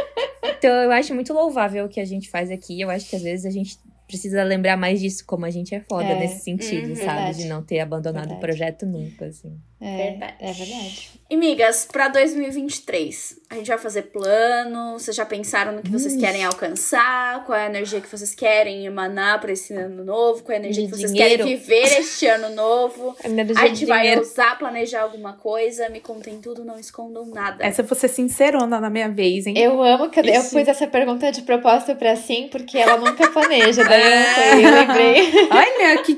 Então 0.58 0.70
eu 0.70 0.90
acho 0.90 1.14
muito 1.14 1.32
louvável 1.32 1.84
o 1.84 1.88
que 1.88 2.00
a 2.00 2.04
gente 2.04 2.28
faz 2.28 2.50
aqui. 2.50 2.80
Eu 2.80 2.90
acho 2.90 3.08
que 3.08 3.14
às 3.14 3.22
vezes 3.22 3.46
a 3.46 3.50
gente 3.50 3.78
precisa 4.08 4.42
lembrar 4.42 4.76
mais 4.76 5.00
disso, 5.00 5.22
como 5.26 5.44
a 5.44 5.50
gente 5.50 5.74
é 5.74 5.80
foda 5.80 6.04
é. 6.04 6.18
nesse 6.18 6.42
sentido, 6.42 6.88
uhum, 6.88 6.96
sabe? 6.96 7.06
Verdade. 7.06 7.38
De 7.38 7.44
não 7.44 7.62
ter 7.62 7.78
abandonado 7.80 8.28
verdade. 8.28 8.38
o 8.38 8.40
projeto 8.40 8.86
nunca, 8.86 9.26
assim. 9.26 9.52
É, 9.80 9.96
Verdade. 10.10 10.34
é 10.40 10.52
verdade. 10.52 11.10
E, 11.30 11.36
migas, 11.36 11.86
pra 11.90 12.08
2023, 12.08 13.38
a 13.50 13.54
gente 13.56 13.68
vai 13.68 13.78
fazer 13.78 14.02
plano? 14.04 14.94
Vocês 14.98 15.14
já 15.14 15.26
pensaram 15.26 15.72
no 15.72 15.82
que 15.82 15.90
vocês 15.90 16.16
querem 16.16 16.42
alcançar? 16.44 17.44
Qual 17.44 17.56
é 17.56 17.64
a 17.64 17.66
energia 17.66 18.00
que 18.00 18.08
vocês 18.08 18.34
querem 18.34 18.86
emanar 18.86 19.38
pra 19.40 19.52
esse 19.52 19.74
ano 19.74 20.02
novo? 20.04 20.42
Qual 20.42 20.52
é 20.54 20.56
a 20.56 20.58
energia 20.60 20.84
De 20.84 20.90
que 20.90 20.96
vocês 20.96 21.12
dinheiro. 21.12 21.44
querem 21.44 21.56
viver 21.56 21.98
este 22.00 22.26
ano 22.26 22.48
novo? 22.54 23.14
Energia 23.22 23.54
A 23.62 23.66
gente 23.68 23.84
vai 23.86 24.00
dinheiro. 24.00 24.22
usar, 24.22 24.58
planejar 24.58 25.02
alguma 25.02 25.34
coisa? 25.34 25.88
Me 25.90 26.00
contem 26.00 26.40
tudo, 26.40 26.64
não 26.64 26.78
escondam 26.78 27.26
nada. 27.26 27.64
Essa 27.64 27.82
eu 27.82 27.86
vou 27.86 27.96
ser 27.96 28.08
sincerona 28.08 28.80
na 28.80 28.88
minha 28.90 29.08
vez, 29.10 29.46
hein? 29.46 29.54
Eu 29.56 29.82
amo 29.82 30.08
que 30.10 30.18
eu, 30.18 30.24
eu 30.24 30.40
Isso. 30.40 30.50
pus 30.58 30.66
essa 30.66 30.86
pergunta 30.86 31.30
de 31.30 31.42
propósito 31.42 31.94
pra 31.94 32.16
sim, 32.16 32.48
porque 32.50 32.78
ela 32.78 32.96
nunca 32.96 33.28
planeja. 33.30 33.84
Daí 33.84 34.02
eu, 34.02 34.24
foi, 34.34 34.64
eu 34.64 34.70
lembrei. 34.70 35.48
Olha, 35.50 36.02
que. 36.02 36.16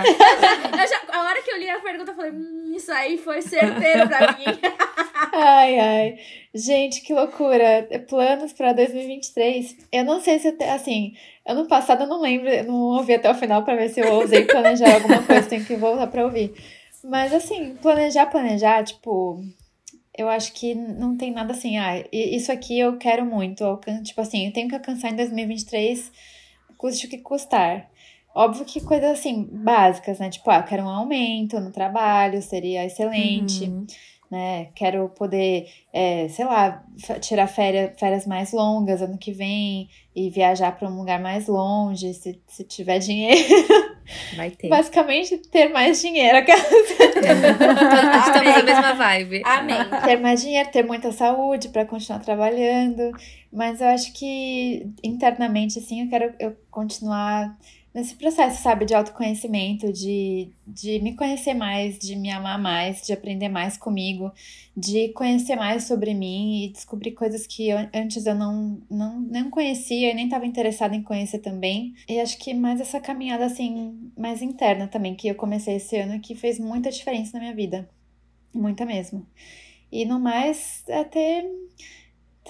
Eu 0.00 0.88
já- 0.88 1.00
a 1.12 1.22
hora 1.24 1.42
que 1.42 1.50
eu 1.50 1.58
li 1.58 1.68
a 1.68 1.78
pergunta, 1.80 2.12
eu 2.12 2.16
falei, 2.16 2.32
hum, 2.40 2.72
isso 2.76 2.90
aí 2.92 3.18
foi 3.18 3.42
certeiro 3.42 4.08
pra 4.08 4.32
mim. 4.32 4.44
Ai, 5.32 5.78
ai. 5.78 6.18
Gente, 6.52 7.02
que 7.02 7.12
loucura. 7.14 7.86
Planos 8.08 8.52
pra 8.52 8.72
2023. 8.72 9.76
Eu 9.92 10.04
não 10.04 10.20
sei 10.20 10.38
se 10.40 10.50
te- 10.52 10.64
assim, 10.64 11.14
ano 11.46 11.66
passado 11.68 12.02
eu 12.02 12.08
não 12.08 12.20
lembro, 12.20 12.48
eu 12.48 12.64
não 12.64 12.74
ouvi 12.96 13.14
até 13.14 13.30
o 13.30 13.34
final 13.34 13.62
pra 13.62 13.76
ver 13.76 13.90
se 13.90 14.00
eu 14.00 14.12
ousei 14.14 14.44
planejar 14.46 14.94
alguma 14.94 15.22
coisa, 15.22 15.48
tenho 15.48 15.64
que 15.64 15.76
voltar 15.76 16.06
pra 16.08 16.24
ouvir. 16.24 16.52
Mas 17.04 17.32
assim, 17.32 17.76
planejar, 17.80 18.26
planejar, 18.26 18.82
tipo, 18.82 19.44
eu 20.16 20.28
acho 20.28 20.52
que 20.52 20.74
não 20.74 21.16
tem 21.16 21.30
nada 21.30 21.52
assim, 21.52 21.78
ah, 21.78 22.02
isso 22.12 22.50
aqui 22.50 22.78
eu 22.78 22.96
quero 22.96 23.24
muito, 23.24 23.78
tipo 24.02 24.20
assim, 24.20 24.46
eu 24.46 24.52
tenho 24.52 24.68
que 24.68 24.74
alcançar 24.74 25.10
em 25.10 25.16
2023, 25.16 26.10
custe 26.76 27.06
o 27.06 27.10
que 27.10 27.18
custar. 27.18 27.89
Óbvio 28.34 28.64
que 28.64 28.80
coisas 28.80 29.10
assim, 29.10 29.48
básicas, 29.52 30.18
né? 30.18 30.30
Tipo, 30.30 30.50
ah, 30.50 30.58
eu 30.58 30.62
quero 30.64 30.82
um 30.84 30.88
aumento 30.88 31.58
no 31.60 31.70
trabalho, 31.72 32.40
seria 32.40 32.84
excelente 32.84 33.64
Uhum. 33.64 33.86
né? 34.30 34.68
Quero 34.74 35.08
poder, 35.10 35.66
é, 35.92 36.28
sei 36.28 36.44
lá, 36.44 36.84
tirar 37.20 37.48
férias, 37.48 37.90
férias 37.98 38.26
mais 38.26 38.52
longas 38.52 39.02
ano 39.02 39.18
que 39.18 39.32
vem 39.32 39.88
e 40.14 40.30
viajar 40.30 40.72
para 40.78 40.88
um 40.88 40.96
lugar 40.96 41.20
mais 41.20 41.48
longe, 41.48 42.14
se, 42.14 42.40
se 42.46 42.62
tiver 42.64 42.98
dinheiro. 43.00 43.40
Vai 44.36 44.50
ter. 44.50 44.68
Basicamente, 44.68 45.36
ter 45.38 45.68
mais 45.68 46.00
dinheiro. 46.00 46.38
aquela- 46.38 46.58
Estamos 46.58 48.56
na 48.56 48.62
mesma 48.62 48.92
vibe. 48.94 49.42
Amém. 49.44 49.76
ter 50.04 50.16
mais 50.20 50.40
dinheiro, 50.42 50.68
ter 50.70 50.84
muita 50.84 51.12
saúde 51.12 51.68
para 51.68 51.84
continuar 51.84 52.20
trabalhando. 52.20 53.10
Mas 53.52 53.80
eu 53.80 53.88
acho 53.88 54.12
que 54.12 54.86
internamente, 55.02 55.78
assim, 55.78 56.02
eu 56.02 56.08
quero 56.08 56.34
eu 56.38 56.56
continuar 56.70 57.56
nesse 57.94 58.14
processo, 58.14 58.62
sabe, 58.62 58.84
de 58.84 58.94
autoconhecimento, 58.94 59.92
de, 59.92 60.50
de 60.66 61.00
me 61.00 61.14
conhecer 61.16 61.54
mais, 61.54 61.98
de 61.98 62.16
me 62.16 62.30
amar 62.30 62.58
mais, 62.58 63.02
de 63.04 63.12
aprender 63.12 63.48
mais 63.48 63.76
comigo, 63.76 64.32
de 64.76 65.08
conhecer 65.10 65.56
mais 65.56 65.84
sobre 65.84 66.14
mim 66.14 66.64
e 66.64 66.68
descobrir 66.72 67.12
coisas 67.12 67.46
que 67.46 67.68
eu- 67.68 67.78
antes 67.94 68.26
eu 68.26 68.34
não, 68.34 68.80
não, 68.90 69.20
não 69.20 69.50
conhecia 69.50 70.10
e 70.10 70.14
nem 70.14 70.26
estava 70.26 70.46
interessada 70.46 70.94
em 70.94 71.02
conhecer 71.02 71.38
também. 71.40 71.94
E 72.08 72.20
acho 72.20 72.38
que 72.38 72.54
mais 72.54 72.80
essa 72.80 73.00
caminhada, 73.00 73.44
assim, 73.46 74.10
mais 74.16 74.40
interna 74.42 74.86
também, 74.88 75.14
que 75.14 75.28
eu 75.28 75.34
comecei 75.34 75.76
esse 75.76 75.96
ano, 75.96 76.20
que 76.20 76.34
fez 76.34 76.58
muita 76.58 76.90
diferença 76.90 77.32
na 77.34 77.40
minha 77.40 77.54
vida. 77.54 77.88
Muita 78.54 78.86
mesmo. 78.86 79.26
E 79.92 80.04
no 80.04 80.20
mais, 80.20 80.84
é 80.88 81.04
ter, 81.04 81.44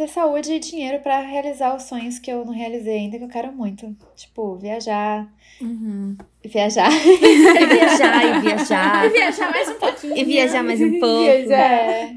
ter 0.00 0.08
saúde 0.08 0.54
e 0.54 0.58
dinheiro 0.58 1.00
pra 1.00 1.20
realizar 1.20 1.76
os 1.76 1.82
sonhos 1.82 2.18
que 2.18 2.32
eu 2.32 2.42
não 2.42 2.54
realizei 2.54 2.96
ainda, 2.96 3.18
que 3.18 3.24
eu 3.24 3.28
quero 3.28 3.52
muito. 3.52 3.94
Tipo, 4.16 4.56
viajar. 4.56 5.30
Uhum. 5.60 6.16
Viajar. 6.42 6.88
E 6.90 7.66
viajar, 7.66 8.24
e 8.24 8.40
viajar. 8.40 9.04
E 9.04 9.08
viajar 9.10 9.50
mais 9.50 9.68
um 9.68 9.74
pouquinho. 9.74 10.16
E 10.16 10.24
viajar 10.24 10.62
mais 10.62 10.80
um 10.80 10.98
pouco. 10.98 11.52
É. 11.52 12.16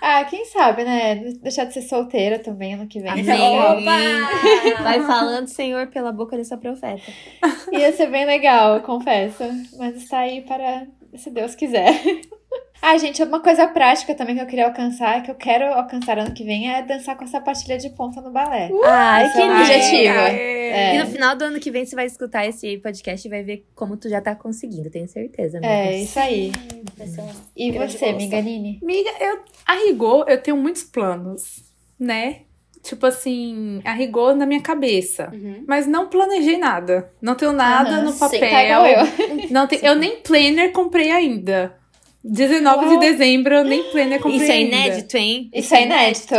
Ah, 0.00 0.24
quem 0.24 0.44
sabe, 0.44 0.84
né? 0.84 1.16
Deixar 1.42 1.64
de 1.64 1.74
ser 1.74 1.82
solteira 1.82 2.38
também 2.38 2.74
ano 2.74 2.86
que 2.86 3.00
vem. 3.00 3.10
Amém. 3.10 3.58
Opa! 3.58 4.82
Vai 4.82 5.00
falando, 5.02 5.48
Senhor, 5.48 5.88
pela 5.88 6.12
boca 6.12 6.36
dessa 6.36 6.56
profeta. 6.56 7.12
Ia 7.72 7.92
ser 7.92 8.06
bem 8.06 8.24
legal, 8.24 8.80
confesso. 8.82 9.42
Mas 9.76 9.96
está 9.96 10.20
aí 10.20 10.42
para 10.42 10.86
se 11.16 11.28
Deus 11.28 11.56
quiser. 11.56 11.92
Ah, 12.82 12.96
gente, 12.96 13.22
uma 13.22 13.40
coisa 13.40 13.66
prática 13.68 14.14
também 14.14 14.34
que 14.36 14.40
eu 14.42 14.46
queria 14.46 14.66
alcançar, 14.66 15.22
que 15.22 15.30
eu 15.30 15.34
quero 15.34 15.64
alcançar 15.66 16.18
ano 16.18 16.32
que 16.32 16.42
vem, 16.44 16.72
é 16.72 16.82
dançar 16.82 17.16
com 17.16 17.26
sapatilha 17.26 17.76
de 17.76 17.90
ponta 17.90 18.20
no 18.20 18.30
balé. 18.30 18.70
Ai, 18.84 19.26
esse 19.26 19.34
que 19.34 19.42
é 19.42 19.44
um 19.46 19.60
objetivo. 19.60 20.18
É. 20.18 20.96
E 20.96 20.98
no 20.98 21.06
final 21.06 21.36
do 21.36 21.44
ano 21.44 21.60
que 21.60 21.70
vem 21.70 21.84
você 21.84 21.94
vai 21.94 22.06
escutar 22.06 22.46
esse 22.46 22.78
podcast 22.78 23.26
e 23.26 23.30
vai 23.30 23.42
ver 23.42 23.66
como 23.74 23.96
tu 23.96 24.08
já 24.08 24.20
tá 24.20 24.34
conseguindo, 24.34 24.88
tenho 24.90 25.06
certeza. 25.08 25.58
amiga. 25.58 25.72
É, 25.72 25.98
isso 26.02 26.18
aí. 26.18 26.52
Uma 26.96 27.32
E 27.56 27.72
você, 27.72 27.98
bolsa. 27.98 28.12
Miganini? 28.12 28.78
Amiga, 28.82 29.10
eu, 29.20 29.40
a 29.66 29.74
rigor, 29.86 30.24
eu 30.28 30.40
tenho 30.42 30.56
muitos 30.56 30.82
planos, 30.84 31.62
né? 31.98 32.42
Tipo 32.82 33.04
assim, 33.06 33.82
a 33.84 33.92
rigor 33.92 34.34
na 34.34 34.46
minha 34.46 34.62
cabeça. 34.62 35.30
Uhum. 35.34 35.64
Mas 35.68 35.86
não 35.86 36.08
planejei 36.08 36.56
nada. 36.56 37.12
Não 37.20 37.34
tenho 37.34 37.52
nada 37.52 37.90
Aham, 37.90 38.02
no 38.04 38.12
sim, 38.12 38.18
papel. 38.18 38.40
Tá 38.40 38.64
igual 38.64 38.86
eu. 38.86 39.50
Não 39.50 39.66
tem, 39.66 39.80
eu 39.82 39.94
nem 39.96 40.16
planner 40.22 40.72
comprei 40.72 41.10
ainda. 41.10 41.78
19 42.22 42.84
de 42.86 42.90
Uau. 42.92 43.00
dezembro 43.00 43.54
eu 43.54 43.64
nem 43.64 43.82
planner 43.90 44.20
comprei 44.20 44.42
Isso 44.42 44.52
é 44.52 44.60
inédito, 44.60 45.16
hein? 45.16 45.50
Isso 45.54 45.74
é 45.74 45.82
inédito. 45.84 46.34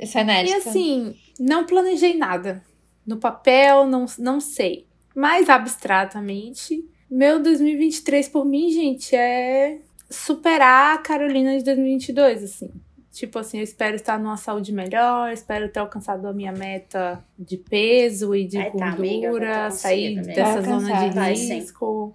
Isso 0.00 0.18
é 0.18 0.20
E 0.20 0.24
inédito. 0.24 0.68
assim, 0.68 1.14
não 1.38 1.64
planejei 1.64 2.16
nada. 2.16 2.62
No 3.06 3.18
papel, 3.18 3.86
não, 3.86 4.06
não 4.18 4.40
sei. 4.40 4.86
Mais 5.14 5.48
abstratamente, 5.48 6.84
meu 7.10 7.40
2023 7.42 8.28
por 8.28 8.44
mim, 8.44 8.70
gente, 8.70 9.14
é 9.14 9.78
superar 10.10 10.96
a 10.96 10.98
Carolina 10.98 11.56
de 11.56 11.64
2022, 11.64 12.42
assim. 12.42 12.70
Tipo 13.12 13.38
assim, 13.38 13.58
eu 13.58 13.64
espero 13.64 13.96
estar 13.96 14.18
numa 14.18 14.36
saúde 14.36 14.72
melhor, 14.72 15.32
espero 15.32 15.70
ter 15.70 15.80
alcançado 15.80 16.26
a 16.26 16.34
minha 16.34 16.52
meta 16.52 17.24
de 17.38 17.56
peso 17.56 18.34
e 18.34 18.46
de 18.46 18.58
Vai 18.58 18.70
tá, 18.72 18.90
gordura, 18.90 19.56
amiga, 19.56 19.70
sair 19.70 20.20
dessa 20.20 20.60
zona 20.60 21.08
de 21.08 21.18
risco. 21.54 22.14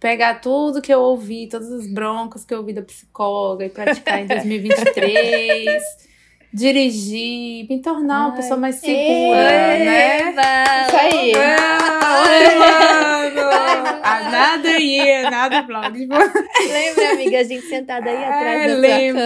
Pegar 0.00 0.34
tudo 0.40 0.80
que 0.80 0.92
eu 0.94 1.00
ouvi, 1.00 1.48
todas 1.48 1.72
as 1.72 1.86
broncas 1.92 2.44
que 2.44 2.54
eu 2.54 2.58
ouvi 2.58 2.72
da 2.72 2.82
psicóloga 2.82 3.64
e 3.64 3.68
praticar 3.68 4.20
em 4.20 4.26
2023. 4.28 5.82
dirigir, 6.52 7.66
me 7.68 7.80
tornar 7.82 8.26
uma 8.26 8.30
Ai, 8.30 8.36
pessoa 8.36 8.58
mais 8.58 8.76
segura, 8.76 9.38
Eba! 9.52 9.84
né? 9.84 10.32
Isso 10.86 10.96
aí. 10.96 11.32
Ah, 11.36 12.22
outro 12.22 13.42
ano! 13.42 13.98
Another 14.02 14.80
year, 14.80 15.26
another 15.26 15.66
vlog. 15.66 15.92
Tipo, 15.98 16.14
Lembra, 16.14 17.10
amiga, 17.12 17.38
a 17.40 17.44
gente 17.44 17.66
sentada 17.66 18.08
aí 18.10 18.24
atrás 18.24 18.62
É, 18.62 18.68
da 18.68 18.74
lembro. 18.74 19.22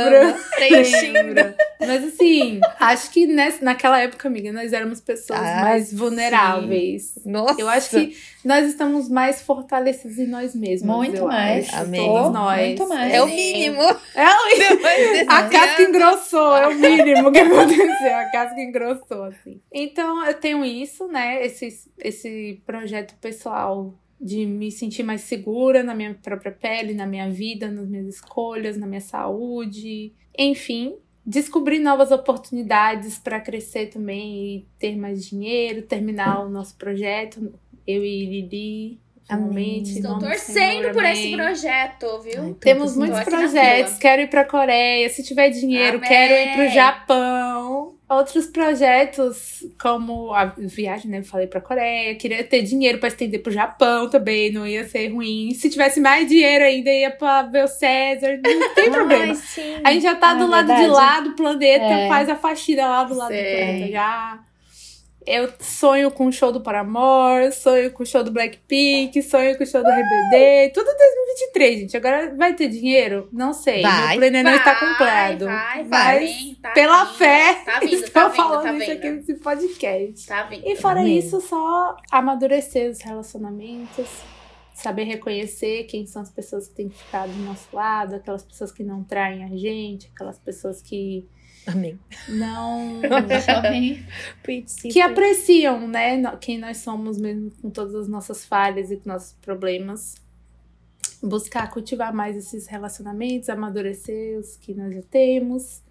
Lembro. 0.58 1.54
Mas 1.80 2.04
assim, 2.04 2.60
acho 2.80 3.10
que 3.10 3.26
nessa, 3.26 3.64
naquela 3.64 4.00
época, 4.00 4.26
amiga, 4.28 4.52
nós 4.52 4.72
éramos 4.72 5.00
pessoas 5.00 5.38
Ah, 5.40 5.60
mais 5.60 5.88
sim. 5.88 5.96
vulneráveis. 5.96 7.12
Nossa. 7.24 7.60
Eu 7.60 7.68
acho 7.68 7.90
que 7.90 8.16
nós 8.44 8.66
estamos 8.66 9.08
mais 9.08 9.40
fortalecidos 9.42 10.18
em 10.18 10.26
nós 10.26 10.54
mesmos. 10.54 10.94
Muito 10.94 11.24
mais. 11.24 11.68
acho. 11.68 11.82
Amém. 11.82 12.06
Todos 12.06 12.32
nós. 12.32 12.66
Muito 12.66 12.88
mais. 12.88 13.14
É 13.14 13.22
o 13.22 13.26
mínimo. 13.26 13.82
É 14.14 14.28
o 14.28 14.56
desse 15.12 15.28
A 15.28 15.48
casca 15.48 15.82
engrossou, 15.82 16.56
é 16.56 16.68
o 16.68 16.74
mínimo 16.74 17.30
que 17.30 17.38
aconteceu. 17.38 18.16
A 18.16 18.30
casca 18.30 18.60
engrossou, 18.60 19.24
assim. 19.24 19.60
Então, 19.72 20.24
eu 20.26 20.34
tenho 20.34 20.64
isso, 20.64 21.06
né? 21.06 21.44
Esse, 21.44 21.68
esse 21.98 22.60
projeto 22.66 23.14
pessoal 23.20 23.94
de 24.20 24.46
me 24.46 24.70
sentir 24.70 25.02
mais 25.02 25.22
segura 25.22 25.82
na 25.82 25.94
minha 25.94 26.14
própria 26.14 26.52
pele, 26.52 26.94
na 26.94 27.06
minha 27.06 27.28
vida, 27.28 27.68
nas 27.68 27.88
minhas 27.88 28.06
escolhas, 28.06 28.76
na 28.76 28.86
minha 28.86 29.00
saúde. 29.00 30.12
Enfim, 30.38 30.94
descobrir 31.26 31.80
novas 31.80 32.12
oportunidades 32.12 33.18
para 33.18 33.40
crescer 33.40 33.86
também 33.86 34.56
e 34.56 34.66
ter 34.78 34.96
mais 34.96 35.24
dinheiro, 35.24 35.82
terminar 35.82 36.44
o 36.44 36.48
nosso 36.48 36.76
projeto. 36.76 37.52
Eu 37.86 38.04
e 38.04 38.24
Lili, 38.26 38.98
finalmente. 39.26 39.98
Estou 39.98 40.18
torcendo 40.18 40.54
Senhor, 40.54 40.92
por 40.92 41.04
amém. 41.04 41.12
esse 41.12 41.36
projeto, 41.36 42.20
viu? 42.22 42.42
Ai, 42.42 42.54
Temos 42.60 42.96
muitos 42.96 43.20
projetos. 43.24 43.94
Quero 43.98 44.22
ir 44.22 44.28
pra 44.28 44.44
Coreia. 44.44 45.08
Se 45.08 45.22
tiver 45.22 45.50
dinheiro, 45.50 45.98
Amém. 45.98 46.08
quero 46.08 46.32
ir 46.34 46.54
pro 46.54 46.68
Japão. 46.74 47.94
Outros 48.08 48.46
projetos, 48.46 49.64
como 49.80 50.34
a 50.34 50.44
viagem, 50.58 51.10
né? 51.10 51.20
Eu 51.20 51.24
falei 51.24 51.46
pra 51.46 51.62
Coreia. 51.62 52.14
Queria 52.14 52.44
ter 52.44 52.60
dinheiro 52.60 52.98
pra 52.98 53.08
estender 53.08 53.40
pro 53.42 53.50
Japão 53.50 54.10
também. 54.10 54.52
Não 54.52 54.66
ia 54.66 54.86
ser 54.86 55.08
ruim. 55.08 55.52
Se 55.54 55.70
tivesse 55.70 55.98
mais 55.98 56.28
dinheiro 56.28 56.62
ainda, 56.62 56.90
ia 56.90 57.10
pra 57.10 57.42
ver 57.44 57.64
o 57.64 57.68
César. 57.68 58.38
Não 58.44 58.74
tem 58.74 58.90
problema. 58.90 59.32
Ai. 59.32 59.80
A 59.82 59.92
gente 59.94 60.02
já 60.02 60.14
tá 60.14 60.32
Ah, 60.32 60.34
do 60.34 60.46
lado 60.46 60.66
de 60.66 60.72
verdade. 60.74 60.92
lá 60.92 61.20
do 61.20 61.32
planeta, 61.32 61.84
É. 61.84 62.08
faz 62.08 62.28
a 62.28 62.36
faxina 62.36 62.86
lá 62.86 63.04
do 63.04 63.14
lado 63.14 63.30
Sei. 63.32 63.42
do 63.44 63.56
planeta 63.56 63.90
já. 63.92 64.38
Eu 65.26 65.48
sonho 65.60 66.10
com 66.10 66.26
o 66.26 66.32
show 66.32 66.50
do 66.50 66.60
Paramore, 66.60 67.52
sonho 67.52 67.90
com 67.92 68.02
o 68.02 68.06
show 68.06 68.24
do 68.24 68.30
Blackpink, 68.32 69.22
sonho 69.22 69.56
com 69.56 69.62
o 69.62 69.66
show 69.66 69.82
do 69.82 69.88
RBD. 69.88 70.70
Tudo 70.74 70.86
2023, 70.86 71.80
gente. 71.80 71.96
Agora 71.96 72.34
vai 72.34 72.54
ter 72.54 72.68
dinheiro? 72.68 73.28
Não 73.32 73.52
sei. 73.52 73.82
Vai. 73.82 74.08
Meu 74.08 74.18
planner 74.18 74.44
não 74.44 74.54
está 74.54 74.74
Vai, 74.74 74.88
completo. 74.88 75.44
Vai, 75.44 75.84
vai, 75.84 76.20
Mas, 76.20 76.30
hein? 76.30 76.58
Tá 76.60 76.70
pela 76.72 77.04
vindo. 77.04 77.14
fé, 77.16 77.54
Tá 77.64 77.80
vindo, 77.80 77.92
estou 77.94 78.10
tá 78.10 78.28
vindo, 78.28 78.36
falando 78.36 78.62
tá 78.62 78.72
isso 78.78 78.90
aqui 78.92 79.00
vindo. 79.10 79.16
nesse 79.16 79.34
podcast. 79.34 80.26
Tá 80.26 80.42
vindo. 80.44 80.66
E 80.66 80.76
fora 80.76 81.00
Amém. 81.00 81.18
isso, 81.18 81.40
só 81.40 81.96
amadurecer 82.10 82.90
os 82.90 83.00
relacionamentos, 83.00 84.08
saber 84.74 85.04
reconhecer 85.04 85.84
quem 85.84 86.06
são 86.06 86.22
as 86.22 86.30
pessoas 86.30 86.66
que 86.68 86.74
têm 86.74 86.88
que 86.88 86.98
ficar 86.98 87.26
do 87.28 87.38
nosso 87.44 87.68
lado, 87.72 88.16
aquelas 88.16 88.42
pessoas 88.42 88.72
que 88.72 88.82
não 88.82 89.04
traem 89.04 89.44
a 89.44 89.56
gente, 89.56 90.10
aquelas 90.14 90.38
pessoas 90.38 90.82
que 90.82 91.28
Amém. 91.66 91.98
não 92.28 93.00
Amém. 93.56 94.04
que 94.92 95.00
apreciam, 95.00 95.86
né, 95.86 96.20
quem 96.40 96.58
nós 96.58 96.78
somos 96.78 97.18
mesmo 97.18 97.50
com 97.60 97.70
todas 97.70 97.94
as 97.94 98.08
nossas 98.08 98.44
falhas 98.44 98.90
e 98.90 98.96
com 98.96 99.08
nossos 99.08 99.32
problemas. 99.34 100.16
Buscar 101.22 101.70
cultivar 101.70 102.12
mais 102.12 102.36
esses 102.36 102.66
relacionamentos, 102.66 103.48
amadurecer 103.48 104.38
os 104.38 104.56
que 104.56 104.74
nós 104.74 104.92
já 104.92 105.02
temos. 105.02 105.82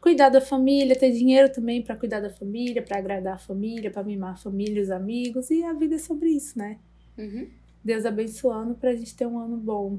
Cuidar 0.00 0.28
da 0.30 0.40
família, 0.40 0.96
ter 0.96 1.10
dinheiro 1.10 1.52
também 1.52 1.82
para 1.82 1.96
cuidar 1.96 2.20
da 2.20 2.30
família, 2.30 2.80
para 2.80 2.98
agradar 2.98 3.34
a 3.34 3.38
família, 3.38 3.90
para 3.90 4.02
mimar 4.02 4.34
a 4.34 4.36
família, 4.36 4.82
os 4.82 4.90
amigos. 4.90 5.50
E 5.50 5.62
a 5.64 5.72
vida 5.72 5.96
é 5.96 5.98
sobre 5.98 6.30
isso, 6.30 6.58
né? 6.58 6.78
Uhum. 7.18 7.48
Deus 7.84 8.06
abençoando 8.06 8.74
pra 8.74 8.94
gente 8.94 9.14
ter 9.14 9.26
um 9.26 9.38
ano 9.38 9.56
bom. 9.56 9.98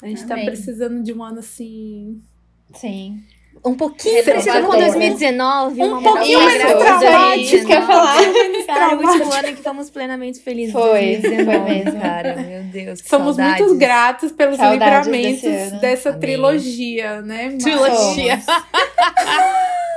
A 0.00 0.06
gente 0.06 0.26
tá 0.26 0.34
Amém. 0.34 0.46
precisando 0.46 1.02
de 1.02 1.12
um 1.12 1.22
ano 1.22 1.40
assim. 1.40 2.22
Sim. 2.74 3.24
Um 3.64 3.74
pouquinho 3.74 4.24
parecido 4.24 4.62
com 4.66 4.76
2019. 4.78 5.82
Um 5.82 6.02
pouquinho 6.02 6.38
graça, 6.38 6.76
traumático. 6.76 7.40
Isso 7.56 7.66
que 7.66 7.72
eu 7.72 7.76
ia 7.80 7.86
falar. 7.86 8.16
Cara, 8.66 8.94
o 8.96 9.00
último 9.06 9.32
ano 9.32 9.48
em 9.48 9.54
que 9.56 9.62
fomos 9.62 9.90
plenamente 9.90 10.40
felizes. 10.40 10.72
Foi, 10.72 11.16
2019, 11.18 11.44
foi 11.44 11.74
mesmo. 11.74 12.00
Cara, 12.00 12.36
meu 12.36 12.62
Deus. 12.64 13.00
que 13.02 13.08
Somos 13.08 13.36
saudades. 13.36 13.66
muito 13.66 13.78
gratos 13.78 14.32
pelos 14.32 14.56
Saudades 14.56 15.06
livramentos 15.08 15.80
dessa 15.80 16.10
Amém. 16.10 16.20
trilogia, 16.20 17.22
né? 17.22 17.50
Mas- 17.54 17.62
Trilogia. 17.64 18.40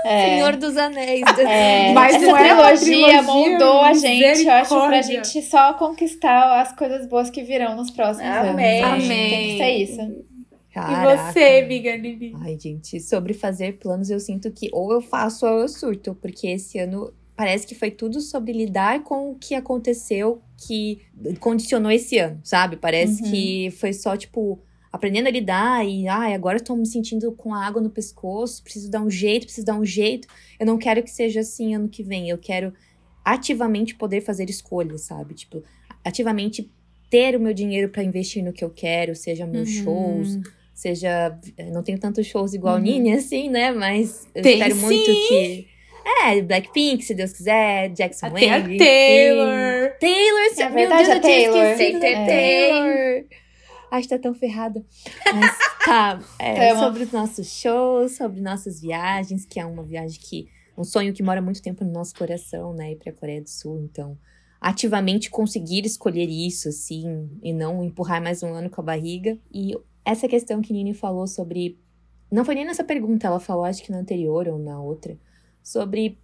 É. 0.06 0.30
Senhor 0.30 0.56
dos 0.56 0.78
Anéis. 0.78 1.22
É, 1.40 1.92
Mas 1.92 2.16
essa 2.16 2.26
é 2.26 2.34
trilogia, 2.38 2.78
trilogia, 2.78 3.22
moldou 3.22 3.82
a 3.82 3.94
gente, 3.94 4.46
eu 4.46 4.52
acho, 4.54 4.88
pra 4.88 5.02
gente 5.02 5.42
só 5.42 5.74
conquistar 5.74 6.62
as 6.62 6.72
coisas 6.72 7.06
boas 7.06 7.30
que 7.30 7.44
virão 7.44 7.76
nos 7.76 7.92
próximos 7.92 8.26
Amém. 8.34 8.82
anos. 8.82 9.04
Amém. 9.04 9.30
Tem 9.30 9.48
que 9.50 9.58
ser 9.58 9.70
isso. 9.72 10.29
E 10.72 10.74
Caraca. 10.74 11.34
você, 11.34 11.62
amiga 11.64 11.96
Lili? 11.96 12.36
Ai, 12.42 12.58
gente, 12.60 13.00
sobre 13.00 13.34
fazer 13.34 13.78
planos, 13.80 14.10
eu 14.10 14.20
sinto 14.20 14.52
que 14.52 14.70
ou 14.72 14.92
eu 14.94 15.02
faço 15.02 15.46
ou 15.46 15.60
eu 15.62 15.68
surto, 15.68 16.14
porque 16.16 16.48
esse 16.48 16.78
ano 16.78 17.12
parece 17.36 17.66
que 17.66 17.74
foi 17.74 17.90
tudo 17.90 18.20
sobre 18.22 18.52
lidar 18.54 19.04
com 19.04 19.32
o 19.32 19.36
que 19.36 19.56
aconteceu 19.56 20.42
que 20.68 21.00
condicionou 21.40 21.92
esse 21.92 22.18
ano, 22.18 22.40
sabe? 22.44 22.76
Parece 22.78 23.24
Uhum. 23.24 23.30
que 23.32 23.72
foi 23.72 23.94
só, 23.94 24.16
tipo, 24.16 24.62
aprendendo 24.92 25.28
a 25.28 25.32
lidar 25.32 25.86
e, 25.88 26.08
ai, 26.08 26.34
agora 26.34 26.58
eu 26.58 26.64
tô 26.64 26.76
me 26.76 26.86
sentindo 26.86 27.32
com 27.32 27.54
a 27.54 27.66
água 27.66 27.82
no 27.82 27.90
pescoço, 27.90 28.62
preciso 28.64 28.92
dar 28.92 29.02
um 29.02 29.10
jeito, 29.10 29.46
preciso 29.46 29.66
dar 29.66 29.76
um 29.80 29.86
jeito. 29.86 30.28
Eu 30.60 30.66
não 30.66 30.78
quero 30.78 31.02
que 31.02 31.10
seja 31.10 31.40
assim 31.40 31.74
ano 31.76 31.88
que 31.90 32.04
vem, 32.04 32.30
eu 32.30 32.38
quero 32.38 32.74
ativamente 33.24 33.96
poder 33.96 34.22
fazer 34.22 34.50
escolhas, 34.50 35.02
sabe? 35.02 35.34
Tipo, 35.34 35.64
ativamente 36.04 36.72
ter 37.10 37.36
o 37.36 37.40
meu 37.40 37.54
dinheiro 37.54 37.90
pra 37.90 38.04
investir 38.04 38.44
no 38.44 38.54
que 38.54 38.64
eu 38.64 38.70
quero, 38.70 39.16
seja 39.16 39.46
meus 39.48 39.70
Uhum. 39.70 39.76
shows, 39.84 40.40
seja. 40.80 41.38
eh, 41.58 41.70
Não 41.72 41.84
tenho 41.84 42.00
tantos 42.00 42.26
shows 42.26 42.54
igual 42.54 42.76
Uhum. 42.76 42.82
Nini, 42.82 43.14
assim, 43.14 43.50
né? 43.50 43.72
Mas 43.72 44.28
eu 44.34 44.42
Tem 44.42 44.54
espero 44.60 44.76
muito 44.78 45.06
sim. 45.06 45.28
que. 45.28 45.68
É, 46.26 46.42
Blackpink, 46.42 47.04
se 47.04 47.14
Deus 47.14 47.32
quiser, 47.34 47.90
Jackson 47.90 48.28
Até 48.28 48.48
Wang. 48.60 48.78
Taylor. 48.78 49.92
sim. 49.92 49.98
Taylor, 50.00 50.50
se... 50.56 50.62
É 50.64 50.70
verdade, 50.70 51.04
Deus, 51.06 51.18
a 51.18 51.22
Taylor. 51.22 51.78
Tem, 51.78 52.00
tem. 52.00 52.26
Taylor. 52.26 53.26
Ai, 53.92 54.04
tá 54.04 54.18
tão 54.20 54.34
ferrada. 54.34 54.84
Mas 55.34 55.58
tá, 55.86 56.20
é, 56.40 56.70
Tamo. 56.74 56.80
sobre 56.82 57.04
os 57.04 57.12
nossos 57.12 57.48
shows, 57.52 58.16
sobre 58.16 58.40
nossas 58.42 58.80
viagens, 58.82 59.46
que 59.46 59.60
é 59.60 59.66
uma 59.66 59.84
viagem 59.84 60.20
que. 60.20 60.48
Um 60.78 60.84
sonho 60.84 61.14
que 61.14 61.22
mora 61.22 61.42
muito 61.42 61.62
tempo 61.62 61.84
no 61.84 61.92
nosso 61.92 62.16
coração, 62.16 62.74
né? 62.74 62.94
Ir 62.94 62.96
pra 62.96 63.12
Coreia 63.12 63.42
do 63.42 63.50
Sul. 63.50 63.82
Então, 63.84 64.18
ativamente 64.62 65.30
conseguir 65.30 65.86
escolher 65.86 66.28
isso, 66.30 66.70
assim, 66.70 67.30
e 67.44 67.52
não 67.54 67.84
empurrar 67.84 68.22
mais 68.22 68.42
um 68.44 68.54
ano 68.54 68.70
com 68.70 68.82
a 68.82 68.84
barriga. 68.84 69.38
E 69.54 69.74
essa 70.12 70.28
questão 70.28 70.62
que 70.62 70.74
Nini 70.74 70.94
falou 70.94 71.28
sobre. 71.28 71.80
Não 72.32 72.46
foi 72.46 72.56
nem 72.56 72.66
nessa 72.66 72.84
pergunta, 72.84 73.28
ela 73.28 73.40
falou, 73.40 73.64
acho 73.66 73.84
que 73.84 73.92
na 73.92 73.98
anterior 74.00 74.48
ou 74.48 74.60
na 74.60 74.80
outra, 74.82 75.18
sobre 75.64 76.20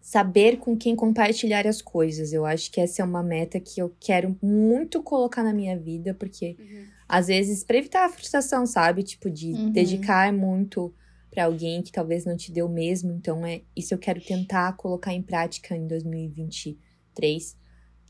saber 0.00 0.58
com 0.58 0.76
quem 0.76 0.94
compartilhar 0.96 1.66
as 1.66 1.80
coisas. 1.80 2.32
Eu 2.32 2.44
acho 2.44 2.70
que 2.70 2.80
essa 2.80 3.02
é 3.02 3.04
uma 3.04 3.22
meta 3.22 3.58
que 3.60 3.80
eu 3.80 3.94
quero 4.00 4.36
muito 4.42 5.02
colocar 5.02 5.42
na 5.42 5.52
minha 5.54 5.78
vida, 5.78 6.12
porque 6.12 6.56
Uhum. 6.58 6.84
às 7.08 7.28
vezes, 7.28 7.62
pra 7.64 7.78
evitar 7.78 8.04
a 8.04 8.08
frustração, 8.08 8.66
sabe? 8.66 9.02
Tipo, 9.02 9.30
de 9.30 9.52
Uhum. 9.52 9.70
dedicar 9.70 10.32
muito 10.32 10.92
pra 11.30 11.44
alguém 11.44 11.82
que 11.82 11.92
talvez 11.92 12.24
não 12.26 12.36
te 12.36 12.52
o 12.62 12.68
mesmo. 12.68 13.12
Então, 13.12 13.46
é 13.46 13.62
isso 13.76 13.94
eu 13.94 13.98
quero 13.98 14.20
tentar 14.20 14.76
colocar 14.76 15.12
em 15.14 15.22
prática 15.22 15.74
em 15.76 15.86
2023. 15.86 17.56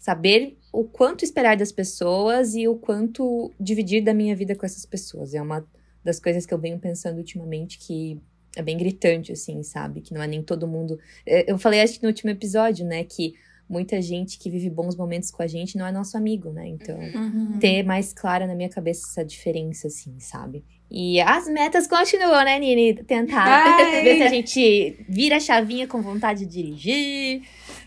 Saber 0.02 0.58
o 0.72 0.82
quanto 0.82 1.24
esperar 1.24 1.56
das 1.56 1.70
pessoas 1.70 2.56
e 2.56 2.66
o 2.66 2.74
quanto 2.74 3.52
dividir 3.60 4.02
da 4.02 4.12
minha 4.12 4.34
vida 4.34 4.56
com 4.56 4.66
essas 4.66 4.84
pessoas. 4.84 5.32
É 5.32 5.40
uma 5.40 5.64
das 6.02 6.18
coisas 6.18 6.44
que 6.44 6.52
eu 6.52 6.58
venho 6.58 6.76
pensando 6.76 7.18
ultimamente 7.18 7.78
que 7.78 8.18
é 8.56 8.62
bem 8.62 8.76
gritante, 8.76 9.30
assim, 9.30 9.62
sabe? 9.62 10.00
Que 10.00 10.12
não 10.12 10.20
é 10.20 10.26
nem 10.26 10.42
todo 10.42 10.66
mundo. 10.66 10.98
É, 11.24 11.48
Eu 11.48 11.56
falei, 11.56 11.80
acho 11.80 11.98
que 11.98 12.02
no 12.02 12.08
último 12.08 12.30
episódio, 12.32 12.84
né? 12.84 13.04
Que 13.04 13.34
muita 13.68 14.02
gente 14.02 14.40
que 14.40 14.50
vive 14.50 14.68
bons 14.68 14.96
momentos 14.96 15.30
com 15.30 15.40
a 15.40 15.46
gente 15.46 15.78
não 15.78 15.86
é 15.86 15.92
nosso 15.92 16.16
amigo, 16.16 16.50
né? 16.50 16.66
Então 16.66 16.98
Uhum. 16.98 17.58
ter 17.60 17.84
mais 17.84 18.12
clara 18.12 18.44
na 18.44 18.56
minha 18.56 18.68
cabeça 18.68 19.02
essa 19.08 19.24
diferença, 19.24 19.86
assim, 19.86 20.18
sabe? 20.18 20.64
E 20.90 21.20
as 21.20 21.46
metas 21.46 21.86
continuam, 21.86 22.44
né, 22.44 22.58
Nini? 22.58 22.92
Tentar 23.04 23.46
Ai. 23.46 24.02
ver 24.02 24.16
se 24.16 24.22
a 24.24 24.28
gente 24.28 25.04
vira 25.08 25.36
a 25.36 25.40
chavinha 25.40 25.86
com 25.86 26.02
vontade 26.02 26.44
de 26.44 26.52
dirigir. 26.52 27.42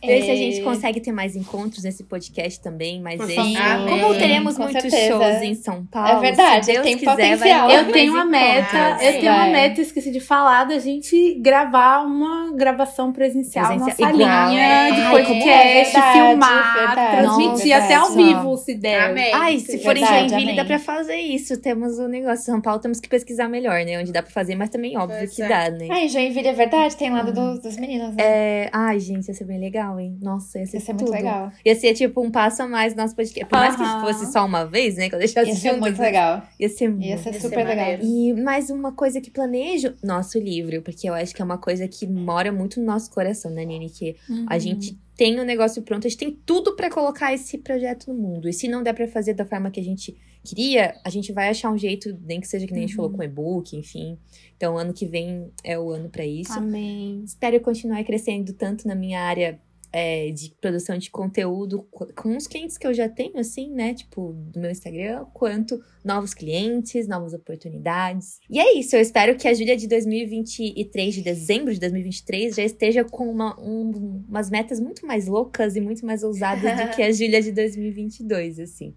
Ver 0.06 0.22
se 0.24 0.32
a 0.32 0.36
gente 0.36 0.60
É. 0.60 0.64
consegue 0.64 0.99
ter 0.99 1.12
mais 1.12 1.36
encontros 1.36 1.84
nesse 1.84 2.03
podcast 2.03 2.62
também. 2.62 3.01
Mas 3.01 3.18
favor. 3.20 3.89
como 3.89 4.14
teremos 4.16 4.56
Com 4.56 4.64
muitos 4.64 4.82
certeza. 4.82 5.08
shows 5.12 5.41
em 5.41 5.56
São 5.56 5.86
Paulo, 5.86 6.10
É 6.10 6.20
verdade, 6.22 6.66
se 6.66 6.72
Deus 6.74 6.84
tem 6.84 6.97
quiser, 6.97 7.12
potencial. 7.12 7.68
vai 7.68 7.80
Eu 7.80 7.91
tenho 7.91 8.14
uma 8.14 8.26
meta, 8.26 8.97
eu 9.01 9.20
tenho 9.20 9.32
uma 9.34 9.47
meta, 9.47 9.82
esqueci 9.82 10.12
de 10.12 10.20
falar, 10.20 10.66
da 10.66 10.80
gente 10.80 11.36
gravar 11.39 12.03
uma 12.06 12.51
gravação 12.56 13.12
presencial, 13.12 13.66
Presencial. 13.68 14.10
nossa 14.12 14.16
Igual. 14.24 14.49
linha 14.49 14.91
de 14.91 15.01
Ai, 15.01 15.12
podcast, 15.12 15.49
é 15.49 15.84
verdade, 15.84 16.14
filmar, 16.18 16.74
verdade, 16.88 17.18
transmitir 17.18 17.58
verdade. 17.68 17.84
até 17.84 17.95
ao 17.95 18.12
vivo, 18.12 18.58
se 18.58 18.74
der. 18.76 18.99
Amém. 19.10 19.32
Ai, 19.34 19.60
se 19.60 19.78
for 19.80 19.91
em 19.95 19.99
Verdade, 20.01 20.20
Joinville, 20.30 20.43
amém. 20.43 20.56
dá 20.56 20.66
pra 20.66 20.80
fazer 20.80 21.16
isso. 21.16 21.60
Temos 21.62 21.99
um 21.99 22.08
negócio. 22.08 22.45
São 22.45 22.62
Paulo 22.62 22.80
temos 22.80 22.99
que 22.99 23.08
pesquisar 23.10 23.47
melhor, 23.47 23.84
né? 23.86 23.99
Onde 23.99 24.12
dá 24.12 24.22
pra 24.22 24.32
fazer, 24.32 24.56
mas 24.56 24.70
também 24.70 24.97
óbvio 24.97 25.18
Pois 25.20 25.36
que 25.36 25.41
é. 25.41 25.47
dá, 25.47 25.70
né? 25.70 25.88
Ah, 25.89 25.99
em 26.01 26.10
Joinville 26.10 26.47
é 26.47 26.53
verdade, 26.53 26.95
tem 26.95 27.10
lado 27.12 27.32
dos, 27.34 27.60
dos 27.62 27.78
meninos, 27.78 28.16
né? 28.16 28.24
É, 28.24 28.70
Ai, 28.72 28.99
gente, 28.99 29.28
ia 29.28 29.34
ser 29.34 29.45
bem 29.45 29.60
legal, 29.60 29.95
hein? 30.00 30.18
Nossa, 30.22 30.60
ia 30.60 30.66
ser 30.66 30.78
Isso 30.78 30.91
é 30.91 30.93
tudo. 30.93 31.04
muito 31.04 31.14
legal. 31.16 31.52
Ia 31.66 31.76
ser 31.76 31.93
tipo 31.93 32.22
um 32.22 32.30
passo 32.32 32.64
a 32.64 32.68
mais 32.68 32.96
no 32.96 33.02
nosso 33.02 33.16
podcast. 33.16 33.50
Por 33.50 33.58
mais 33.60 33.76
que 33.76 33.84
fosse 34.02 34.32
só 34.32 34.46
uma 34.46 34.66
vez, 34.66 34.96
né? 34.98 35.10
Que 35.10 35.16
eu 35.16 35.20
deixasse 35.20 35.50
Ia 35.50 35.56
ser 35.56 35.70
junto, 35.70 35.82
muito 35.82 36.02
legal. 36.02 36.43
Ia 36.60 36.70
ser 36.70 36.89
muito. 36.89 37.06
Ia 37.06 37.18
ser 37.18 37.30
Ia 37.30 37.34
ser 37.34 37.41
super 37.41 37.58
legal. 37.66 37.76
maneiro. 37.76 38.04
E 38.04 38.34
mais 38.41 38.70
uma 38.70 38.91
coisa 38.91 39.20
que 39.22 39.32
planejo, 39.32 39.93
nosso 40.04 40.38
livro, 40.39 40.82
porque 40.82 41.10
eu 41.10 41.14
acho 41.14 41.34
que 41.36 41.41
é 41.41 41.46
uma 41.46 41.58
coisa 41.58 41.88
que 41.88 42.06
mora 42.08 42.52
muito 42.52 42.80
no 42.80 42.86
nosso 42.86 43.10
coração, 43.12 43.52
né, 43.52 43.64
Nini? 43.66 43.89
Que 43.89 44.16
Uhum. 44.30 44.46
a 44.50 44.58
gente 44.60 44.98
tem 45.18 45.39
o 45.39 45.46
negócio 45.46 45.82
pronto, 45.82 46.06
a 46.06 46.10
gente 46.10 46.20
tem 46.20 46.38
tudo 46.46 46.76
pra 46.76 46.89
colocar 46.89 47.34
esse 47.34 47.58
projeto 47.58 48.08
no 48.12 48.20
mundo. 48.20 48.50
E 48.50 48.54
se 48.54 48.68
não 48.68 48.84
der 48.84 48.93
pra 48.93 49.08
fazer 49.08 49.34
da 49.34 49.46
forma 49.46 49.72
que 49.72 49.80
a 49.80 49.84
gente 49.84 50.16
queria, 50.43 50.93
a 51.04 51.10
gente 51.10 51.32
vai 51.32 51.48
achar 51.50 51.72
um 51.72 51.78
jeito, 51.78 52.16
nem 52.24 52.39
que 52.41 52.48
seja 52.48 52.68
que 52.68 52.74
nem 52.74 52.84
a 52.84 52.88
gente 52.88 52.96
falou 52.98 53.10
com 53.12 53.24
e-book, 53.24 53.76
enfim. 53.78 54.18
Então, 54.58 54.78
ano 54.78 54.93
que 54.93 55.06
vem 55.06 55.50
é 55.64 55.80
o 55.80 55.89
ano 55.89 56.10
pra 56.10 56.26
isso. 56.26 56.54
Amém. 56.54 57.24
Espero 57.26 57.60
continuar 57.62 58.04
crescendo 58.04 58.52
tanto 58.54 58.88
na 58.88 58.93
minha 58.93 59.22
área 59.22 59.58
é, 59.98 60.30
de 60.32 60.54
produção 60.60 60.98
de 60.98 61.10
conteúdo 61.10 61.84
co- 61.89 62.08
com 62.14 62.36
os 62.36 62.48
clientes 62.48 62.78
que 62.78 62.86
eu 62.86 62.93
já 62.93 63.08
tenho, 63.08 63.38
assim, 63.39 63.72
né? 63.72 63.93
Tipo, 63.93 64.34
do 64.34 64.60
meu 64.60 64.70
Instagram, 64.70 65.24
quanto 65.34 65.80
novos 66.04 66.34
clientes, 66.34 67.08
novas 67.08 67.34
oportunidades. 67.34 68.39
E 68.50 68.60
é 68.60 68.78
isso, 68.78 68.93
eu 68.96 69.00
espero 69.00 69.38
que 69.38 69.48
a 69.48 69.54
Júlia 69.54 69.78
de 69.78 69.88
2023, 69.88 71.14
de 71.16 71.22
dezembro 71.22 71.74
de 71.74 71.80
2023, 71.80 72.56
já 72.56 72.64
esteja 72.64 73.06
com 73.06 73.30
uma- 73.30 73.58
um- 73.60 74.24
umas 74.28 74.50
metas 74.50 74.82
muito 74.82 75.06
mais 75.06 75.28
loucas 75.28 75.78
e 75.78 75.82
muito 75.82 76.06
mais 76.06 76.24
ousadas 76.24 76.62
do 76.78 76.96
que 76.96 77.02
a 77.02 77.12
Júlia 77.14 77.41
de 77.41 77.52
2022, 77.54 78.60
assim. 78.60 78.93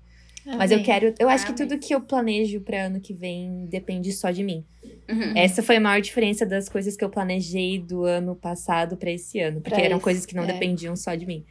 Mas 0.57 0.71
eu 0.71 0.83
quero, 0.83 1.15
eu 1.19 1.29
acho 1.29 1.47
que 1.47 1.53
tudo 1.53 1.79
que 1.79 1.95
eu 1.95 2.01
planejo 2.01 2.61
para 2.61 2.87
ano 2.87 3.01
que 3.01 3.13
vem 3.13 3.67
depende 3.67 4.13
só 4.13 4.31
de 4.31 4.43
mim. 4.43 4.65
Uhum. 5.11 5.33
Essa 5.37 5.63
foi 5.63 5.77
a 5.77 5.81
maior 5.81 6.01
diferença 6.01 6.47
das 6.47 6.69
coisas 6.69 6.97
que 6.97 7.05
eu 7.05 7.11
planejei 7.11 7.79
do 7.79 8.05
ano 8.05 8.35
passado 8.35 8.97
pra 8.97 9.11
esse 9.11 9.41
ano. 9.41 9.61
Porque 9.61 9.75
Pra 9.77 9.85
eram 9.85 9.97
esse, 9.97 10.05
coisas 10.05 10.25
que 10.27 10.35
não 10.35 10.45
é. 10.45 10.47
dependiam 10.47 10.97
só 10.97 11.15
de 11.15 11.27
mim. 11.27 11.45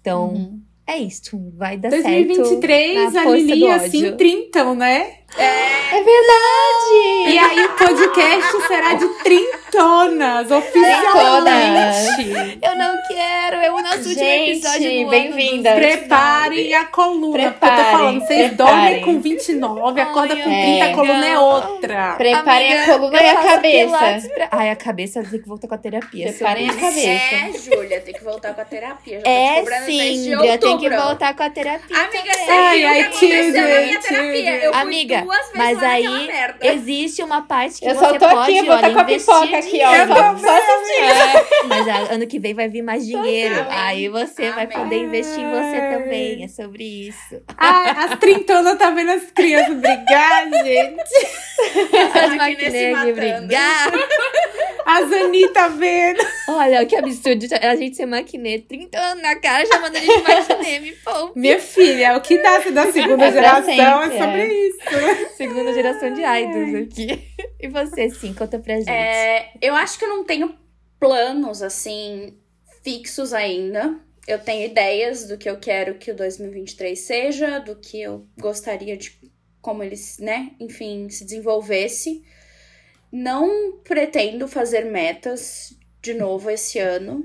Então, 0.00 0.34
Uhum. 0.34 0.60
é 0.86 0.98
isso. 0.98 1.38
Vai 1.56 1.76
dar 1.78 1.88
2023, 1.90 2.94
certo. 3.12 3.14
na 3.14 3.20
a 3.20 3.24
força 3.24 3.38
Lili 3.44 3.66
assim, 3.68 4.16
trintão, 4.16 4.74
né? 4.74 5.18
É 5.36 6.02
verdade! 6.02 7.28
E 7.28 7.38
aí 7.38 7.64
o 7.64 7.68
podcast 7.70 8.66
será 8.68 8.94
de 8.94 9.08
trintonas, 9.22 10.50
oficialmente. 10.50 12.58
Eu 12.62 12.76
não 12.76 12.96
quero, 13.08 13.56
eu 13.56 13.72
não 13.72 13.82
nosso 13.82 14.08
último 14.08 14.24
episódio 14.24 14.82
Gente, 14.82 14.94
do 14.96 15.00
ano 15.02 15.10
bem-vinda. 15.10 15.70
dos 15.74 15.80
Preparem 15.80 16.74
a 16.74 16.84
coluna, 16.86 17.30
porque 17.30 17.46
eu 17.46 17.52
tô 17.52 17.58
Preparem, 17.58 17.92
falando, 17.92 18.20
vocês 18.26 18.48
preparem. 18.48 18.56
dormem 18.56 19.00
com 19.04 19.20
29, 19.20 20.00
acorda 20.00 20.36
com 20.36 20.50
Ai, 20.50 20.62
30, 20.62 20.84
a 20.84 20.94
coluna 20.94 21.26
é 21.26 21.38
outra. 21.38 22.14
Preparem 22.16 22.72
Amiga, 22.72 22.82
a 22.82 22.86
coluna 22.98 23.22
e 23.22 23.28
a 23.28 23.36
cabeça. 23.36 24.28
pra- 24.34 24.48
Ai, 24.52 24.70
a 24.70 24.76
cabeça 24.76 25.22
tem 25.24 25.40
que 25.40 25.48
voltar 25.48 25.68
com 25.68 25.74
a 25.74 25.78
terapia. 25.78 26.32
Preparem 26.32 26.70
a 26.70 26.74
cabeça. 26.74 27.08
É, 27.08 27.52
Júlia, 27.58 28.00
tem 28.00 28.14
que 28.14 28.24
voltar 28.24 28.54
com 28.54 28.60
a 28.60 28.64
terapia. 28.64 29.20
Já 29.20 29.28
É 29.30 29.64
sim, 29.84 30.36
Bria, 30.36 30.58
tem 30.58 30.78
que 30.78 30.88
voltar 30.88 31.34
com 31.34 31.42
a 31.42 31.50
terapia. 31.50 31.96
Amiga, 31.98 32.32
você 32.32 32.50
Ai, 32.50 32.78
viu 32.78 32.88
o 32.88 32.92
que 32.92 33.00
aconteceu 33.02 33.68
na 33.68 33.80
minha 33.86 34.00
terapia? 34.00 34.56
Eu 34.64 34.74
Amiga, 34.74 35.23
duas 35.24 35.38
vezes 35.38 35.52
mas 35.56 35.82
aí. 35.82 36.28
Existe 36.62 37.22
uma 37.22 37.42
parte 37.42 37.80
que 37.80 37.86
Eu 37.86 37.94
você 37.94 38.04
só 38.04 38.12
tô 38.12 38.28
pode, 38.28 38.38
aqui, 38.42 38.56
eu 38.58 38.64
vou 38.66 38.74
olha, 38.76 38.86
a 38.86 38.90
investir 38.90 39.18
pipoca 39.34 39.58
aqui, 39.58 39.80
ó. 39.84 39.94
Eu 39.94 40.06
Só, 40.06 40.14
só 40.38 40.56
assistindo. 40.56 41.68
Mas 41.68 41.88
a- 41.88 42.14
ano 42.14 42.26
que 42.26 42.38
vem 42.38 42.54
vai 42.54 42.68
vir 42.68 42.82
mais 42.82 43.06
dinheiro. 43.06 43.60
Amém. 43.60 43.66
Aí 43.70 44.08
você 44.08 44.50
vai 44.52 44.64
Amém. 44.64 44.78
poder 44.78 44.96
investir 44.98 45.40
em 45.40 45.50
você 45.50 45.80
também. 45.98 46.44
É 46.44 46.48
sobre 46.48 46.84
isso. 47.08 47.42
Ai, 47.56 47.90
as 47.96 48.18
trintonas 48.18 48.78
tá 48.78 48.90
vendo 48.90 49.10
as 49.12 49.30
crianças 49.30 49.74
brigar, 49.76 50.48
gente. 50.64 51.02
As 52.14 52.34
Maquinê 52.34 52.36
se 52.36 52.36
maquininhas 52.36 52.72
de 52.72 52.90
matando. 52.92 53.14
brigar. 53.14 53.92
A 54.94 55.06
Zani 55.06 55.48
tá 55.48 55.66
vendo. 55.66 56.20
Olha, 56.48 56.86
que 56.86 56.94
absurdo 56.94 57.46
a 57.60 57.74
gente 57.74 57.96
ser 57.96 58.06
maquinê. 58.06 58.60
30 58.60 58.96
anos 58.96 59.22
na 59.22 59.34
cara 59.40 59.66
chamando 59.66 59.96
a 59.96 59.98
gente 59.98 60.16
de 60.16 60.22
maquinê. 60.22 60.78
Me 60.78 60.92
poupa. 60.92 61.32
Minha 61.34 61.58
filha, 61.58 62.06
é 62.06 62.16
o 62.16 62.20
que 62.20 62.40
dá 62.40 62.58
da 62.58 62.92
segunda 62.92 63.24
É 63.24 63.32
geração 63.32 63.64
sempre, 63.64 64.16
é 64.16 64.18
sobre 64.20 64.68
isso. 64.68 65.36
Segunda 65.36 65.74
geração 65.74 66.14
de 66.14 66.22
idols 66.22 66.86
aqui. 66.86 67.28
E 67.60 67.66
você, 67.66 68.08
sim, 68.10 68.32
conta 68.34 68.58
pra 68.60 68.76
gente. 68.76 68.90
É, 68.90 69.52
eu 69.60 69.74
acho 69.74 69.98
que 69.98 70.04
eu 70.04 70.08
não 70.10 70.22
tenho 70.22 70.54
planos 71.00 71.60
assim 71.60 72.38
fixos 72.84 73.32
ainda. 73.32 73.98
Eu 74.28 74.38
tenho 74.38 74.70
ideias 74.70 75.26
do 75.26 75.36
que 75.36 75.50
eu 75.50 75.58
quero 75.58 75.94
que 75.94 76.12
o 76.12 76.14
2023 76.14 76.96
seja, 76.98 77.58
do 77.58 77.74
que 77.76 78.00
eu 78.00 78.26
gostaria 78.38 78.96
de 78.96 79.18
como 79.60 79.82
ele, 79.82 79.96
né, 80.20 80.52
enfim, 80.60 81.08
se 81.08 81.24
desenvolvesse. 81.24 82.22
Não 83.16 83.78
pretendo 83.84 84.48
fazer 84.48 84.84
metas 84.86 85.72
de 86.02 86.14
novo 86.14 86.50
esse 86.50 86.80
ano, 86.80 87.24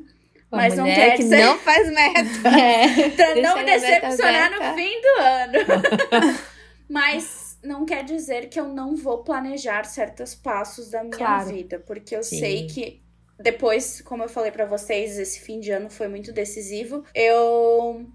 Uma 0.52 0.62
mas 0.62 0.76
não 0.78 0.86
quer 0.86 1.16
que 1.18 1.24
dizer- 1.24 1.44
não 1.44 1.58
faz 1.60 1.90
meta. 1.90 2.50
É. 2.60 3.10
pra 3.10 3.36
não 3.36 3.56
meta 3.58 3.72
decepcionar 3.80 4.54
aberta. 4.54 4.70
no 4.72 4.78
fim 4.78 5.02
do 5.02 5.22
ano. 5.22 6.40
Mas 6.90 7.58
não 7.64 7.86
quer 7.86 8.04
dizer 8.04 8.50
que 8.50 8.60
eu 8.60 8.68
não 8.68 8.96
vou 8.96 9.24
planejar 9.24 9.84
certos 9.86 10.34
passos 10.34 10.90
da 10.90 11.04
minha 11.04 11.16
Claro. 11.18 11.50
vida, 11.50 11.80
porque 11.86 12.16
eu 12.16 12.24
Sim. 12.24 12.40
sei 12.40 12.68
que 12.68 13.02
depois, 13.40 14.02
como 14.02 14.24
eu 14.24 14.30
falei 14.30 14.52
pra 14.52 14.66
vocês, 14.66 15.18
esse 15.20 15.40
fim 15.40 15.60
de 15.60 15.72
ano 15.72 15.90
foi 15.90 16.08
muito 16.08 16.32
decisivo. 16.34 17.04
Eu 17.14 18.06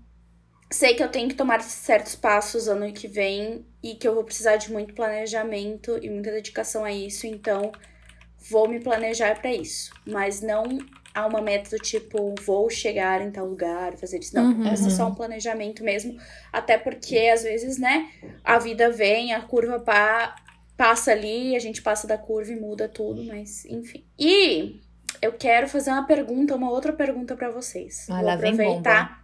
sei 0.75 0.95
que 0.95 1.03
eu 1.03 1.09
tenho 1.09 1.29
que 1.29 1.35
tomar 1.37 1.63
certos 1.63 2.17
passos 2.17 2.69
ano 2.69 2.93
que 2.93 3.07
vem 3.07 3.65
e 3.83 3.95
que 3.95 4.07
eu 4.09 4.15
vou 4.15 4.25
precisar 4.25 4.57
de 4.57 4.73
muito 4.73 4.93
planejamento 4.95 5.99
e 6.03 6.11
muita 6.11 6.33
dedicação 6.33 6.85
a 6.85 6.93
isso, 6.93 7.27
então 7.27 7.71
vou 8.51 8.69
me 8.69 8.81
planejar 8.81 9.41
pra 9.41 9.53
isso, 9.53 9.93
mas 10.07 10.41
não 10.41 10.65
há 11.15 11.27
uma 11.27 11.41
meta 11.41 11.71
do 11.71 11.79
tipo 11.83 12.35
vou 12.45 12.69
chegar 12.69 13.23
em 13.23 13.31
tal 13.31 13.47
lugar, 13.47 13.97
fazer 13.97 14.19
isso, 14.19 14.35
não, 14.35 14.45
Uhum. 14.53 14.65
vai 14.65 14.77
ser 14.77 14.91
só 14.91 15.07
um 15.09 15.15
planejamento 15.15 15.85
mesmo, 15.85 16.19
até 16.53 16.77
porque 16.77 17.19
às 17.33 17.43
vezes, 17.45 17.79
né, 17.79 18.11
a 18.43 18.59
vida 18.59 18.91
vem, 18.91 19.33
a 19.33 19.41
curva 19.43 19.79
pa 19.81 20.35
passa 20.77 21.13
ali, 21.13 21.55
a 21.55 21.61
gente 21.61 21.81
passa 21.81 22.05
da 22.09 22.19
curva 22.19 22.51
e 22.51 22.57
muda 22.57 22.89
tudo, 22.89 23.23
mas 23.25 23.65
enfim. 23.67 24.05
E 24.19 24.81
eu 25.23 25.33
quero 25.33 25.69
fazer 25.69 25.91
uma 25.91 26.05
pergunta, 26.05 26.57
uma 26.57 26.69
outra 26.69 26.93
pergunta 26.93 27.37
pra 27.37 27.49
vocês. 27.49 28.09
Ah, 28.11 28.17
Vou 28.17 28.25
lá 28.25 28.35
vem 28.37 28.55
aproveitar 28.55 29.24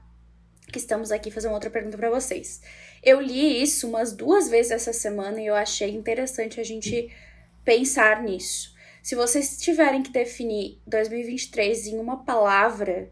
que 0.70 0.78
estamos 0.78 1.10
aqui 1.10 1.30
fazer 1.30 1.48
uma 1.48 1.54
outra 1.54 1.70
pergunta 1.70 1.96
pra 1.96 2.10
vocês. 2.10 2.60
Eu 3.02 3.20
li 3.20 3.62
isso 3.62 3.88
umas 3.88 4.12
duas 4.12 4.48
vezes 4.48 4.72
essa 4.72 4.92
semana 4.92 5.40
e 5.40 5.46
eu 5.46 5.54
achei 5.54 5.90
interessante 5.90 6.60
a 6.60 6.64
gente 6.64 7.10
pensar 7.64 8.22
nisso. 8.22 8.74
Se 9.02 9.14
vocês 9.14 9.58
tiverem 9.58 10.02
que 10.02 10.10
definir 10.10 10.78
2023 10.86 11.88
em 11.88 11.98
uma 11.98 12.24
palavra, 12.24 13.10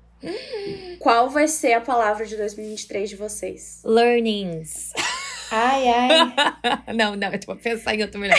qual 0.98 1.30
vai 1.30 1.48
ser 1.48 1.72
a 1.72 1.80
palavra 1.80 2.26
de 2.26 2.36
2023 2.36 3.10
de 3.10 3.16
vocês? 3.16 3.80
Learnings. 3.84 4.92
Ai, 5.50 5.88
ai. 5.88 6.08
não, 6.94 7.16
não, 7.16 7.32
eu 7.32 7.40
vou 7.46 7.56
pensar 7.56 7.94
em 7.94 8.02
outro 8.02 8.20
melhor. 8.20 8.38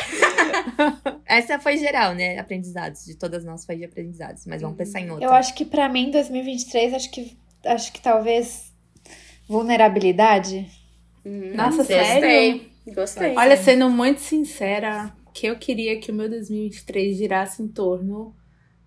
Essa 1.25 1.59
foi 1.59 1.77
geral, 1.77 2.13
né? 2.13 2.37
Aprendizados. 2.37 3.05
De 3.05 3.15
todas 3.15 3.43
nós 3.43 3.65
foi 3.65 3.77
de 3.77 3.85
aprendizados. 3.85 4.45
Mas 4.45 4.61
vamos 4.61 4.77
pensar 4.77 4.99
em 4.99 5.09
outra. 5.09 5.25
Eu 5.25 5.31
acho 5.31 5.55
que 5.55 5.65
pra 5.65 5.89
mim, 5.89 6.11
2023, 6.11 6.93
acho 6.93 7.09
que, 7.09 7.37
acho 7.65 7.91
que 7.91 8.01
talvez 8.01 8.68
vulnerabilidade. 9.49 10.67
Hum, 11.25 11.51
Nossa, 11.55 11.83
sério? 11.83 12.21
Gostei. 12.21 12.69
Gostei. 12.93 13.35
Olha, 13.35 13.57
sendo 13.57 13.89
muito 13.89 14.21
sincera, 14.21 15.11
que 15.33 15.47
eu 15.47 15.55
queria 15.57 15.99
que 15.99 16.11
o 16.11 16.13
meu 16.13 16.29
2023 16.29 17.17
girasse 17.17 17.61
em 17.61 17.67
torno 17.67 18.33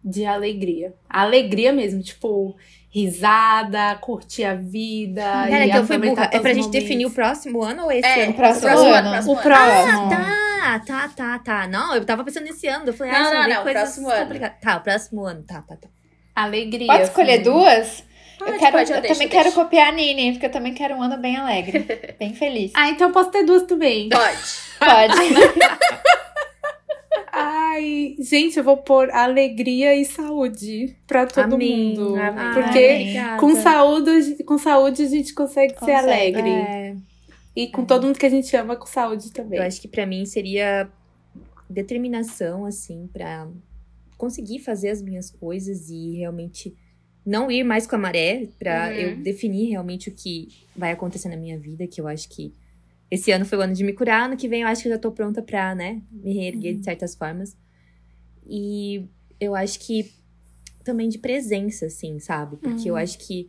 de 0.04 0.24
alegria. 0.24 0.94
Alegria 1.08 1.72
mesmo, 1.72 2.02
tipo, 2.02 2.56
risada, 2.90 3.94
curtir 4.00 4.44
a 4.44 4.54
vida. 4.54 5.48
E 5.50 5.70
que 5.70 5.76
eu 5.76 5.86
fui 5.86 5.98
burra. 5.98 6.28
É 6.32 6.40
pra 6.40 6.52
gente 6.54 6.70
definir 6.70 7.06
o 7.06 7.08
momentos. 7.08 7.14
próximo 7.14 7.62
ano 7.62 7.84
ou 7.84 7.92
esse 7.92 8.06
É, 8.06 8.22
ano? 8.24 8.32
O 8.32 8.34
próximo, 8.34 8.62
próximo 8.66 8.88
ano. 8.88 8.96
ano, 8.96 9.10
próximo 9.10 9.32
O 9.32 9.36
ano. 9.36 9.42
próximo. 9.42 10.08
Tá, 10.10 10.78
tá, 10.86 11.08
tá, 11.08 11.38
tá. 11.38 11.68
Não, 11.68 11.94
eu 11.94 12.04
tava 12.04 12.24
pensando 12.24 12.44
nesse 12.44 12.66
ano. 12.66 12.86
Eu 12.86 12.92
falei, 12.94 13.12
Não, 13.12 13.20
ah, 13.20 13.32
não, 13.48 13.54
não, 13.56 13.62
coisas 13.62 13.82
próximo 13.82 14.08
ano. 14.10 14.40
Tá, 14.60 14.76
o 14.76 14.80
próximo 14.80 15.24
ano. 15.24 15.42
Tá, 15.44 15.62
tá, 15.62 15.76
tá. 15.76 15.88
Alegria. 16.34 16.86
Pode 16.88 17.02
escolher 17.04 17.34
assim. 17.34 17.42
duas? 17.42 18.04
Pode, 18.45 18.53
eu 18.55 18.59
quero, 18.59 18.72
pode, 18.72 18.90
eu 18.90 18.97
eu 18.97 19.03
deixo, 19.03 19.14
também 19.14 19.26
eu 19.26 19.30
quero 19.30 19.45
deixo. 19.45 19.57
copiar 19.61 19.88
a 19.88 19.93
Nini, 19.93 20.32
porque 20.32 20.47
eu 20.47 20.51
também 20.51 20.74
quero 20.74 20.95
um 20.95 21.03
ano 21.03 21.16
bem 21.18 21.36
alegre, 21.36 21.86
bem 22.18 22.34
feliz. 22.34 22.72
Ah, 22.74 22.88
então 22.90 23.09
eu 23.09 23.12
posso 23.12 23.30
ter 23.30 23.45
duas 23.45 23.62
também. 23.64 24.09
Pode. 24.09 24.38
Pode. 24.78 25.34
Ai, 27.34 28.14
gente, 28.18 28.59
eu 28.59 28.64
vou 28.64 28.76
pôr 28.76 29.11
alegria 29.11 29.95
e 29.95 30.05
saúde 30.05 30.97
pra 31.07 31.26
todo 31.26 31.55
Amém. 31.55 31.95
mundo. 31.97 32.14
Amém. 32.16 32.53
Porque 32.55 32.68
Obrigada. 32.95 33.40
com 33.40 33.55
saúde, 33.57 34.45
com 34.45 34.59
saúde 34.59 35.03
a 35.03 35.09
gente 35.09 35.32
consegue, 35.34 35.72
ser 35.72 35.78
Consegue, 35.80 35.97
alegre. 36.05 36.51
É, 36.51 36.95
E 37.57 37.68
com 37.68 37.84
todo 37.86 38.07
mundo 38.07 38.18
que 38.18 38.26
a 38.26 38.30
gente 38.30 38.55
ama, 38.57 38.76
com 38.76 38.86
saúde 38.86 39.32
também. 39.32 39.59
eu 39.59 39.64
acho 39.64 39.80
que 39.80 39.88
pra 39.88 40.05
mim 40.05 40.26
seria 40.26 40.88
determinação, 41.70 42.66
assim, 42.66 43.09
pra 43.11 43.49
conseguir 44.18 44.59
fazer 44.59 44.90
as 44.90 45.01
minhas 45.01 45.30
coisas 45.30 45.88
e 45.88 46.18
realmente 46.18 46.74
não 47.24 47.50
ir 47.50 47.62
mais 47.64 47.86
com 47.86 47.94
a 47.96 47.98
maré, 47.98 48.48
pra 48.58 48.88
Uhum. 48.88 48.92
eu 48.94 49.16
definir 49.16 49.68
realmente 49.70 50.08
o 50.08 50.12
que 50.12 50.48
vai 50.76 50.90
acontecer 50.92 51.28
na 51.28 51.36
minha 51.36 51.58
vida, 51.58 51.86
que 51.86 52.00
eu 52.00 52.08
acho 52.08 52.28
que 52.28 52.52
esse 53.10 53.30
ano 53.30 53.44
foi 53.44 53.58
o 53.58 53.60
ano 53.60 53.74
de 53.74 53.84
me 53.84 53.92
curar, 53.92 54.24
ano 54.26 54.36
que 54.36 54.48
vem 54.48 54.62
eu 54.62 54.68
acho 54.68 54.82
que 54.82 54.88
eu 54.88 54.92
já 54.92 54.98
tô 54.98 55.12
pronta 55.12 55.42
pra, 55.42 55.74
né, 55.74 56.00
me 56.10 56.32
reerguer 56.34 56.74
de 56.76 56.84
certas 56.84 57.14
formas. 57.14 57.56
E 58.46 59.04
eu 59.40 59.54
acho 59.54 59.78
que 59.80 60.10
também 60.84 61.08
de 61.08 61.18
presença, 61.18 61.86
assim, 61.86 62.18
sabe? 62.18 62.56
Porque 62.56 62.88
eu 62.90 62.94
Uhum. 62.94 63.00
acho 63.00 63.18
que 63.18 63.48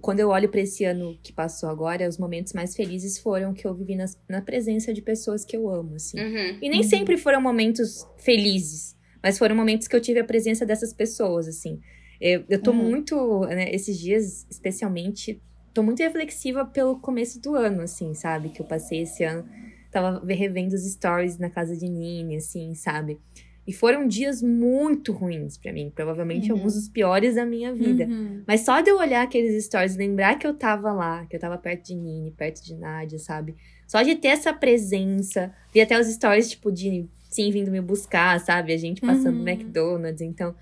quando 0.00 0.20
eu 0.20 0.28
olho 0.28 0.48
pra 0.48 0.60
esse 0.60 0.84
ano 0.84 1.18
que 1.22 1.32
passou 1.32 1.68
agora, 1.68 2.08
os 2.08 2.16
momentos 2.16 2.52
mais 2.52 2.74
felizes 2.74 3.18
foram 3.18 3.52
que 3.52 3.66
eu 3.66 3.74
vivi 3.74 3.96
nas- 3.96 4.16
na 4.28 4.40
presença 4.40 4.94
de 4.94 5.02
pessoas 5.02 5.44
que 5.44 5.56
eu 5.56 5.68
amo, 5.68 5.96
assim. 5.96 6.18
Uhum. 6.18 6.58
E 6.62 6.68
nem 6.70 6.82
sempre 6.82 7.16
foram 7.18 7.40
momentos 7.40 8.06
felizes, 8.16 8.96
mas 9.22 9.36
foram 9.36 9.54
momentos 9.56 9.88
que 9.88 9.96
eu 9.96 10.00
tive 10.00 10.20
a 10.20 10.24
presença 10.24 10.64
dessas 10.64 10.92
pessoas, 10.94 11.48
assim. 11.48 11.80
Eu, 12.20 12.44
eu 12.48 12.62
tô 12.62 12.72
Uhum. 12.72 12.76
muito, 12.76 13.40
né, 13.46 13.74
esses 13.74 13.98
dias, 13.98 14.46
especialmente, 14.50 15.40
tô 15.72 15.82
muito 15.82 16.00
reflexiva 16.02 16.64
pelo 16.64 16.98
começo 17.00 17.40
do 17.40 17.54
ano, 17.54 17.82
assim, 17.82 18.12
sabe? 18.14 18.50
Que 18.50 18.60
eu 18.60 18.66
passei 18.66 19.02
esse 19.02 19.24
ano. 19.24 19.48
Tava 19.90 20.24
revendo 20.26 20.74
os 20.74 20.84
stories 20.84 21.38
na 21.38 21.48
casa 21.50 21.76
de 21.76 21.88
Nini, 21.88 22.36
assim, 22.36 22.74
sabe? 22.74 23.18
E 23.66 23.72
foram 23.72 24.06
dias 24.08 24.42
muito 24.42 25.12
ruins 25.12 25.56
pra 25.56 25.72
mim, 25.72 25.92
provavelmente 25.94 26.50
Uhum. 26.50 26.58
alguns 26.58 26.74
dos 26.74 26.88
piores 26.88 27.36
da 27.36 27.46
minha 27.46 27.72
vida. 27.74 28.04
Uhum. 28.04 28.42
Mas 28.46 28.62
só 28.62 28.80
de 28.80 28.90
eu 28.90 28.98
olhar 28.98 29.22
aqueles 29.22 29.64
stories, 29.64 29.96
lembrar 29.96 30.38
que 30.38 30.46
eu 30.46 30.54
tava 30.54 30.92
lá, 30.92 31.24
que 31.26 31.36
eu 31.36 31.40
tava 31.40 31.56
perto 31.58 31.86
de 31.86 31.94
Nini, 31.94 32.30
perto 32.32 32.64
de 32.64 32.74
Nádia, 32.74 33.18
sabe? 33.18 33.54
Só 33.86 34.02
de 34.02 34.14
ter 34.16 34.28
essa 34.28 34.52
presença, 34.52 35.52
vi 35.72 35.80
até 35.80 35.98
os 35.98 36.06
stories, 36.08 36.50
tipo, 36.50 36.70
de 36.72 37.08
sim 37.28 37.50
vindo 37.52 37.70
me 37.70 37.80
buscar, 37.80 38.40
sabe? 38.40 38.72
A 38.72 38.76
gente 38.76 39.00
passando 39.00 39.36
Uhum. 39.36 39.42
no 39.44 39.48
McDonald's. 39.48 40.20
Então, 40.20 40.54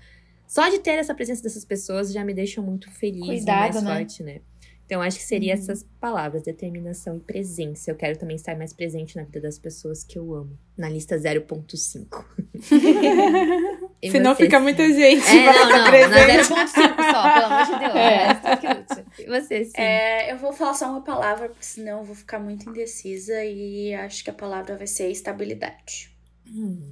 só 0.49 0.67
de 0.67 0.79
ter 0.79 0.97
essa 0.97 1.13
presença 1.13 1.43
dessas 1.43 1.63
pessoas 1.63 2.11
já 2.11 2.25
me 2.25 2.33
deixa 2.33 2.59
muito 2.59 2.89
feliz 2.91 3.23
Cuidado, 3.23 3.45
e 3.45 3.73
mais 3.73 3.83
né? 3.83 3.95
forte, 3.95 4.23
né? 4.23 4.41
Então, 4.85 5.03
acho 5.03 5.17
que 5.19 5.23
seria 5.23 5.53
Uhum. 5.53 5.59
essas 5.59 5.83
palavras, 6.01 6.41
determinação 6.41 7.17
e 7.17 7.19
presença. 7.19 7.91
Eu 7.91 7.95
quero 7.95 8.17
também 8.17 8.35
estar 8.35 8.57
mais 8.57 8.73
presente 8.73 9.15
na 9.15 9.23
vida 9.23 9.39
das 9.39 9.59
pessoas 9.59 10.03
que 10.03 10.17
eu 10.17 10.33
amo. 10.33 10.57
Na 10.75 10.89
lista 10.89 11.15
0.5. 11.15 12.25
E 14.01 14.09
Senão 14.11 14.33
você, 14.33 14.45
fica 14.45 14.59
muita 14.61 14.87
gente. 14.87 15.27
É, 15.27 15.45
não, 15.45 15.69
não, 15.69 15.77
na 15.77 15.89
presente. 15.91 16.53
0.5 16.53 16.67
só, 17.11 17.33
pelo 17.33 17.45
amor 17.45 17.65
de 17.65 17.79
Deus. 17.79 17.95
É. 17.95 19.19
É. 19.19 19.23
E 19.23 19.27
você, 19.27 19.65
sim. 19.65 19.71
É, 19.75 20.31
eu 20.31 20.37
vou 20.37 20.53
falar 20.53 20.73
só 20.73 20.89
uma 20.89 21.01
palavra, 21.01 21.49
porque 21.49 21.65
senão 21.65 21.99
eu 21.99 22.03
vou 22.05 22.15
ficar 22.15 22.39
muito 22.39 22.69
indecisa 22.69 23.43
e 23.43 23.93
acho 23.93 24.23
que 24.23 24.29
a 24.29 24.33
palavra 24.33 24.77
vai 24.77 24.87
ser 24.87 25.09
estabilidade. 25.11 26.17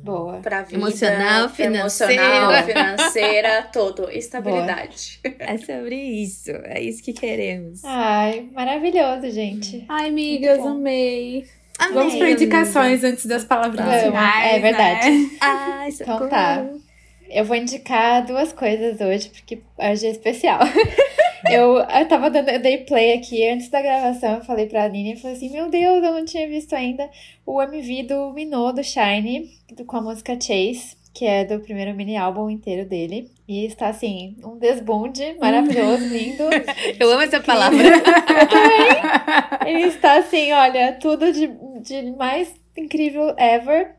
Boa. 0.04 0.38
Pra 0.40 0.62
vida. 0.64 0.76
Emocional, 0.76 1.50
financeira. 1.50 2.14
Emocional, 2.14 2.64
financeira, 2.64 3.62
tudo. 3.74 4.10
Estabilidade. 4.12 5.20
É 5.40 5.58
sobre 5.58 5.96
isso. 5.96 6.52
É 6.66 6.82
isso 6.82 7.04
que 7.04 7.14
queremos. 7.14 7.84
Ai, 7.84 8.48
maravilhoso, 8.54 9.30
gente. 9.32 9.84
Ai, 9.90 10.10
amigas, 10.10 10.60
amei. 10.60 11.46
Amei, 11.80 11.94
Vamos 11.94 12.16
para 12.16 12.26
amiga. 12.28 12.44
indicações 12.44 13.04
antes 13.04 13.26
das 13.26 13.44
palavras 13.44 14.04
finais. 14.04 14.54
é 14.56 14.60
verdade. 14.60 15.10
né? 15.12 15.30
Ai, 15.42 15.90
Então 15.90 16.28
tá. 16.30 16.66
Eu 17.30 17.44
vou 17.44 17.56
indicar 17.58 18.26
duas 18.26 18.54
coisas 18.54 19.02
hoje, 19.02 19.30
porque 19.30 19.60
hoje 19.78 20.06
é 20.08 20.12
especial. 20.12 20.60
Eu, 21.52 21.76
eu 21.78 22.08
tava 22.08 22.30
dando, 22.30 22.50
eu 22.50 22.60
dei 22.62 22.78
play 22.80 23.14
aqui 23.14 23.48
antes 23.48 23.70
da 23.70 23.82
gravação, 23.82 24.36
eu 24.36 24.44
falei 24.44 24.66
pra 24.68 24.88
Nini, 24.90 25.12
eu 25.14 25.18
falei 25.18 25.36
assim, 25.38 25.50
meu 25.52 25.70
Deus, 25.70 26.04
eu 26.04 26.12
não 26.14 26.26
tinha 26.26 26.48
visto 26.48 26.74
ainda 26.74 27.10
o 27.46 27.62
MV 27.62 28.04
do 28.04 28.34
Minô, 28.34 28.72
do 28.72 28.84
Shine, 28.84 29.50
do- 29.76 29.86
com 29.86 29.98
a 29.98 30.02
música 30.02 30.34
Chase, 30.40 30.96
que 31.14 31.26
é 31.26 31.44
do 31.46 31.60
primeiro 31.60 31.96
mini 31.96 32.16
álbum 32.16 32.50
inteiro 32.50 32.88
dele. 32.88 33.32
E 33.48 33.66
está, 33.66 33.88
assim, 33.88 34.36
um 34.44 34.58
desbunde 34.58 35.36
maravilhoso, 35.40 36.06
lindo. 36.06 36.44
Eu 37.00 37.10
amo 37.12 37.22
essa 37.22 37.40
palavra. 37.40 37.78
Ele 39.66 39.84
está 39.88 40.18
assim, 40.20 40.52
olha, 40.52 40.94
tudo 40.94 41.32
de, 41.32 41.48
de 41.82 42.12
mais 42.18 42.54
incrível 42.78 43.34
ever. 43.38 43.96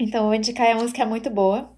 Então, 0.00 0.20
eu 0.22 0.26
vou 0.26 0.34
indicar 0.34 0.70
a 0.70 0.74
música 0.74 1.02
é 1.02 1.06
muito 1.06 1.30
boa. 1.30 1.70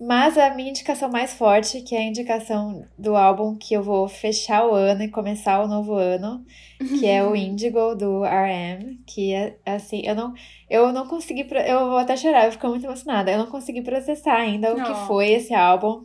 Mas 0.00 0.38
a 0.38 0.54
minha 0.54 0.70
indicação 0.70 1.10
mais 1.10 1.34
forte, 1.34 1.80
que 1.82 1.96
é 1.96 1.98
a 1.98 2.04
indicação 2.04 2.86
do 2.96 3.16
álbum 3.16 3.56
que 3.56 3.74
eu 3.74 3.82
vou 3.82 4.06
fechar 4.06 4.64
o 4.64 4.72
ano 4.72 5.02
e 5.02 5.08
começar 5.08 5.60
o 5.60 5.66
novo 5.66 5.94
ano, 5.94 6.44
que 6.78 7.04
é 7.04 7.24
o 7.24 7.34
Indigo 7.36 7.96
do 7.96 8.22
RM, 8.22 8.98
que 9.04 9.32
é 9.32 9.56
assim, 9.66 10.02
eu 10.04 10.14
não, 10.14 10.34
eu 10.70 10.92
não 10.92 11.06
consegui, 11.08 11.44
eu 11.66 11.88
vou 11.88 11.98
até 11.98 12.16
chorar, 12.16 12.46
eu 12.46 12.52
fico 12.52 12.68
muito 12.68 12.86
emocionada. 12.86 13.32
Eu 13.32 13.38
não 13.38 13.46
consegui 13.46 13.82
processar 13.82 14.36
ainda 14.36 14.72
o 14.72 14.84
que 14.84 15.06
foi 15.08 15.30
esse 15.30 15.52
álbum 15.52 16.04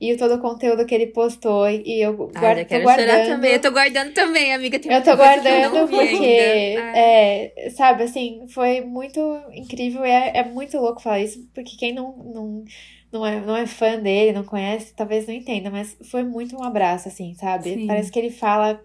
e 0.00 0.16
todo 0.16 0.34
o 0.34 0.38
conteúdo 0.38 0.86
que 0.86 0.94
ele 0.94 1.08
postou 1.08 1.68
e 1.68 2.00
eu 2.00 2.30
Ai, 2.34 2.40
guardo, 2.40 2.58
já 2.58 2.64
tô 2.64 2.68
quero 2.68 2.84
guardando. 2.84 3.26
também. 3.26 3.52
Eu 3.52 3.60
tô 3.60 3.70
guardando 3.70 4.12
também, 4.14 4.54
amiga. 4.54 4.78
Tem 4.78 4.92
Eu 4.92 5.02
tô 5.02 5.10
eu 5.10 5.16
guardando 5.16 5.86
vi 5.86 5.96
porque, 5.96 6.76
é, 6.94 7.70
sabe, 7.76 8.04
assim, 8.04 8.46
foi 8.48 8.80
muito 8.80 9.20
incrível 9.52 10.04
e 10.04 10.10
é, 10.10 10.38
é 10.38 10.44
muito 10.44 10.78
louco 10.78 11.02
falar 11.02 11.20
isso, 11.20 11.46
porque 11.54 11.76
quem 11.76 11.92
não, 11.94 12.16
não, 12.16 12.64
não, 13.12 13.26
é, 13.26 13.40
não 13.40 13.56
é 13.56 13.66
fã 13.66 13.98
dele, 13.98 14.32
não 14.32 14.44
conhece, 14.44 14.94
talvez 14.94 15.26
não 15.26 15.34
entenda, 15.34 15.70
mas 15.70 15.96
foi 16.10 16.22
muito 16.22 16.56
um 16.56 16.62
abraço, 16.62 17.08
assim, 17.08 17.34
sabe? 17.34 17.74
Sim. 17.74 17.86
Parece 17.86 18.10
que 18.10 18.18
ele 18.18 18.30
fala, 18.30 18.80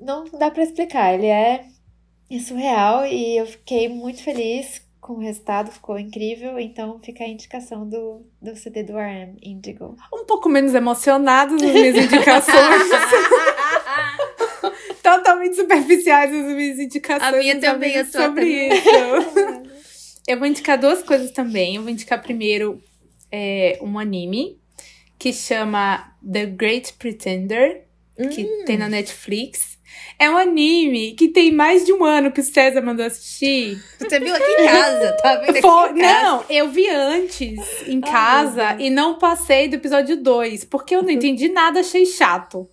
não 0.00 0.24
dá 0.38 0.50
pra 0.50 0.62
explicar, 0.62 1.14
ele 1.14 1.26
é, 1.26 1.64
é 2.30 2.38
surreal 2.38 3.06
e 3.06 3.38
eu 3.38 3.46
fiquei 3.46 3.88
muito 3.88 4.22
feliz 4.22 4.82
com 5.00 5.14
o 5.14 5.18
resultado, 5.18 5.70
ficou 5.70 5.98
incrível, 5.98 6.58
então 6.58 6.98
fica 7.02 7.24
a 7.24 7.28
indicação 7.28 7.86
do, 7.86 8.22
do 8.40 8.56
CD 8.56 8.82
do 8.82 8.94
RM, 8.94 9.36
Indigo. 9.42 9.96
Um 10.12 10.24
pouco 10.24 10.48
menos 10.48 10.74
emocionados 10.74 11.60
nas 11.60 11.72
minhas 11.72 12.04
indicações. 12.04 12.54
Totalmente 15.02 15.56
superficiais 15.56 16.32
as 16.32 16.54
minhas 16.54 16.78
indicações. 16.78 17.34
A 17.34 17.36
minha 17.36 17.54
mas 17.54 17.64
também, 17.64 17.98
a 17.98 18.04
tua 18.04 18.22
sobre 18.22 18.44
também. 18.44 18.78
isso. 18.78 19.74
Eu 20.26 20.38
vou 20.38 20.48
indicar 20.48 20.78
duas 20.78 21.02
coisas 21.02 21.30
também. 21.32 21.76
Eu 21.76 21.82
vou 21.82 21.90
indicar 21.90 22.22
primeiro 22.22 22.82
é, 23.36 23.78
um 23.82 23.98
anime 23.98 24.58
que 25.18 25.32
chama 25.32 26.12
The 26.32 26.46
Great 26.46 26.92
Pretender, 26.94 27.82
que 28.32 28.42
Hum. 28.44 28.64
tem 28.64 28.76
na 28.78 28.88
Netflix. 28.88 29.74
É 30.18 30.30
um 30.30 30.36
anime 30.36 31.14
que 31.14 31.28
tem 31.28 31.50
mais 31.52 31.84
de 31.84 31.92
um 31.92 32.04
ano 32.04 32.30
que 32.30 32.40
o 32.40 32.44
César 32.44 32.80
mandou 32.80 33.04
assistir. 33.04 33.76
Você 33.98 34.20
viu 34.20 34.34
aqui 34.34 34.50
em 34.60 34.64
casa, 34.66 35.16
tá 35.22 35.36
vendo 35.36 35.50
aqui 35.50 35.60
Foi- 35.60 35.90
em 35.90 35.98
casa? 36.00 36.22
não, 36.22 36.44
eu 36.48 36.68
vi 36.68 36.88
antes 36.88 37.58
em 37.88 38.00
Ai, 38.04 38.10
casa 38.12 38.76
e 38.78 38.90
não 38.90 39.18
passei 39.18 39.66
do 39.68 39.74
episódio 39.76 40.16
2, 40.16 40.64
porque 40.64 40.94
eu 40.94 41.02
não 41.02 41.10
entendi 41.10 41.48
nada, 41.48 41.80
achei 41.80 42.06
chato. 42.06 42.68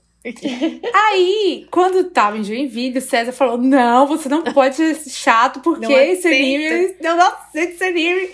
Aí, 0.94 1.68
quando 1.72 2.04
tava 2.12 2.38
em 2.38 2.44
Joinville, 2.44 3.00
o 3.00 3.02
César 3.02 3.32
falou: 3.32 3.58
Não, 3.58 4.06
você 4.06 4.30
não 4.30 4.44
pode 4.44 4.76
ser 4.76 4.96
chato, 5.10 5.60
porque 5.62 5.88
Não 5.88 6.00
esse 6.00 6.28
anime. 6.28 6.96
Eu 7.02 7.16
não 7.16 7.28
aceito 7.28 7.74
esse 7.74 7.84
anime. 7.84 8.30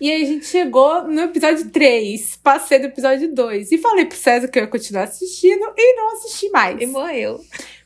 E 0.00 0.10
aí 0.10 0.22
a 0.22 0.26
gente 0.26 0.46
chegou 0.46 1.04
no 1.04 1.20
episódio 1.22 1.70
3, 1.70 2.36
passei 2.36 2.78
do 2.78 2.86
episódio 2.86 3.34
2. 3.34 3.72
E 3.72 3.78
falei 3.78 4.04
pro 4.04 4.16
César 4.16 4.48
que 4.48 4.58
eu 4.58 4.64
ia 4.64 4.68
continuar 4.68 5.04
assistindo 5.04 5.72
e 5.76 5.96
não 5.96 6.12
assisti 6.14 6.50
mais. 6.50 6.80
E 6.80 6.86
morreu. 6.86 7.40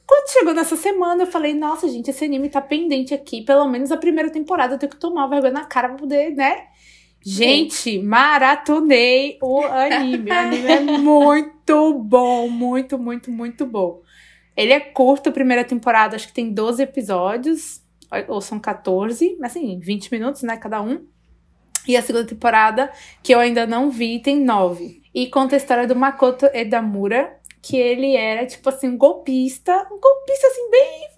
Quando 0.07 0.29
chegou 0.33 0.53
nessa 0.53 0.77
semana, 0.77 1.23
eu 1.23 1.27
falei, 1.29 1.55
nossa, 1.55 1.89
gente, 1.89 2.11
esse 2.11 2.25
anime 2.25 2.49
tá 2.49 2.61
pendente 2.61 3.15
aqui. 3.15 3.43
Pelo 3.43 3.69
menos 3.69 3.93
a 3.93 3.97
primeira 3.97 4.29
temporada 4.29 4.75
eu 4.75 4.79
tenho 4.79 4.91
que 4.91 4.99
tomar 4.99 5.29
vergonha 5.29 5.53
na 5.53 5.65
cara 5.65 5.89
pra 5.89 5.99
poder, 5.99 6.35
né? 6.35 6.65
Gente, 7.25 7.99
maratonei 8.01 9.39
o 9.41 9.63
anime. 9.63 10.31
O 10.31 10.35
anime 10.35 10.73
é 10.73 10.81
muito 10.99 11.95
bom, 11.95 12.49
muito, 12.49 12.99
muito, 12.99 13.31
muito 13.31 13.65
bom. 13.67 14.01
Ele 14.57 14.73
é 14.73 14.81
curto, 14.81 15.29
a 15.29 15.33
primeira 15.33 15.63
temporada 15.63 16.17
acho 16.17 16.27
que 16.27 16.35
tem 16.35 16.53
12 16.53 16.83
episódios, 16.83 17.81
ou 18.27 18.41
são 18.41 18.59
14, 18.59 19.37
mas 19.39 19.53
assim, 19.53 19.79
20 19.79 20.11
minutos, 20.11 20.43
né, 20.43 20.57
cada 20.57 20.83
um. 20.83 21.07
E 21.87 21.97
a 21.97 22.03
segunda 22.03 22.27
temporada, 22.27 22.91
que 23.23 23.35
eu 23.35 23.39
ainda 23.39 23.67
não 23.67 23.91
vi, 23.91 24.21
tem 24.21 24.41
9. 24.41 25.03
E 25.15 25.27
conta 25.29 25.57
a 25.57 25.59
história 25.59 25.87
do 25.87 25.97
Makoto 25.97 26.47
Edamura, 26.53 27.37
que 27.63 27.77
ele 27.77 28.17
era, 28.17 28.47
tipo 28.47 28.69
assim, 28.69 28.89
um 28.89 28.97
golpista, 28.97 29.73
um 29.91 30.01
golpista, 30.01 30.47
assim, 30.47 30.71
bem. 30.71 31.11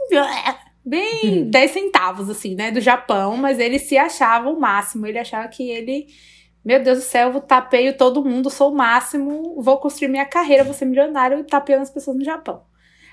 Bem 0.85 1.49
10 1.49 1.71
centavos, 1.71 2.29
assim, 2.29 2.55
né? 2.55 2.71
Do 2.71 2.81
Japão, 2.81 3.37
mas 3.37 3.59
ele 3.59 3.79
se 3.79 3.97
achava 3.97 4.51
o 4.51 4.59
máximo. 4.59 5.07
Ele 5.07 5.19
achava 5.19 5.47
que 5.49 5.71
ele. 5.71 6.07
Meu 6.65 6.83
Deus 6.83 6.99
do 6.99 7.05
céu, 7.05 7.33
eu 7.33 7.41
tapeio 7.41 7.97
todo 7.97 8.25
mundo, 8.25 8.49
sou 8.49 8.71
o 8.71 8.75
máximo, 8.75 9.61
vou 9.61 9.79
construir 9.79 10.09
minha 10.09 10.25
carreira, 10.25 10.63
vou 10.65 10.75
ser 10.75 10.85
milionário 10.85 11.41
e 11.41 11.45
tapeando 11.45 11.83
as 11.83 11.91
pessoas 11.91 12.17
no 12.17 12.25
Japão. 12.25 12.63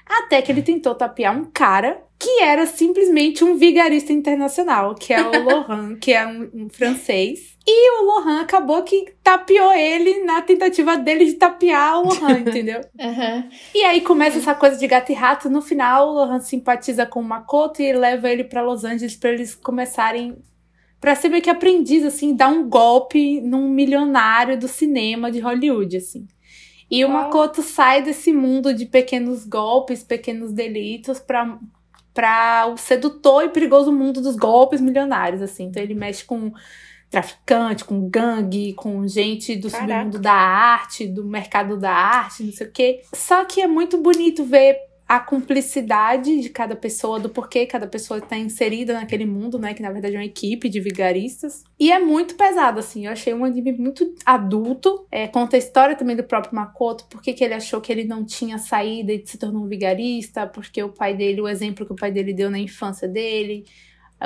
Até 0.10 0.41
que 0.41 0.51
ele 0.51 0.64
tentou 0.64 0.95
tapear 0.95 1.38
um 1.38 1.45
cara 1.45 2.03
que 2.18 2.41
era 2.41 2.66
simplesmente 2.66 3.45
um 3.45 3.55
vigarista 3.55 4.12
internacional, 4.12 4.93
que 4.93 5.14
é 5.14 5.22
o 5.22 5.32
Lohan, 5.41 5.95
que 5.95 6.12
é 6.12 6.28
um, 6.28 6.49
um 6.53 6.70
francês. 6.70 7.57
E 7.66 8.01
o 8.01 8.05
Lohan 8.05 8.41
acabou 8.41 8.84
que 8.84 9.14
tapeou 9.24 9.72
ele 9.72 10.26
na 10.26 10.41
tentativa 10.41 10.97
dele 10.97 11.26
de 11.26 11.34
tapear 11.34 11.99
o 11.99 12.07
Lohan, 12.07 12.39
entendeu? 12.41 12.82
Aham. 12.99 13.47
E 13.74 13.84
aí 13.84 14.01
começa 14.01 14.39
essa 14.39 14.53
coisa 14.53 14.78
de 14.78 14.88
gato 14.88 15.12
e 15.12 15.16
rato. 15.16 15.49
No 15.49 15.62
final, 15.62 16.10
o 16.10 16.14
Lohan 16.14 16.39
simpatiza 16.39 17.05
com 17.05 17.22
o 17.22 17.24
Makoto 17.24 17.82
e 17.82 17.93
leva 17.93 18.30
ele 18.30 18.43
pra 18.43 18.64
Los 18.64 18.84
Angeles 18.84 19.16
pra 19.16 19.30
eles 19.30 19.55
começarem. 19.55 20.36
Pra 20.99 21.16
ser 21.16 21.30
meio 21.30 21.41
que 21.41 21.49
aprendiz, 21.49 22.03
assim, 22.03 22.36
dar 22.36 22.49
um 22.49 22.68
golpe 22.68 23.39
num 23.39 23.70
milionário 23.70 24.60
do 24.60 24.68
cinema 24.68 25.32
de 25.32 25.39
Hollywood, 25.39 25.95
assim. 25.95 26.28
E 26.90 27.06
o. 27.06 27.10
Makoto 27.10 27.62
sai 27.62 28.02
desse 28.02 28.34
mundo 28.34 28.74
de 28.74 28.86
pequenos 28.86 29.46
golpes, 29.46 30.04
pequenos 30.04 30.52
delitos, 30.52 31.20
pra, 31.20 31.58
pra 32.14 32.68
o 32.68 32.78
sedutor 32.78 33.46
e 33.46 33.50
perigoso 33.50 33.92
mundo 33.92 34.22
dos 34.22 34.36
golpes 34.36 34.82
milionários, 34.82 35.42
assim. 35.42 35.66
Então 35.66 35.82
ele 35.82 35.94
mexe 35.94 36.24
com 36.24 36.52
traficante, 37.10 37.86
com 37.86 38.08
gangue, 38.08 38.74
com 38.74 39.08
gente 39.08 39.56
do 39.56 39.70
Caraca. 39.70 39.94
submundo 39.94 40.20
da 40.20 40.34
arte, 40.34 41.08
do 41.08 41.26
mercado 41.26 41.78
da 41.78 41.92
arte, 41.92 42.44
não 42.44 42.52
sei 42.52 42.68
o 42.68 42.72
quê. 42.72 43.02
Só 43.14 43.46
que 43.46 43.62
é 43.62 43.68
muito 43.68 43.98
bonito 43.98 44.44
ver 44.44 44.78
a 45.10 45.20
cumplicidade 45.20 46.39
de 46.39 46.49
cada 46.49 46.76
pessoa, 46.76 47.20
do 47.20 47.30
porquê 47.30 47.66
cada 47.66 47.88
pessoa 47.88 48.20
está 48.20 48.38
inserida 48.38 48.93
naquele 48.93 49.26
mundo, 49.26 49.57
né? 49.57 49.74
Que 49.74 49.82
na 49.82 49.91
verdade 49.91 50.14
é 50.14 50.20
uma 50.20 50.24
equipe 50.24 50.70
de 50.70 50.80
vigaristas. 50.80 51.64
E 51.80 51.91
é 51.91 51.97
muito 51.97 52.36
pesado, 52.36 52.80
assim. 52.80 53.07
Eu 53.07 53.12
achei 53.12 53.34
um 53.34 53.43
anime 53.43 53.72
muito 53.72 54.14
adulto. 54.24 55.07
É, 55.12 55.28
conta 55.28 55.55
a 55.55 55.57
história 55.57 55.95
também 55.95 56.16
do 56.16 56.24
próprio 56.24 56.53
Makoto, 56.53 57.07
porque 57.10 57.34
que 57.34 57.43
ele 57.43 57.55
achou 57.55 57.82
que 57.82 57.91
ele 57.91 58.03
não 58.03 58.24
tinha 58.24 58.60
saída 58.60 59.12
e 59.12 59.26
se 59.26 59.39
tornou 59.39 59.64
um 59.64 59.68
vigarista, 59.68 60.45
porque 60.45 60.84
o 60.84 60.89
pai 60.89 61.16
dele, 61.16 61.41
o 61.41 61.47
exemplo 61.47 61.88
que 61.88 61.93
o 61.93 61.95
pai 61.95 62.12
dele 62.12 62.32
deu 62.32 62.51
na 62.51 62.60
infância 62.60 63.07
dele, 63.07 63.66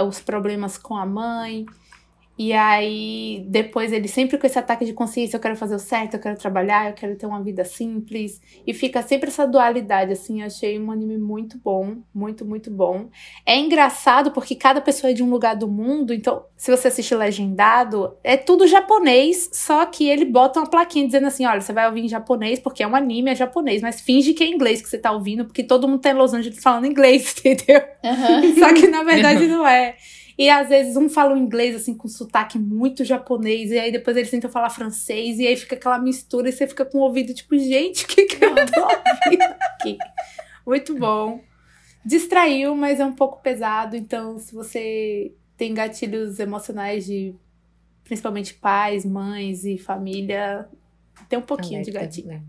os 0.05 0.19
problemas 0.19 0.77
com 0.77 0.97
a 0.97 1.05
mãe. 1.05 1.65
E 2.37 2.51
aí, 2.51 3.45
depois 3.47 3.93
ele 3.93 4.07
sempre 4.07 4.39
com 4.39 4.47
esse 4.47 4.57
ataque 4.57 4.85
de 4.85 4.93
consciência, 4.93 5.37
eu 5.37 5.39
quero 5.39 5.55
fazer 5.55 5.75
o 5.75 5.79
certo, 5.79 6.15
eu 6.15 6.19
quero 6.19 6.37
trabalhar, 6.37 6.89
eu 6.89 6.93
quero 6.93 7.15
ter 7.15 7.27
uma 7.27 7.43
vida 7.43 7.63
simples. 7.63 8.41
E 8.65 8.73
fica 8.73 9.03
sempre 9.03 9.29
essa 9.29 9.45
dualidade, 9.45 10.11
assim, 10.11 10.41
eu 10.41 10.47
achei 10.47 10.79
um 10.79 10.91
anime 10.91 11.17
muito 11.17 11.59
bom, 11.63 11.97
muito, 12.13 12.43
muito 12.43 12.71
bom. 12.71 13.09
É 13.45 13.55
engraçado 13.57 14.31
porque 14.31 14.55
cada 14.55 14.81
pessoa 14.81 15.11
é 15.11 15.13
de 15.13 15.21
um 15.21 15.29
lugar 15.29 15.55
do 15.55 15.67
mundo, 15.67 16.11
então, 16.11 16.43
se 16.57 16.71
você 16.71 16.87
assiste 16.87 17.13
legendado, 17.13 18.15
é 18.23 18.35
tudo 18.35 18.65
japonês, 18.65 19.51
só 19.53 19.85
que 19.85 20.09
ele 20.09 20.25
bota 20.25 20.59
uma 20.59 20.69
plaquinha 20.69 21.05
dizendo 21.05 21.27
assim, 21.27 21.45
olha, 21.45 21.61
você 21.61 21.71
vai 21.71 21.85
ouvir 21.87 22.01
em 22.01 22.09
japonês 22.09 22.57
porque 22.57 22.81
é 22.81 22.87
um 22.87 22.95
anime, 22.95 23.29
é 23.29 23.35
japonês, 23.35 23.81
mas 23.81 24.01
finge 24.01 24.33
que 24.33 24.43
é 24.43 24.47
inglês 24.47 24.81
que 24.81 24.89
você 24.89 24.97
tá 24.97 25.11
ouvindo, 25.11 25.45
porque 25.45 25.63
todo 25.63 25.87
mundo 25.87 26.01
tá 26.01 26.09
em 26.09 26.15
Los 26.15 26.33
Angeles 26.33 26.63
falando 26.63 26.87
inglês, 26.87 27.35
entendeu? 27.45 27.81
Aham. 28.03 28.55
Só 28.57 28.73
que 28.73 28.87
na 28.87 29.03
verdade 29.03 29.45
não 29.45 29.67
é. 29.67 29.95
E 30.37 30.49
às 30.49 30.69
vezes 30.69 30.97
um 30.97 31.07
fala 31.09 31.33
um 31.33 31.37
inglês 31.37 31.75
assim 31.75 31.95
com 31.95 32.07
sotaque 32.07 32.57
muito 32.57 33.03
japonês, 33.03 33.71
e 33.71 33.77
aí 33.77 33.91
depois 33.91 34.17
eles 34.17 34.31
tentam 34.31 34.49
falar 34.49 34.69
francês, 34.69 35.39
e 35.39 35.47
aí 35.47 35.55
fica 35.55 35.75
aquela 35.75 35.99
mistura, 35.99 36.49
e 36.49 36.51
você 36.51 36.67
fica 36.67 36.85
com 36.85 36.99
o 36.99 37.01
ouvido 37.01 37.33
tipo, 37.33 37.57
gente, 37.57 38.05
o 38.05 38.07
que, 38.07 38.25
que 38.25 38.43
eu 38.43 38.53
tô 38.53 38.81
ouvindo 38.81 39.43
aqui? 39.43 39.97
Muito 40.65 40.95
bom. 40.97 41.41
Distraiu, 42.05 42.75
mas 42.75 42.99
é 42.99 43.05
um 43.05 43.13
pouco 43.13 43.41
pesado, 43.41 43.95
então 43.95 44.39
se 44.39 44.53
você 44.53 45.31
tem 45.55 45.73
gatilhos 45.73 46.39
emocionais 46.39 47.05
de 47.05 47.35
principalmente 48.03 48.53
pais, 48.55 49.05
mães 49.05 49.63
e 49.63 49.77
família, 49.77 50.67
tem 51.29 51.39
um 51.39 51.43
pouquinho 51.43 51.83
de 51.83 51.91
gatinho. 51.91 52.27
né? 52.27 52.41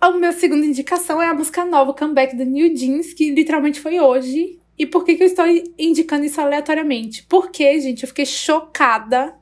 A 0.00 0.10
minha 0.10 0.32
segunda 0.32 0.66
indicação 0.66 1.22
é 1.22 1.28
a 1.28 1.34
música 1.34 1.64
nova, 1.64 1.94
Comeback 1.94 2.36
do 2.36 2.44
New 2.44 2.74
Jeans, 2.74 3.12
que 3.12 3.30
literalmente 3.30 3.80
foi 3.80 4.00
hoje. 4.00 4.58
E 4.78 4.86
por 4.86 5.04
que, 5.04 5.14
que 5.14 5.22
eu 5.22 5.26
estou 5.26 5.44
indicando 5.78 6.24
isso 6.24 6.40
aleatoriamente? 6.40 7.24
Porque, 7.28 7.78
gente, 7.80 8.02
eu 8.02 8.08
fiquei 8.08 8.26
chocada 8.26 9.34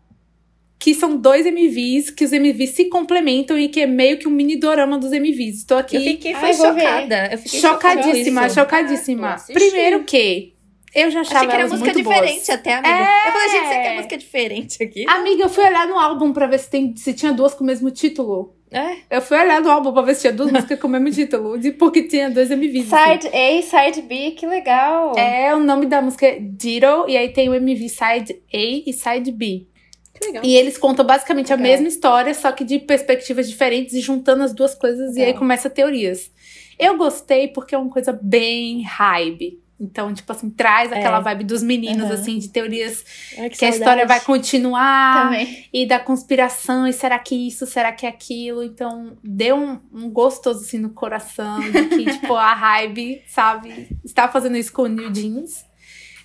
que 0.78 0.95
são 0.95 1.16
dois 1.16 1.45
MVs, 1.45 2.11
que 2.11 2.24
os 2.24 2.33
MVs 2.33 2.70
se 2.70 2.87
complementam 2.87 3.59
e 3.59 3.68
que 3.68 3.81
é 3.81 3.87
meio 3.87 4.18
que 4.18 4.26
um 4.26 4.31
mini 4.31 4.57
dorama 4.57 4.99
dos 4.99 5.12
MVs. 5.12 5.59
Estou 5.59 5.76
aqui 5.76 5.97
Eu 5.97 6.03
fiquei 6.03 6.33
Ai, 6.33 6.55
chocada. 6.55 7.28
Eu 7.33 7.39
fiquei 7.39 7.61
chocadíssima, 7.61 8.49
chocadíssima. 8.49 9.28
Ah. 9.35 9.53
Primeiro 9.53 10.05
que 10.05 10.55
eu 10.95 11.11
já 11.11 11.20
achava 11.20 11.36
Achei 11.38 11.49
que 11.49 11.55
era 11.57 11.68
música 11.68 11.93
diferente 11.95 12.34
boas. 12.47 12.51
até, 12.51 12.74
amiga. 12.74 12.88
É. 12.95 13.28
Eu 13.28 13.32
falei, 13.32 13.49
gente, 13.49 13.66
você 13.68 13.74
quer 13.74 13.95
música 13.97 14.18
diferente 14.18 14.82
aqui? 14.82 15.05
Amiga, 15.09 15.43
eu 15.45 15.49
fui 15.49 15.64
olhar 15.64 15.86
no 15.86 15.99
álbum 15.99 16.32
pra 16.32 16.47
ver 16.47 16.59
se, 16.59 16.70
tem, 16.70 16.97
se 16.97 17.12
tinha 17.14 17.32
duas 17.32 17.55
com 17.55 17.64
o 17.64 17.66
mesmo 17.66 17.91
título. 17.91 18.55
É. 18.72 19.16
Eu 19.16 19.20
fui 19.20 19.36
olhar 19.36 19.61
no 19.61 19.68
álbum 19.70 19.93
pra 19.93 20.03
ver 20.03 20.14
se 20.14 20.20
tinha 20.22 20.32
duas 20.32 20.53
músicas 20.53 20.78
com 20.78 20.86
o 20.86 20.91
mesmo 20.91 21.11
título. 21.11 21.59
de- 21.59 21.72
Porque 21.72 22.05
tinha 22.05 22.30
dois 22.30 22.51
MVs. 22.51 22.93
assim. 22.93 23.20
Side 23.20 23.36
A, 23.36 23.62
Side 23.62 24.03
B, 24.03 24.30
que 24.32 24.47
legal. 24.47 25.16
É, 25.18 25.55
o 25.55 25.59
nome 25.61 25.86
da 25.86 26.01
música 26.01 26.26
é 26.26 26.38
Ditto, 26.41 27.05
e 27.09 27.16
aí 27.16 27.30
tem 27.32 27.49
o 27.49 27.55
MV 27.55 27.88
Side 27.88 28.32
A 28.53 28.57
e 28.88 28.93
Side 28.93 29.32
B. 29.32 29.66
Que 30.14 30.26
legal. 30.26 30.45
E 30.45 30.55
eles 30.57 30.76
contam 30.76 31.05
basicamente 31.05 31.53
a 31.53 31.57
Legal. 31.57 31.70
mesma 31.72 31.88
história, 31.88 32.34
só 32.34 32.53
que 32.53 32.62
de 32.62 32.78
perspectivas 32.78 33.49
diferentes 33.49 33.95
e 33.95 34.01
juntando 34.01 34.43
as 34.43 34.53
duas 34.53 34.74
coisas, 34.74 35.16
e 35.16 35.20
aí 35.20 35.26
Legal. 35.26 35.38
começa 35.38 35.70
teorias. 35.70 36.30
Eu 36.78 36.97
gostei 36.97 37.49
porque 37.49 37.74
é 37.74 37.78
uma 37.78 37.91
coisa 37.91 38.18
bem 38.22 38.82
hype. 38.82 39.59
Então, 39.81 40.12
tipo 40.12 40.31
assim, 40.31 40.51
traz 40.51 40.93
aquela 40.93 41.20
vibe 41.20 41.45
dos 41.45 41.62
meninos, 41.62 42.05
Uhum. 42.09 42.12
assim, 42.12 42.39
de 42.39 42.49
teorias 42.51 43.03
Ai, 43.39 43.49
que 43.49 43.64
a 43.64 43.70
história 43.70 44.07
vai 44.07 44.20
continuar 44.20 45.24
Também. 45.24 45.66
e 45.72 45.87
da 45.87 45.99
conspiração, 45.99 46.87
e 46.87 46.93
será 46.93 47.18
que 47.18 47.35
isso, 47.35 47.64
será 47.66 47.91
que 47.91 48.05
é 48.05 48.09
aquilo? 48.11 48.62
Então, 48.62 49.16
deu 49.24 49.57
um, 49.57 49.81
um 49.93 50.11
gostoso 50.11 50.61
assim 50.61 50.78
no 50.78 50.91
coração 50.91 51.59
de 51.61 51.87
que, 51.87 52.05
tipo, 52.12 52.35
a 52.35 52.53
Hybe, 52.53 53.22
sabe, 53.26 53.97
está 54.05 54.28
fazendo 54.28 54.57
isso 54.59 54.72
com 54.72 54.83
o 54.83 54.87
New 54.89 55.11
Jeans. 55.11 55.64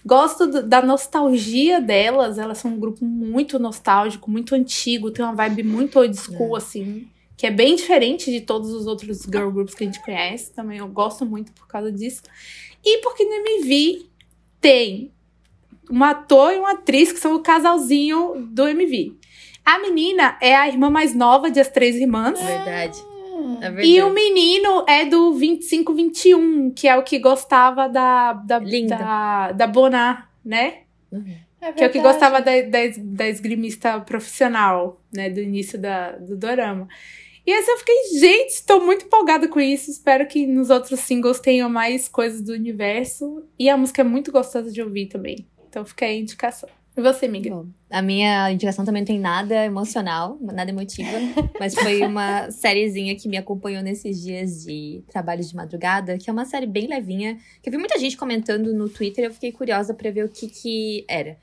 Gosto 0.06 0.46
do- 0.48 0.62
da 0.68 0.82
nostalgia 0.84 1.80
delas, 1.82 2.38
elas 2.38 2.58
são 2.60 2.72
um 2.74 2.80
grupo 2.80 3.04
muito 3.06 3.58
nostálgico, 3.58 4.30
muito 4.30 4.54
antigo, 4.54 5.10
tem 5.12 5.24
uma 5.26 5.34
vibe 5.34 5.64
muito 5.64 5.98
old 5.98 6.16
school, 6.16 6.56
É. 6.56 6.58
assim, 6.58 7.08
que 7.38 7.48
é 7.48 7.52
bem 7.52 7.76
diferente 7.76 8.30
de 8.32 8.42
todos 8.42 8.72
os 8.72 8.86
outros 8.86 9.24
girl 9.24 9.50
groups 9.50 9.74
que 9.74 9.84
a 9.84 9.88
gente 9.88 10.02
conhece. 10.04 10.54
Também 10.54 10.78
eu 10.78 10.88
gosto 10.88 11.26
muito 11.26 11.52
por 11.54 11.68
causa 11.68 11.92
disso. 11.92 12.22
E 12.86 13.00
porque 13.00 13.26
no 13.26 13.34
MV 13.34 14.06
tem 14.62 15.12
um 15.90 16.04
ator 16.04 16.54
e 16.54 16.58
uma 16.58 16.74
atriz 16.74 17.12
que 17.12 17.20
são 17.20 17.36
o 17.36 17.40
casalzinho 17.40 18.48
do 18.52 18.68
MV. 18.68 19.14
A 19.64 19.80
menina 19.80 20.38
é 20.40 20.56
a 20.56 20.68
irmã 20.68 20.90
mais 20.90 21.16
nova 21.16 21.50
de 21.50 21.60
As 21.60 21.70
Três 21.70 21.96
Irmãs. 21.96 22.40
Verdade. 22.40 23.00
Hum. 23.34 23.58
É 23.62 23.70
verdade. 23.70 23.88
E 23.88 24.02
o 24.04 24.12
menino 24.12 24.86
é 24.88 25.06
do 25.06 25.32
2521, 25.32 26.72
que 26.72 26.88
é 26.88 26.96
o 26.96 27.04
que 27.04 27.18
gostava 27.18 27.90
da, 27.90 28.34
da, 28.34 28.60
Linda. 28.60 28.96
da, 28.96 29.52
da 29.52 29.68
Boná, 29.68 30.30
né? 30.44 30.82
Uhum. 31.12 31.36
É 31.60 31.72
Que 31.72 31.84
é 31.84 31.88
o 31.88 31.90
que 31.90 32.00
gostava 32.00 32.42
da, 32.42 32.52
da, 32.62 32.80
da 32.98 33.28
esgrimista 33.28 34.00
profissional, 34.00 35.02
né? 35.12 35.32
Do 35.32 35.40
início 35.40 35.80
da, 35.80 36.12
do 36.12 36.38
dorama. 36.38 36.88
E 37.46 37.54
aí 37.54 37.64
eu 37.68 37.78
fiquei, 37.78 38.20
gente, 38.20 38.50
estou 38.50 38.84
muito 38.84 39.06
empolgada 39.06 39.48
com 39.48 39.60
isso. 39.60 39.92
Espero 39.92 40.28
que 40.28 40.48
nos 40.48 40.70
outros 40.70 41.00
singles 41.02 41.40
tenham 41.40 41.70
mais 41.70 42.08
coisas 42.08 42.42
do 42.42 42.54
universo. 42.54 43.44
E 43.60 43.70
a 43.70 43.78
música 43.78 44.02
é 44.02 44.06
muito 44.06 44.32
gostosa 44.32 44.72
de 44.72 44.82
ouvir 44.82 45.08
também. 45.08 45.46
Então 45.70 45.86
fica 45.86 46.06
aí 46.06 46.18
a 46.18 46.20
indicação. 46.22 46.70
E 46.98 47.02
você, 47.02 47.26
amiga? 47.26 47.50
Bom, 47.50 47.68
a 47.90 48.02
minha 48.02 48.50
indicação 48.52 48.86
também 48.86 49.02
não 49.02 49.08
tem 49.08 49.20
nada 49.20 49.66
emocional, 49.66 50.38
nada 50.42 50.72
emotiva, 50.72 51.12
mas 51.60 51.76
foi 51.76 52.02
uma 52.02 52.50
sériezinha 52.50 53.14
que 53.18 53.28
me 53.28 53.36
acompanhou 53.36 53.84
nesses 53.84 54.22
dias 54.22 54.64
de 54.64 55.04
trabalho 55.10 55.44
de 55.44 55.54
madrugada, 55.54 56.18
que 56.18 56.30
é 56.30 56.34
uma 56.34 56.46
série 56.46 56.66
bem 56.66 56.88
levinha, 56.88 57.38
que 57.62 57.68
eu 57.68 57.72
vi 57.72 57.78
muita 57.78 58.00
gente 58.00 58.16
comentando 58.16 58.74
no 58.74 58.88
Twitter, 58.88 59.26
eu 59.26 59.34
fiquei 59.34 59.52
curiosa 59.52 59.94
pra 59.94 60.10
ver 60.10 60.24
o 60.24 60.30
que 60.30 60.48
que 60.48 61.06
era. 61.10 61.38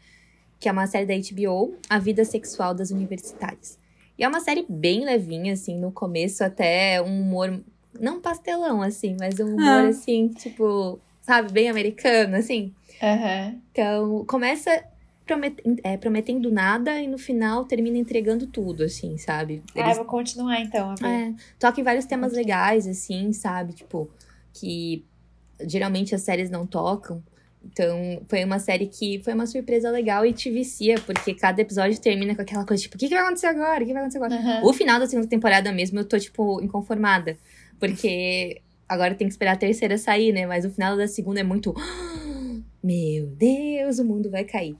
Que 0.58 0.70
é 0.70 0.72
uma 0.72 0.86
série 0.86 1.04
da 1.04 1.14
HBO, 1.14 1.74
A 1.86 1.98
Vida 1.98 2.24
Sexual 2.24 2.72
das 2.72 2.90
Universitárias. 2.90 3.81
E 4.22 4.24
é 4.24 4.28
uma 4.28 4.38
série 4.38 4.64
bem 4.68 5.04
levinha, 5.04 5.52
assim, 5.52 5.76
no 5.76 5.90
começo 5.90 6.44
até 6.44 7.02
um 7.02 7.22
humor, 7.22 7.60
não 7.98 8.20
pastelão, 8.20 8.80
assim, 8.80 9.16
mas 9.18 9.40
um 9.40 9.56
humor, 9.56 9.80
Ah. 9.84 9.88
assim, 9.88 10.28
tipo, 10.28 11.00
sabe, 11.20 11.50
bem 11.50 11.68
americano, 11.68 12.36
assim. 12.36 12.72
Aham. 13.02 13.56
Então, 13.72 14.24
começa 14.26 14.84
promet- 15.26 15.60
é, 15.82 15.96
prometendo 15.96 16.52
nada 16.52 17.00
e 17.02 17.08
no 17.08 17.18
final 17.18 17.64
termina 17.64 17.98
entregando 17.98 18.46
tudo, 18.46 18.84
assim, 18.84 19.18
sabe? 19.18 19.60
Ah, 19.74 19.80
eu 19.80 19.84
Eles 19.86 19.96
vou 19.96 20.06
continuar 20.06 20.60
então, 20.60 20.94
é, 21.04 21.34
tocam 21.58 21.80
em 21.80 21.84
vários 21.84 22.04
temas 22.04 22.32
legais, 22.32 22.86
assim, 22.86 23.32
sabe? 23.32 23.72
Tipo, 23.72 24.08
que 24.52 25.04
geralmente 25.66 26.14
as 26.14 26.22
séries 26.22 26.48
não 26.48 26.64
tocam. 26.64 27.20
Então, 27.64 28.22
foi 28.28 28.44
uma 28.44 28.58
série 28.58 28.86
que 28.86 29.20
foi 29.24 29.32
uma 29.34 29.46
surpresa 29.46 29.90
legal 29.90 30.26
e 30.26 30.32
te 30.32 30.50
vicia, 30.50 30.96
porque 31.06 31.34
cada 31.34 31.62
episódio 31.62 32.00
termina 32.00 32.34
com 32.34 32.42
aquela 32.42 32.66
coisa, 32.66 32.82
tipo, 32.82 32.96
o 32.96 32.98
que, 32.98 33.08
que 33.08 33.14
vai 33.14 33.22
acontecer 33.22 33.46
agora? 33.46 33.82
O 33.82 33.86
que 33.86 33.92
vai 33.92 34.02
acontecer 34.02 34.18
agora? 34.18 34.34
Aham. 34.34 34.60
O 34.64 34.72
final 34.72 34.98
da 34.98 35.06
segunda 35.06 35.28
temporada 35.28 35.72
mesmo, 35.72 35.98
eu 35.98 36.04
tô, 36.04 36.18
tipo, 36.18 36.60
inconformada. 36.62 37.36
Porque 37.78 38.60
agora 38.88 39.14
tem 39.14 39.26
que 39.26 39.32
esperar 39.32 39.52
a 39.52 39.56
terceira 39.56 39.96
sair, 39.96 40.32
né? 40.32 40.46
Mas 40.46 40.64
o 40.64 40.70
final 40.70 40.96
da 40.96 41.08
segunda 41.08 41.40
é 41.40 41.44
muito. 41.44 41.74
Meu 42.82 43.26
Deus, 43.26 43.98
o 43.98 44.04
mundo 44.04 44.28
vai 44.30 44.44
cair. 44.44 44.76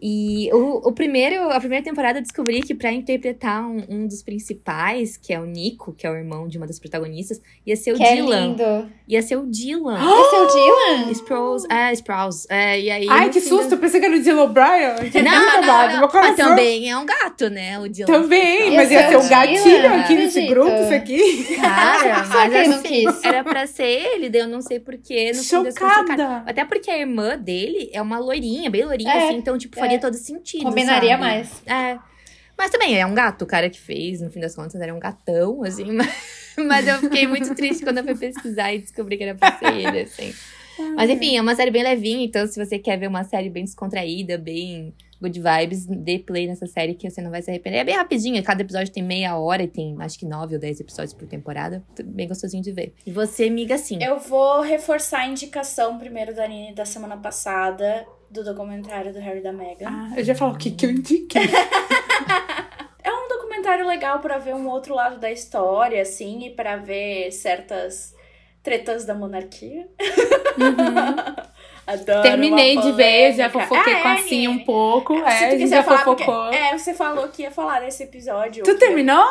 E 0.00 0.48
o, 0.52 0.88
o 0.88 0.92
primeiro, 0.92 1.50
a 1.50 1.58
primeira 1.58 1.84
temporada 1.84 2.18
eu 2.18 2.22
descobri 2.22 2.60
que 2.62 2.74
pra 2.74 2.92
interpretar 2.92 3.62
um, 3.68 3.82
um 3.88 4.06
dos 4.06 4.22
principais, 4.22 5.16
que 5.16 5.32
é 5.32 5.40
o 5.40 5.44
Nico, 5.44 5.92
que 5.92 6.06
é 6.06 6.10
o 6.10 6.14
irmão 6.16 6.46
de 6.46 6.56
uma 6.56 6.66
das 6.66 6.78
protagonistas, 6.78 7.40
ia 7.66 7.74
ser 7.76 7.92
o 7.92 7.96
Que 7.96 8.04
é 8.04 8.14
Dylan. 8.14 8.46
lindo. 8.48 8.92
Ia 9.08 9.22
ser 9.22 9.36
o 9.36 9.46
Dylan. 9.46 9.98
Esse 9.98 10.34
é 10.36 10.38
o 10.40 10.46
Dylan? 10.46 11.10
Sprouse, 11.18 11.66
é, 11.70 11.92
Sprouse. 11.94 12.46
É, 12.48 12.80
e 12.80 12.90
aí, 12.90 13.06
Ai, 13.08 13.30
que 13.30 13.40
da- 13.40 13.46
susto! 13.46 13.74
Eu 13.74 13.78
pensei 13.78 13.98
que 14.00 14.06
era 14.06 14.16
o 14.16 14.20
Dylan 14.20 14.42
O'Brien. 14.44 15.22
Não, 15.24 15.46
não, 15.46 15.62
não. 15.62 15.88
Meu 15.88 16.00
Mas 16.02 16.12
coração. 16.12 16.48
também 16.50 16.90
é 16.90 16.96
um 16.96 17.04
gato, 17.04 17.50
né? 17.50 17.78
O 17.80 17.88
Dylan. 17.88 18.06
Também, 18.06 18.70
Ia 18.70 18.76
mas 18.76 18.90
ia 18.90 18.98
ser 19.02 19.08
ser 19.08 19.16
o 19.16 19.20
um 19.20 19.28
gatinho 19.28 19.94
aqui 20.00 20.14
nesse 20.14 20.38
acredito. 20.38 20.48
grupo, 20.50 20.76
isso 20.82 20.94
aqui. 20.94 21.56
Cara, 21.56 22.24
mas 22.28 22.68
não 22.68 22.76
assim, 22.78 22.88
quis. 23.04 23.24
era 23.24 23.42
pra 23.42 23.66
ser 23.66 23.84
ele, 23.84 24.28
daí 24.30 24.42
eu 24.42 24.48
não 24.48 24.60
sei 24.60 24.78
porquê. 24.78 25.32
No 25.32 25.42
fim 25.42 25.62
das 25.64 25.74
contas, 25.74 25.74
cara, 25.74 25.94
Chocada. 26.02 26.42
Até 26.46 26.64
porque 26.64 26.90
a 26.90 26.98
irmã 26.98 27.36
dele 27.36 27.90
é 27.92 28.00
uma 28.00 28.18
loirinha, 28.18 28.70
bem 28.70 28.84
loirinha, 28.84 29.12
É, 29.12 29.24
assim, 29.28 29.36
então, 29.36 29.56
tipo, 29.58 29.78
faria 29.88 30.00
todo 30.00 30.14
sentido. 30.14 30.64
Combinaria 30.64 31.10
sabe? 31.10 31.20
mais. 31.20 31.62
É. 31.66 31.98
Mas 32.56 32.70
também 32.70 32.98
é 32.98 33.06
um 33.06 33.14
gato, 33.14 33.42
o 33.42 33.46
cara 33.46 33.70
que 33.70 33.80
fez, 33.80 34.20
no 34.20 34.30
fim 34.30 34.40
das 34.40 34.54
contas, 34.54 34.80
era 34.80 34.92
um 34.92 34.98
gatão, 34.98 35.62
assim, 35.62 35.92
mas, 35.92 36.12
mas 36.56 36.88
eu 36.88 36.98
fiquei 36.98 37.26
muito 37.26 37.54
triste 37.54 37.84
quando 37.84 37.98
eu 37.98 38.04
fui 38.04 38.16
pesquisar 38.16 38.74
e 38.74 38.80
descobri 38.80 39.16
que 39.16 39.22
era 39.22 39.34
pra 39.36 39.56
ser 39.56 39.74
ele, 39.74 40.00
assim. 40.00 40.34
Mas 40.96 41.10
enfim, 41.10 41.36
é 41.36 41.40
uma 41.40 41.54
série 41.54 41.70
bem 41.70 41.82
levinha, 41.82 42.24
então 42.24 42.46
se 42.46 42.64
você 42.64 42.78
quer 42.78 42.96
ver 42.96 43.08
uma 43.08 43.24
série 43.24 43.50
bem 43.50 43.64
descontraída, 43.64 44.38
bem 44.38 44.94
good 45.20 45.40
vibes, 45.40 45.86
dê 45.86 46.20
play 46.20 46.46
nessa 46.46 46.66
série 46.66 46.94
que 46.94 47.08
você 47.08 47.20
não 47.20 47.30
vai 47.30 47.42
se 47.42 47.50
arrepender. 47.50 47.78
É 47.78 47.84
bem 47.84 47.96
rapidinho, 47.96 48.40
cada 48.44 48.62
episódio 48.62 48.92
tem 48.92 49.02
meia 49.02 49.36
hora 49.36 49.64
e 49.64 49.68
tem 49.68 49.96
acho 49.98 50.18
que 50.18 50.24
nove 50.24 50.54
ou 50.54 50.60
dez 50.60 50.78
episódios 50.78 51.14
por 51.14 51.26
temporada. 51.26 51.82
Bem 52.04 52.28
gostosinho 52.28 52.62
de 52.62 52.70
ver. 52.70 52.94
E 53.04 53.10
você, 53.10 53.48
amiga, 53.48 53.76
sim. 53.76 53.98
Eu 54.02 54.20
vou 54.20 54.60
reforçar 54.60 55.20
a 55.20 55.26
indicação 55.26 55.98
primeiro 55.98 56.34
da 56.34 56.46
Nini 56.46 56.72
da 56.72 56.84
semana 56.84 57.16
passada 57.16 58.06
do 58.30 58.44
documentário 58.44 59.12
do 59.12 59.18
Harry 59.20 59.38
e 59.38 59.42
da 59.42 59.52
Meghan. 59.52 59.86
Ah, 59.88 60.12
eu 60.16 60.24
já 60.24 60.34
falo 60.34 60.52
o 60.54 60.58
que, 60.58 60.70
que 60.70 60.86
eu 60.86 60.90
indiquei. 60.90 61.42
É 63.02 63.10
um 63.10 63.28
documentário 63.28 63.86
legal 63.86 64.18
pra 64.18 64.36
ver 64.36 64.54
um 64.54 64.68
outro 64.68 64.94
lado 64.94 65.18
da 65.18 65.30
história, 65.30 66.02
assim, 66.02 66.44
e 66.46 66.50
pra 66.50 66.76
ver 66.76 67.30
certas 67.32 68.14
tretas 68.62 69.06
da 69.06 69.14
monarquia. 69.14 69.88
Adoro. 71.86 72.22
Terminei 72.22 72.74
uma 72.76 72.82
de 72.82 72.92
ver, 72.92 73.32
já 73.32 73.48
fofoquei 73.48 73.94
Ah, 73.94 74.02
com 74.02 74.08
a 74.08 74.14
é, 74.14 74.22
Cinha 74.22 74.50
um 74.50 74.58
pouco. 74.58 75.14
Se 75.16 75.20
é, 75.22 75.22
tu 75.24 75.30
a 75.32 75.50
gente 75.50 75.58
quiser 75.60 75.76
já 75.76 75.82
falar, 75.82 76.04
porque, 76.04 76.24
fofocou. 76.24 76.52
é, 76.52 76.76
você 76.78 76.92
falou 76.92 77.28
que 77.28 77.42
ia 77.42 77.50
falar 77.50 77.80
nesse 77.80 78.02
episódio. 78.02 78.62
Tu 78.62 78.76
terminou? 78.78 79.24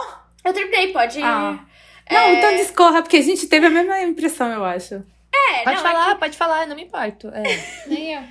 Eu 0.44 0.54
terminei, 0.54 0.92
pode 0.92 1.20
ir. 1.20 1.24
Ah. 1.24 1.60
É, 2.08 2.14
Não, 2.16 2.34
então 2.34 2.56
discorra, 2.56 3.02
porque 3.04 3.18
a 3.18 3.22
gente 3.22 3.46
teve 3.48 3.68
a 3.68 3.70
mesma 3.70 4.02
impressão, 4.02 4.52
eu 4.52 4.66
acho. 4.66 4.96
é, 4.96 5.64
Pode 5.66 5.76
não, 5.76 5.84
falar, 5.84 6.12
É 6.12 6.16
pode 6.16 6.38
falar, 6.38 6.66
não 6.66 6.76
me 6.76 6.84
importo. 6.86 7.28
É. 7.28 7.44
Nem 7.86 8.14
eu. 8.16 8.22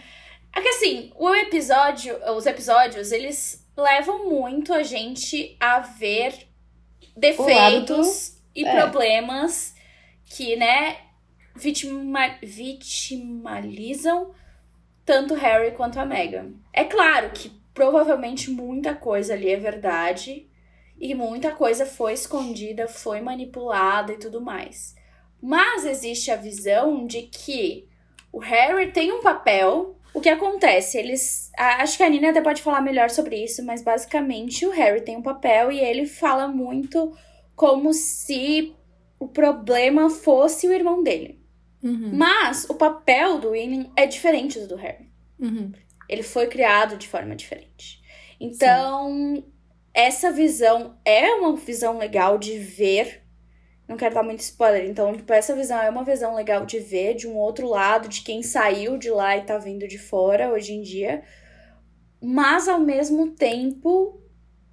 É 0.56 0.62
que 0.62 0.68
assim, 0.68 1.12
o 1.14 1.34
episódio, 1.34 2.16
os 2.34 2.46
episódios, 2.46 3.12
eles 3.12 3.62
levam 3.76 4.30
muito 4.30 4.72
a 4.72 4.82
gente 4.82 5.54
a 5.60 5.80
ver 5.80 6.48
defeitos 7.14 8.40
e 8.54 8.64
é. 8.64 8.80
problemas 8.80 9.74
que, 10.24 10.56
né, 10.56 10.96
vitima, 11.54 12.38
vitimalizam 12.42 14.34
tanto 15.04 15.34
Harry 15.34 15.72
quanto 15.72 16.00
a 16.00 16.06
Meghan. 16.06 16.54
É 16.72 16.84
claro 16.84 17.30
que 17.30 17.50
provavelmente 17.74 18.50
muita 18.50 18.94
coisa 18.94 19.34
ali 19.34 19.50
é 19.50 19.56
verdade 19.56 20.48
e 20.98 21.14
muita 21.14 21.52
coisa 21.52 21.84
foi 21.84 22.14
escondida, 22.14 22.88
foi 22.88 23.20
manipulada 23.20 24.14
e 24.14 24.18
tudo 24.18 24.40
mais. 24.40 24.96
Mas 25.40 25.84
existe 25.84 26.30
a 26.30 26.36
visão 26.36 27.06
de 27.06 27.22
que 27.24 27.86
o 28.32 28.38
Harry 28.38 28.90
tem 28.90 29.12
um 29.12 29.20
papel 29.20 29.96
O 30.16 30.20
que 30.22 30.30
acontece? 30.30 30.96
Eles. 30.96 31.50
Acho 31.54 31.98
que 31.98 32.02
a 32.02 32.08
Nina 32.08 32.30
até 32.30 32.40
pode 32.40 32.62
falar 32.62 32.80
melhor 32.80 33.10
sobre 33.10 33.36
isso, 33.36 33.62
mas 33.62 33.82
basicamente 33.82 34.64
o 34.64 34.70
Harry 34.70 35.02
tem 35.02 35.14
um 35.14 35.22
papel 35.22 35.70
e 35.70 35.78
ele 35.78 36.06
fala 36.06 36.48
muito 36.48 37.14
como 37.54 37.92
se 37.92 38.74
o 39.20 39.28
problema 39.28 40.08
fosse 40.08 40.66
o 40.66 40.72
irmão 40.72 41.02
dele. 41.02 41.38
Uhum. 41.82 42.12
Mas 42.14 42.64
o 42.70 42.74
papel 42.74 43.38
do 43.38 43.50
William 43.50 43.90
é 43.94 44.06
diferente 44.06 44.58
do 44.58 44.68
do 44.68 44.76
Harry. 44.76 45.10
Uhum. 45.38 45.70
Ele 46.08 46.22
foi 46.22 46.46
criado 46.46 46.96
de 46.96 47.06
forma 47.06 47.36
diferente. 47.36 48.00
Então, 48.40 49.44
essa 49.92 50.32
visão 50.32 50.96
é 51.04 51.34
uma 51.34 51.54
visão 51.56 51.98
legal 51.98 52.38
de 52.38 52.58
ver. 52.58 53.22
Não 53.88 53.96
quero 53.96 54.14
dar 54.14 54.22
muito 54.22 54.40
spoiler, 54.40 54.84
então, 54.84 55.14
tipo, 55.14 55.32
essa 55.32 55.54
visão 55.54 55.80
é 55.80 55.88
uma 55.88 56.02
visão 56.02 56.34
legal 56.34 56.66
de 56.66 56.80
ver 56.80 57.14
de 57.14 57.28
um 57.28 57.36
outro 57.36 57.68
lado, 57.68 58.08
de 58.08 58.22
quem 58.22 58.42
saiu 58.42 58.98
de 58.98 59.10
lá 59.10 59.36
e 59.36 59.42
tá 59.42 59.58
vindo 59.58 59.86
de 59.86 59.96
fora 59.96 60.52
hoje 60.52 60.72
em 60.72 60.82
dia. 60.82 61.22
Mas 62.20 62.66
ao 62.66 62.80
mesmo 62.80 63.30
tempo, 63.30 64.20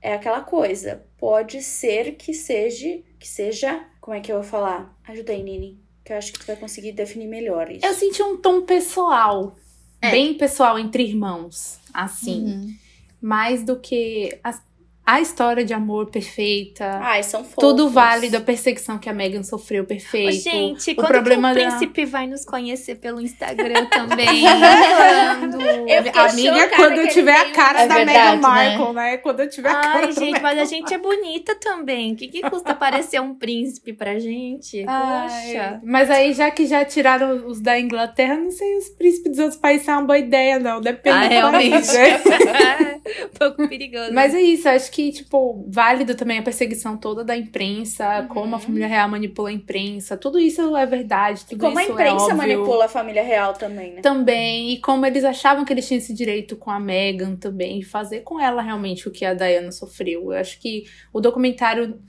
é 0.02 0.14
aquela 0.14 0.42
coisa. 0.42 1.06
Pode 1.18 1.62
ser 1.62 2.16
que 2.16 2.34
seja. 2.34 3.02
Que 3.20 3.28
seja. 3.28 3.86
Como 4.02 4.16
é 4.16 4.20
que 4.20 4.32
eu 4.32 4.38
vou 4.38 4.44
falar? 4.44 4.98
Ajuda 5.08 5.32
aí, 5.32 5.42
Nini. 5.42 5.80
Que 6.04 6.12
eu 6.12 6.18
acho 6.18 6.34
que 6.34 6.40
tu 6.40 6.46
vai 6.46 6.58
conseguir 6.58 6.92
definir 6.92 7.28
melhor 7.28 7.72
isso. 7.72 7.86
Eu 7.86 7.94
senti 7.94 8.22
um 8.22 8.38
tom 8.38 8.64
pessoal. 8.64 9.56
É. 10.02 10.12
Bem 10.12 10.34
pessoal 10.34 10.78
entre 10.78 11.04
irmãos. 11.04 11.80
Assim. 11.94 12.46
Uhum. 12.46 12.76
Mais 13.22 13.64
do 13.64 13.80
que 13.80 14.38
a, 14.44 14.60
a 15.06 15.20
história 15.20 15.66
de 15.66 15.74
amor 15.74 16.10
perfeita. 16.10 17.00
Ai, 17.02 17.24
são 17.24 17.44
fofos. 17.44 17.56
Tudo 17.60 17.90
válido, 17.90 18.38
a 18.38 18.42
perseguição 18.42 18.98
que 18.98 19.10
a 19.10 19.14
Megan 19.14 19.44
sofreu, 19.44 19.84
perfeito. 19.86 20.42
gente, 20.44 20.92
o 20.92 20.96
quando 20.96 21.08
problema 21.08 21.54
que 21.54 21.60
o 21.60 21.64
da- 21.64 21.70
príncipe 21.70 22.06
vai 22.06 22.26
nos 22.28 22.46
conhecer 22.46 22.96
pelo 22.96 23.20
Instagram 23.22 23.86
também? 23.88 24.44
Quando? 24.44 25.62
Eu 25.90 26.04
Amiga, 26.24 26.70
quando 26.76 27.00
eu 27.00 27.08
tiver 27.10 27.36
a 27.36 27.52
cara 27.52 27.82
É 27.82 27.88
da 27.88 27.96
verdade, 27.96 28.18
Meghan 28.18 28.36
né? 28.36 28.38
Markle, 28.78 28.94
né? 28.94 29.18
Quando 29.18 29.40
eu 29.42 29.50
tiver 29.50 29.70
a 29.70 29.76
cara 29.82 30.06
Ai, 30.06 30.12
gente, 30.14 30.32
Meghan 30.34 30.42
mas 30.42 30.60
a 30.60 30.66
gente 30.66 30.94
é 30.94 30.98
bonita 30.98 31.56
também. 31.56 32.14
O 32.14 32.16
que, 32.16 32.28
que 32.28 32.42
custa 32.50 32.74
parecer 32.74 33.20
um 33.22 33.36
príncipe 33.36 33.94
pra 33.94 34.18
gente? 34.20 34.84
Ai, 34.88 35.28
Poxa. 35.28 35.82
Mas 35.84 36.10
aí, 36.10 36.34
já 36.34 36.50
que 36.50 36.66
já 36.66 36.86
tiraram 36.86 37.46
os 37.48 37.60
da 37.60 37.78
Inglaterra, 37.80 38.36
não 38.36 38.52
sei 38.52 38.78
os 38.78 38.90
príncipes 38.90 39.32
dos 39.32 39.40
outros 39.40 39.60
países 39.60 39.86
são 39.86 39.96
uma 39.96 40.04
boa 40.08 40.18
ideia, 40.18 40.60
não. 40.60 40.80
Depende 40.80 41.18
Ah, 41.18 41.24
do 41.28 41.30
realmente. 41.30 41.72
país, 41.72 41.94
né? 41.94 43.02
um 43.26 43.38
pouco 43.38 43.68
perigoso. 43.68 44.14
Mas 44.14 44.34
é 44.34 44.42
isso, 44.42 44.70
acho 44.70 44.92
que, 44.94 45.12
tipo, 45.12 45.66
válido 45.70 46.14
também 46.16 46.38
a 46.38 46.44
perseguição 46.44 46.96
toda 46.98 47.24
da 47.24 47.36
imprensa, 47.36 48.22
Uhum. 48.22 48.28
como 48.28 48.56
a 48.56 48.60
família 48.60 48.88
real 48.88 49.10
manipula 49.10 49.50
a 49.50 49.52
imprensa. 49.52 50.16
Tudo 50.16 50.38
isso 50.38 50.76
é 50.78 50.86
verdade, 50.86 51.42
E 51.42 51.50
tudo 51.50 51.60
como 51.62 51.80
a 51.80 51.82
isso 51.82 51.92
é 51.92 51.94
imprensa 51.94 52.24
óbvio. 52.26 52.38
manipula 52.38 52.86
a 52.86 52.88
família 52.88 53.24
real 53.24 53.54
também, 53.54 53.94
né? 53.96 54.02
Também, 54.02 54.72
e 54.74 54.78
como 54.82 55.06
eles 55.06 55.24
achavam 55.24 55.66
que 55.66 55.74
eles 55.74 55.88
tinham 55.88 55.98
esse 55.98 56.14
direito 56.14 56.56
com 56.56 56.70
a 56.70 56.80
Meghan 56.80 57.36
também, 57.36 57.82
fazer 57.82 58.20
com 58.22 58.40
ela 58.40 58.62
realmente 58.62 59.08
o 59.08 59.12
que 59.12 59.26
a 59.26 59.34
Diana 59.34 59.72
sofreu. 59.72 60.32
Eu 60.32 60.40
acho 60.40 60.60
que 60.60 60.84
o 61.12 61.20
documentário 61.20 62.00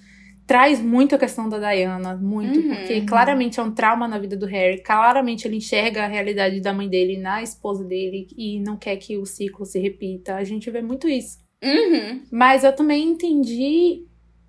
traz 0.47 0.79
muito 0.79 1.15
a 1.15 1.19
questão 1.19 1.49
da 1.49 1.59
Diana, 1.59 2.15
muito, 2.17 2.59
Uhum. 2.59 2.69
porque 2.77 3.01
claramente 3.01 3.59
é 3.59 3.63
um 3.63 3.71
trauma 3.71 4.07
na 4.07 4.19
vida 4.19 4.37
do 4.37 4.45
Harry, 4.45 4.83
claramente 4.83 5.49
ele 5.49 5.57
enxerga 5.57 6.05
a 6.05 6.07
realidade 6.07 6.61
da 6.61 6.71
mãe 6.75 6.87
dele 6.87 7.17
na 7.17 7.43
esposa 7.43 7.83
dele 7.83 8.27
e 8.37 8.61
não 8.61 8.77
quer 8.77 8.97
que 8.99 9.17
o 9.17 9.25
ciclo 9.25 9.65
se 9.65 9.79
repita. 9.79 10.35
A 10.37 10.45
gente 10.45 10.71
vê 10.71 10.83
muito 10.83 11.09
isso. 11.09 11.43
Uhum. 11.65 12.21
Mas 12.31 12.65
eu 12.65 12.75
também 12.75 13.09
entendi 13.09 14.05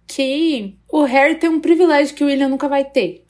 que 0.08 0.76
o 0.92 1.04
Harry 1.04 1.36
tem 1.36 1.50
um 1.50 1.60
privilégio 1.60 2.16
que 2.16 2.24
o 2.24 2.28
William 2.28 2.50
nunca 2.50 2.68
vai 2.68 2.86
ter. 2.86 3.24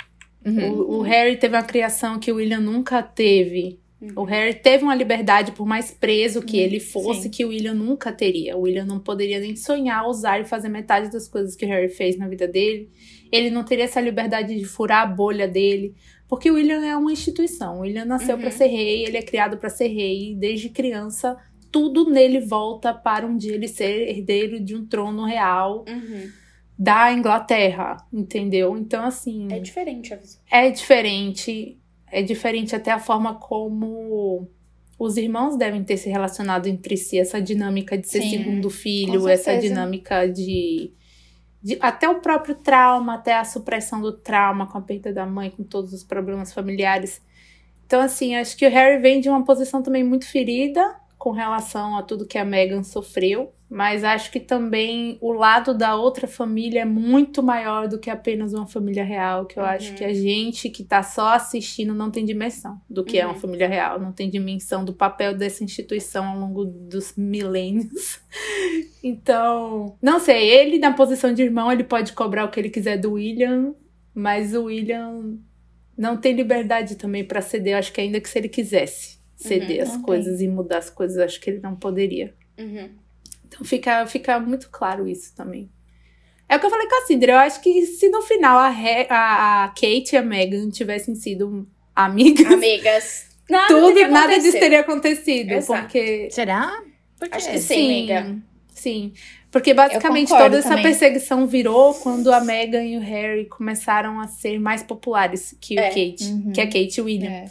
Uhum. 0.45 0.71
O, 0.71 0.97
o 0.97 1.01
Harry 1.01 1.37
teve 1.37 1.55
uma 1.55 1.63
criação 1.63 2.19
que 2.19 2.31
o 2.31 2.35
William 2.35 2.59
nunca 2.59 3.01
teve. 3.01 3.79
O 4.15 4.23
Harry 4.23 4.53
teve 4.53 4.83
uma 4.83 4.93
liberdade, 4.93 5.53
por 5.53 5.65
mais 5.65 5.89
preso 5.89 6.41
que 6.41 6.59
ele 6.59 6.79
fosse, 6.79 7.23
sim. 7.23 7.29
que 7.29 7.43
o 7.43 7.47
William 7.47 7.73
nunca 7.73 8.11
teria. 8.11 8.55
O 8.55 8.61
William 8.61 8.85
não 8.85 8.99
poderia 8.99 9.39
nem 9.39 9.55
sonhar 9.55 10.07
usar 10.07 10.39
e 10.39 10.45
fazer 10.45 10.69
metade 10.69 11.11
das 11.11 11.27
coisas 11.27 11.55
que 11.55 11.65
o 11.65 11.67
Harry 11.67 11.89
fez 11.89 12.15
na 12.15 12.27
vida 12.27 12.47
dele. 12.47 12.89
Ele 13.31 13.49
não 13.49 13.63
teria 13.63 13.85
essa 13.85 13.99
liberdade 13.99 14.55
de 14.55 14.65
furar 14.65 15.01
a 15.03 15.05
bolha 15.07 15.47
dele. 15.47 15.95
Porque 16.27 16.51
o 16.51 16.55
William 16.55 16.85
é 16.85 16.95
uma 16.95 17.11
instituição. 17.11 17.77
O 17.77 17.81
William 17.81 18.05
nasceu 18.05 18.35
Uhum. 18.35 18.41
pra 18.41 18.51
ser 18.51 18.67
rei, 18.67 19.05
ele 19.05 19.17
é 19.17 19.23
criado 19.23 19.57
pra 19.57 19.69
ser 19.69 19.87
rei. 19.87 20.35
Desde 20.35 20.69
criança, 20.69 21.35
tudo 21.75 22.09
nele 22.09 22.39
volta 22.39 22.93
para 22.93 23.25
um 23.27 23.35
dia 23.35 23.53
ele 23.53 23.67
ser 23.67 24.07
herdeiro 24.09 24.59
de 24.61 24.73
um 24.75 24.85
trono 24.85 25.25
real 25.25 25.83
Uhum. 25.89 26.29
da 26.79 27.11
Inglaterra, 27.11 27.97
entendeu? 28.13 28.77
Então, 28.77 29.03
assim 29.03 29.47
É 29.51 29.59
diferente 29.59 30.13
a 30.13 30.17
visão. 30.17 30.39
é 30.49 30.69
diferente. 30.71 31.77
É 32.09 32.21
diferente 32.21 32.73
até 32.75 32.91
a 32.91 32.99
forma 32.99 33.35
como 33.35 34.47
os 34.97 35.17
irmãos 35.17 35.57
devem 35.57 35.83
ter 35.83 35.97
se 35.97 36.09
relacionado 36.09 36.67
entre 36.67 36.95
si, 36.95 37.19
essa 37.19 37.41
dinâmica 37.41 37.97
de 37.97 38.07
ser 38.07 38.21
Sim, 38.21 38.29
segundo 38.29 38.69
filho, 38.69 39.27
essa 39.27 39.57
dinâmica 39.57 40.25
de, 40.27 40.93
de- 41.61 41.77
Até 41.81 42.07
o 42.07 42.21
próprio 42.21 42.55
trauma, 42.55 43.15
até 43.15 43.35
a 43.35 43.43
supressão 43.43 43.99
do 43.99 44.13
trauma 44.13 44.65
com 44.65 44.77
a 44.77 44.81
perda 44.81 45.11
da 45.11 45.25
mãe, 45.25 45.49
com 45.49 45.63
todos 45.63 45.91
os 45.91 46.03
problemas 46.05 46.53
familiares. 46.53 47.21
Então, 47.85 47.99
assim, 47.99 48.33
acho 48.35 48.55
que 48.55 48.65
o 48.65 48.69
Harry 48.71 49.01
vem 49.01 49.19
de 49.19 49.27
uma 49.29 49.43
posição 49.43 49.83
também 49.83 50.03
muito 50.05 50.25
ferida 50.25 50.95
com 51.25 51.31
relação 51.31 51.97
a 51.97 52.03
tudo 52.03 52.27
que 52.27 52.37
a 52.37 52.45
Meghan 52.45 52.83
sofreu. 52.83 53.51
Mas 53.67 54.03
acho 54.03 54.31
que 54.31 54.39
também 54.39 55.17
o 55.19 55.31
lado 55.33 55.75
da 55.75 55.95
outra 55.95 56.27
família 56.27 56.81
é 56.81 56.85
muito 56.85 57.41
maior 57.41 57.87
do 57.87 57.97
que 57.97 58.11
apenas 58.11 58.53
uma 58.53 58.67
família 58.67 59.03
real. 59.03 59.47
Que 59.47 59.57
eu 59.57 59.63
Uhum. 59.63 59.69
acho 59.69 59.95
que 59.95 60.03
a 60.03 60.13
gente 60.13 60.69
que 60.69 60.83
tá 60.83 61.01
só 61.01 61.29
assistindo 61.29 61.95
não 61.95 62.11
tem 62.11 62.23
dimensão 62.23 62.79
do 62.87 63.03
que 63.03 63.17
é 63.17 63.25
uma 63.25 63.33
Uhum. 63.33 63.39
família 63.39 63.67
real, 63.67 63.99
não 63.99 64.11
tem 64.11 64.29
dimensão 64.29 64.85
do 64.85 64.93
papel 64.93 65.35
dessa 65.35 65.63
instituição 65.63 66.25
ao 66.27 66.37
longo 66.39 66.63
dos 66.63 67.15
milênios. 67.17 68.19
Então, 69.03 69.95
não 70.01 70.19
sei, 70.19 70.49
ele 70.49 70.77
na 70.79 70.91
posição 70.93 71.33
de 71.33 71.41
irmão, 71.43 71.71
ele 71.71 71.83
pode 71.83 72.13
cobrar 72.13 72.45
o 72.45 72.49
que 72.49 72.59
ele 72.59 72.69
quiser 72.69 72.97
do 72.97 73.13
William, 73.13 73.73
mas 74.13 74.53
o 74.55 74.63
William 74.65 75.37
não 75.97 76.17
tem 76.17 76.33
liberdade 76.33 76.95
também 76.95 77.23
pra 77.23 77.41
ceder. 77.41 77.77
Acho 77.77 77.93
que 77.93 78.01
ainda 78.01 78.19
que 78.19 78.27
se 78.29 78.37
ele 78.37 78.49
quisesse 78.49 79.19
ceder 79.47 79.77
Uhum, 79.77 79.83
as 79.83 79.93
não 79.93 80.01
coisas 80.01 80.41
e 80.41 80.47
mudar 80.47 80.77
as 80.79 80.89
coisas, 80.89 81.17
acho 81.17 81.39
que 81.39 81.49
ele 81.49 81.59
não 81.59 81.75
poderia. 81.75 82.33
Uhum. 82.57 82.89
Então 83.47 83.63
fica, 83.65 84.05
fica 84.07 84.39
muito 84.39 84.69
claro 84.69 85.07
isso 85.07 85.33
também. 85.35 85.69
É 86.47 86.57
o 86.57 86.59
que 86.59 86.65
eu 86.65 86.69
falei 86.69 86.87
com 86.87 87.03
a 87.03 87.05
Cinder. 87.07 87.29
Eu 87.29 87.37
acho 87.37 87.61
que 87.61 87.85
se 87.87 88.07
no 88.09 88.21
final 88.21 88.57
a, 88.57 88.69
Re- 88.69 89.07
a, 89.09 89.63
a 89.63 89.67
Kate 89.69 90.09
e 90.13 90.17
a 90.17 90.21
Megan 90.21 90.69
tivessem 90.69 91.15
sido 91.15 91.67
amigas, 91.95 92.51
Amigas. 92.51 93.25
Nada 93.49 93.67
tudo, 93.67 94.07
nada 94.07 94.39
disso 94.39 94.57
teria 94.59 94.79
acontecido. 94.79 95.51
Exato. 95.51 95.81
Porque. 95.83 96.29
Será? 96.31 96.81
Por 97.19 97.29
quê? 97.29 97.35
Acho 97.37 97.51
que 97.51 97.59
sim, 97.59 98.11
amiga. 98.11 98.41
Sim. 98.73 99.13
Porque 99.51 99.71
basicamente 99.73 100.29
toda 100.29 100.57
essa 100.57 100.69
também. 100.69 100.83
perseguição 100.83 101.45
virou 101.45 101.93
quando 101.93 102.33
a 102.33 102.41
Megan 102.41 102.83
e 102.83 102.97
o 102.97 102.99
Harry 103.01 103.45
começaram 103.45 104.19
a 104.19 104.27
ser 104.27 104.59
mais 104.59 104.81
populares 104.81 105.55
que 105.61 105.75
o 105.75 105.79
É. 105.79 105.89
Kate. 105.89 106.23
Uhum. 106.25 106.51
Que 106.53 106.59
a 106.61 106.65
Kate 106.65 106.95
e 106.97 107.01
o 107.01 107.05
William. 107.05 107.29
É. 107.31 107.45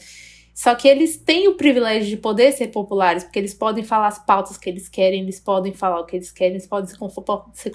Só 0.54 0.74
que 0.76 0.86
eles 0.86 1.16
têm 1.16 1.48
o 1.48 1.56
privilégio 1.56 2.08
de 2.08 2.16
poder 2.16 2.52
ser 2.52 2.68
populares, 2.68 3.24
porque 3.24 3.40
eles 3.40 3.52
podem 3.52 3.82
falar 3.82 4.06
as 4.06 4.24
pautas 4.24 4.56
que 4.56 4.70
eles 4.70 4.88
querem, 4.88 5.22
eles 5.22 5.40
podem 5.40 5.72
falar 5.72 6.00
o 6.00 6.06
que 6.06 6.14
eles 6.14 6.30
querem, 6.30 6.52
eles 6.52 6.66
podem 6.66 6.88
se, 6.88 6.96
se, 7.54 7.72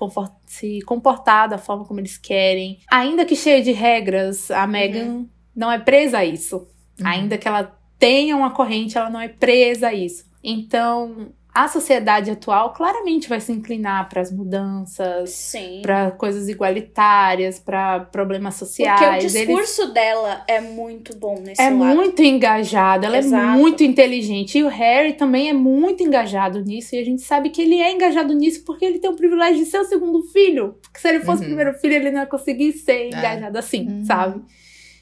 se 0.48 0.82
comportar 0.82 1.50
da 1.50 1.58
forma 1.58 1.84
como 1.84 2.00
eles 2.00 2.18
querem. 2.18 2.80
Ainda 2.90 3.26
que 3.26 3.36
cheio 3.36 3.62
de 3.62 3.74
regras, 3.74 4.50
a 4.50 4.66
Megan 4.66 5.26
não 5.54 5.70
é 5.70 5.78
presa 5.78 6.20
a 6.20 6.26
isso. 6.26 6.68
Uhum. 7.00 7.06
Ainda 7.06 7.38
que 7.38 7.48
ela 7.48 7.78
tenha 8.00 8.36
uma 8.38 8.52
corrente, 8.52 8.98
ela 8.98 9.10
não 9.10 9.20
é 9.20 9.28
presa 9.28 9.90
a 9.90 9.94
isso. 9.94 10.26
Então, 10.42 11.34
a 11.54 11.68
sociedade 11.68 12.30
atual 12.30 12.74
claramente 12.74 13.28
vai 13.28 13.42
se 13.42 13.52
inclinar 13.52 14.08
para 14.08 14.22
as 14.22 14.32
mudanças, 14.32 15.52
para 15.82 16.12
coisas 16.12 16.48
igualitárias, 16.48 17.60
para 17.60 18.02
problemas 18.02 18.56
sociais. 18.56 19.00
Porque 19.00 19.14
o 19.16 19.18
Eles- 19.20 19.34
discurso 19.34 19.92
dela 19.92 20.44
é 20.48 20.62
muito 20.62 21.16
bom 21.18 21.40
nesse 21.40 21.60
é 21.62 21.70
lado. 21.70 21.96
muito 21.96 22.22
engajada, 22.22 23.08
ela 23.08 23.16
é 23.16 23.20
Exato. 23.20 23.58
muito 23.58 23.84
inteligente. 23.84 24.58
E 24.60 24.64
o 24.64 24.68
Harry 24.68 25.14
também 25.14 25.50
é 25.50 25.54
muito 25.54 26.04
engajado 26.04 26.62
nisso. 26.64 26.96
E 26.96 27.00
a 27.00 27.04
gente 27.04 27.24
sabe 27.24 27.50
que 27.50 27.62
ele 27.62 27.82
é 27.82 27.92
engajado 27.92 28.34
nisso 28.34 28.64
porque 28.64 28.86
ele 28.86 29.00
tem 29.00 29.10
o 29.10 29.16
privilégio 29.16 29.64
de 29.64 29.70
ser 29.70 29.80
o 29.80 29.86
segundo 29.86 30.22
filho. 30.32 30.76
Porque 30.82 31.00
se 31.00 31.08
ele 31.10 31.20
fosse 31.22 31.40
o 31.42 31.46
Uhum. 31.46 31.56
primeiro 31.56 31.74
filho, 31.80 31.96
ele 31.96 32.12
não 32.12 32.22
ia 32.22 32.28
conseguir 32.28 32.74
ser 32.74 32.92
É. 32.94 33.08
engajado 33.08 33.58
assim, 33.58 33.88
Uhum. 33.88 34.06
sabe? 34.06 34.42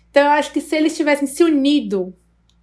Então 0.09 0.23
eu 0.23 0.31
acho 0.31 0.51
que 0.51 0.61
se 0.61 0.75
eles 0.75 0.95
tivessem 0.95 1.27
se 1.27 1.43
unido 1.43 2.15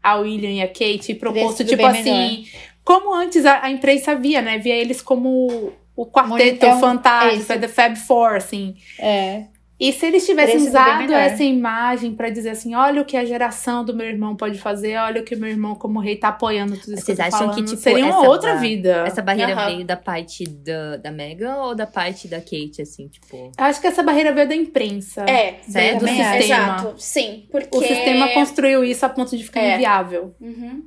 a 0.03 0.17
William 0.17 0.51
e 0.51 0.61
a 0.63 0.67
Kate 0.69 1.13
e 1.13 1.15
proposto, 1.15 1.65
tipo 1.65 1.85
assim, 1.87 2.47
como 2.85 3.15
antes 3.15 3.45
a, 3.47 3.65
a 3.65 3.71
imprensa 3.71 4.15
via, 4.15 4.43
né? 4.43 4.59
Via 4.59 4.75
eles 4.77 5.01
como 5.01 5.73
o 5.97 6.07
quarteto 6.07 6.67
é 6.67 6.79
fantástico, 6.79 7.53
é 7.53 7.59
The 7.59 7.69
Fab 7.69 7.97
Four, 7.97 8.35
assim. 8.37 8.77
É. 8.99 9.45
E 9.79 9.93
se 9.93 10.07
eles 10.07 10.25
tivessem 10.25 10.57
usado 10.59 11.13
essa 11.13 11.43
imagem 11.43 12.15
pra 12.15 12.31
dizer 12.31 12.51
assim, 12.51 12.77
olha 12.77 13.03
o 13.03 13.05
que 13.05 13.17
a 13.17 13.25
geração 13.25 13.85
do 13.85 13.93
meu 13.93 14.07
irmão 14.07 14.37
pode 14.37 14.57
fazer, 14.59 14.97
olha 14.97 15.21
o 15.21 15.25
que 15.25 15.35
o 15.35 15.39
meu 15.39 15.51
irmão 15.51 15.75
como 15.75 15.99
rei 15.99 16.15
tá 16.15 16.29
apoiando 16.29 16.77
tudo 16.77 16.95
isso 16.95 17.05
Vocês 17.05 17.19
que 17.19 17.23
acham 17.23 17.39
que, 17.49 17.55
falando, 17.57 17.67
tipo, 17.69 17.81
seria 17.83 18.07
uma 18.07 18.21
outra 18.29 18.55
ba- 18.55 18.61
vida. 18.61 19.05
Essa 19.05 19.21
barreira 19.21 19.53
Aham. 19.53 19.67
veio 19.67 19.85
da 19.85 19.97
parte 19.97 20.45
da, 20.49 20.97
da 20.99 21.11
Megan 21.11 21.57
ou 21.57 21.75
da 21.75 21.89
parte 21.89 22.29
da 22.29 22.39
Kate, 22.39 22.81
assim, 22.83 23.09
tipo. 23.09 23.37
Eu 23.37 23.65
acho 23.65 23.81
que 23.81 23.87
essa 23.89 24.03
barreira 24.03 24.33
veio 24.33 24.49
da 24.49 24.55
imprensa. 24.55 25.23
É, 25.29 25.57
Certo? 25.69 26.01
do 26.01 26.07
sistema. 26.09 26.37
exato. 26.37 26.95
Sim, 26.97 27.45
porque... 27.51 27.77
O 27.77 27.83
sistema 27.83 28.29
construiu 28.29 28.85
isso 28.85 29.05
a 29.05 29.09
ponto 29.09 29.37
de 29.37 29.43
ficar 29.43 29.61
É. 29.61 29.75
inviável. 29.75 30.35
Uhum. 30.41 30.85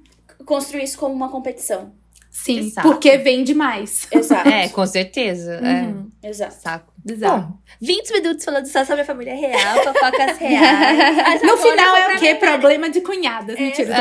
Construir 0.48 0.84
isso 0.84 0.98
como 0.98 1.14
uma 1.14 1.30
competição. 1.30 1.94
Sim, 2.32 2.60
Exato. 2.60 2.88
porque 2.88 3.18
vende 3.18 3.54
mais. 3.56 4.08
Exato. 4.12 4.48
É, 4.48 4.70
com 4.70 4.86
certeza. 4.86 5.60
Uhum. 5.62 6.12
É. 6.22 6.30
Exato. 6.30 6.54
Saco. 6.54 6.94
Exato. 7.10 7.42
Bom, 7.48 7.58
20 7.82 8.14
minutos 8.14 8.46
falando 8.46 8.66
só 8.68 8.86
sobre 8.86 9.02
a 9.02 9.06
família 9.06 9.34
real, 9.36 9.84
fofocas 9.84 10.38
reais. 10.40 11.16
Mas 11.18 11.42
No 11.42 11.58
final 11.58 11.96
é 11.96 12.16
o 12.16 12.20
quê? 12.20 12.36
Problema 12.36 12.90
de 12.90 13.02
cunhadas. 13.02 13.58
Mentira. 13.60 13.96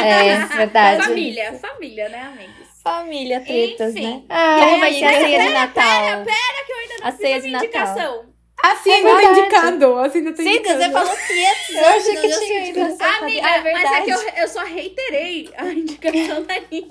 É, 0.00 0.46
verdade. 0.56 1.02
Família, 1.04 1.52
família, 1.54 2.08
né, 2.08 2.22
amigos? 2.32 2.68
Família, 2.82 3.40
tretas, 3.40 3.94
Enfim. 3.94 4.06
né? 4.06 4.22
Ah, 4.30 4.56
Como 4.60 4.78
vai 4.80 4.94
ser 4.94 5.04
a 5.04 5.20
ceia 5.20 5.38
de 5.42 5.48
Natal? 5.52 6.24
Pera 6.24 6.64
que 6.66 6.72
eu 6.72 6.76
ainda 6.78 6.94
não 7.00 7.08
A 7.08 7.12
fiz 7.12 7.44
a 7.44 7.46
minha 7.46 7.60
Natal. 7.62 8.24
Assim 8.60 8.90
É 8.90 8.94
ainda 8.96 9.14
tá 9.22 9.30
indicando. 9.30 9.98
Assim 9.98 10.18
ainda 10.18 10.32
tá 10.32 10.42
Sim, 10.42 10.48
indicando. 10.48 10.82
você 10.82 10.90
falou 10.90 11.16
500 11.16 11.68
Eu 11.78 11.86
achei 11.86 12.16
que 12.16 12.28
não 12.28 12.40
tinha 12.40 12.60
indicação. 12.60 13.06
Amiga, 13.22 13.48
é 13.48 13.72
mas 13.72 13.92
é 13.92 14.00
que 14.02 14.10
eu, 14.10 14.20
eu 14.36 14.48
só 14.48 14.64
reiterei 14.64 15.50
a 15.56 15.64
indicação 15.72 16.42
da 16.42 16.54
Nini. 16.70 16.88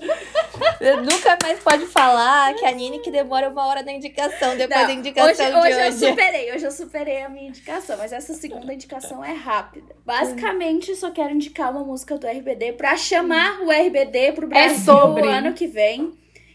Nunca 1.11 1.37
mais 1.43 1.59
pode 1.59 1.85
falar 1.87 2.53
que 2.55 2.65
a 2.65 2.71
Nini 2.71 2.99
que 2.99 3.11
demora 3.11 3.49
uma 3.49 3.65
hora 3.67 3.83
na 3.83 3.91
indicação, 3.91 4.55
depois 4.55 4.79
Não, 4.79 4.87
da 4.87 4.93
indicação 4.93 5.29
hoje, 5.29 5.51
de 5.51 5.57
hoje 5.57 5.87
hoje. 5.91 6.05
eu 6.05 6.09
superei, 6.09 6.53
hoje 6.53 6.65
eu 6.65 6.71
superei 6.71 7.21
a 7.23 7.29
minha 7.29 7.49
indicação, 7.49 7.97
mas 7.97 8.13
essa 8.13 8.33
segunda 8.33 8.73
indicação 8.73 9.23
é 9.23 9.33
rápida. 9.33 9.93
Basicamente, 10.05 10.95
só 10.95 11.11
quero 11.11 11.31
indicar 11.33 11.71
uma 11.71 11.83
música 11.83 12.17
do 12.17 12.25
RBD 12.27 12.73
pra 12.73 12.95
chamar 12.95 13.59
o 13.61 13.69
RBD 13.71 14.31
pro 14.31 14.47
Brasil 14.47 14.77
sobre. 14.85 15.23
o 15.23 15.29
ano 15.29 15.53
que 15.53 15.67
vem. 15.67 16.13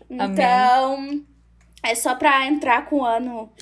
Então, 0.09 1.23
é 1.83 1.95
só 1.95 2.15
pra 2.15 2.47
entrar 2.47 2.87
com 2.87 2.97
o 3.01 3.05
ano. 3.05 3.53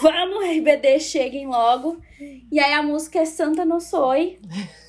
Vamos, 0.00 0.44
RBD, 0.44 1.00
cheguem 1.00 1.46
logo. 1.46 2.00
E 2.50 2.58
aí 2.58 2.72
a 2.72 2.82
música 2.82 3.20
é 3.20 3.24
Santa 3.24 3.64
No 3.64 3.80
Soy, 3.80 4.38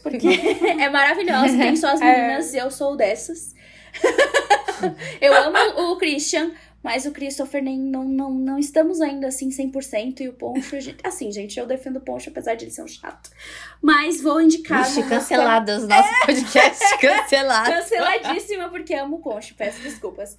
porque 0.01 0.27
é 0.79 0.89
maravilhosa, 0.89 1.57
tem 1.57 1.75
só 1.75 1.89
as 1.89 1.99
meninas, 2.01 2.53
eu 2.53 2.69
sou 2.71 2.95
dessas. 2.95 3.53
eu 5.19 5.33
amo 5.33 5.91
o 5.91 5.97
Christian, 5.97 6.51
mas 6.81 7.05
o 7.05 7.11
Christopher 7.11 7.61
nem, 7.61 7.77
não, 7.77 8.05
não, 8.05 8.31
não 8.31 8.57
estamos 8.57 9.01
ainda 9.01 9.27
assim 9.27 9.49
100%. 9.49 10.21
E 10.21 10.29
o 10.29 10.33
Poncho, 10.33 10.75
assim, 11.03 11.31
gente, 11.31 11.59
eu 11.59 11.65
defendo 11.65 11.97
o 11.97 12.01
Poncho 12.01 12.29
apesar 12.29 12.55
de 12.55 12.65
ele 12.65 12.71
ser 12.71 12.83
um 12.83 12.87
chato. 12.87 13.29
Mas 13.81 14.21
vou 14.21 14.39
indicar. 14.41 14.81
Ixi, 14.81 15.03
cancelados. 15.03 15.87
Nosso 15.87 16.25
podcast 16.25 16.97
cancelado. 16.99 17.71
Canceladíssima 17.71 18.69
porque 18.69 18.93
amo 18.93 19.17
o 19.17 19.19
Concho, 19.19 19.53
peço 19.55 19.81
desculpas. 19.81 20.37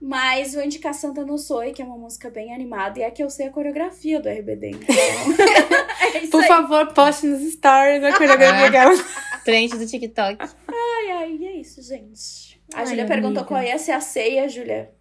Mas 0.00 0.54
vou 0.54 0.62
indicar 0.62 0.94
Santa 0.94 1.24
No 1.24 1.36
Soy, 1.36 1.72
que 1.72 1.82
é 1.82 1.84
uma 1.84 1.98
música 1.98 2.30
bem 2.30 2.54
animada 2.54 3.00
e 3.00 3.02
é 3.02 3.10
que 3.10 3.22
eu 3.22 3.28
sei 3.28 3.48
a 3.48 3.50
coreografia 3.50 4.20
do 4.20 4.28
RBD. 4.28 4.70
Então... 4.70 4.94
é 6.14 6.26
Por 6.28 6.42
aí. 6.42 6.48
favor, 6.48 6.92
poste 6.92 7.26
nos 7.26 7.42
stories 7.52 8.02
a 8.04 8.16
coreografia 8.16 8.70
dela. 8.70 8.94
Trend 9.44 9.76
do 9.76 9.86
TikTok. 9.86 10.38
Ai, 10.68 11.10
ai, 11.10 11.36
e 11.40 11.46
é 11.46 11.52
isso, 11.56 11.82
gente. 11.82 12.60
A 12.74 12.84
Júlia 12.84 13.02
amiga. 13.02 13.14
perguntou 13.14 13.44
qual 13.44 13.62
ia 13.62 13.78
ser 13.78 13.92
a 13.92 14.00
ceia, 14.00 14.48
Júlia. 14.48 14.92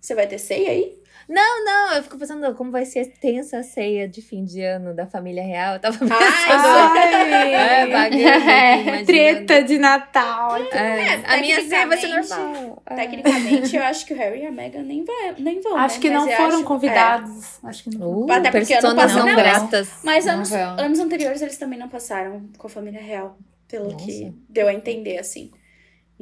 Você 0.00 0.14
vai 0.14 0.26
ter 0.26 0.38
ceia 0.38 0.70
aí? 0.70 0.99
Não, 1.32 1.64
não, 1.64 1.94
eu 1.94 2.02
fico 2.02 2.18
pensando 2.18 2.52
como 2.56 2.72
vai 2.72 2.84
ser 2.84 3.06
tensa 3.20 3.58
a 3.58 3.62
ceia 3.62 4.08
de 4.08 4.20
fim 4.20 4.44
de 4.44 4.60
ano 4.62 4.92
da 4.92 5.06
família 5.06 5.44
real. 5.44 5.74
Eu 5.74 5.80
tava 5.80 5.96
pensando. 5.96 6.18
Ai, 6.20 7.54
é, 7.54 7.56
Ai, 7.56 7.90
bagulho. 7.90 8.28
aqui, 8.28 8.42
imaginando. 8.82 9.06
treta 9.06 9.62
de 9.62 9.78
Natal. 9.78 10.56
É, 10.72 11.14
a 11.24 11.36
minha 11.36 11.62
ceia 11.62 11.86
vai 11.86 11.98
ser 11.98 12.08
normal. 12.08 12.82
É. 12.84 12.94
Tecnicamente, 12.96 13.76
eu 13.76 13.82
acho 13.84 14.04
que 14.06 14.12
o 14.12 14.16
Harry 14.16 14.40
e 14.42 14.46
a 14.46 14.50
Meghan 14.50 14.82
nem, 14.82 15.04
vai, 15.04 15.34
nem 15.38 15.60
vão. 15.60 15.76
Acho 15.76 15.94
né? 15.96 16.00
que 16.02 16.10
não 16.10 16.26
Mas 16.26 16.36
foram 16.36 16.56
acho- 16.56 16.64
convidados. 16.64 17.58
Acho 17.62 17.84
que 17.84 17.96
não. 17.96 18.08
Uh, 18.26 18.32
Até 18.32 18.50
porque 18.50 18.74
ano 18.74 18.96
passado 18.96 19.18
não 19.20 19.26
não, 19.26 19.36
gratas. 19.36 19.88
É. 19.88 19.92
Mas 20.02 20.24
Não 20.26 20.34
anos, 20.34 20.52
anos 20.52 20.98
anteriores 20.98 21.40
eles 21.42 21.56
também 21.56 21.78
não 21.78 21.88
passaram 21.88 22.48
com 22.58 22.66
a 22.66 22.70
família 22.70 23.00
real. 23.00 23.38
Pelo 23.68 23.92
Nossa. 23.92 24.04
que 24.04 24.32
deu 24.48 24.66
a 24.66 24.74
entender, 24.74 25.16
assim. 25.18 25.52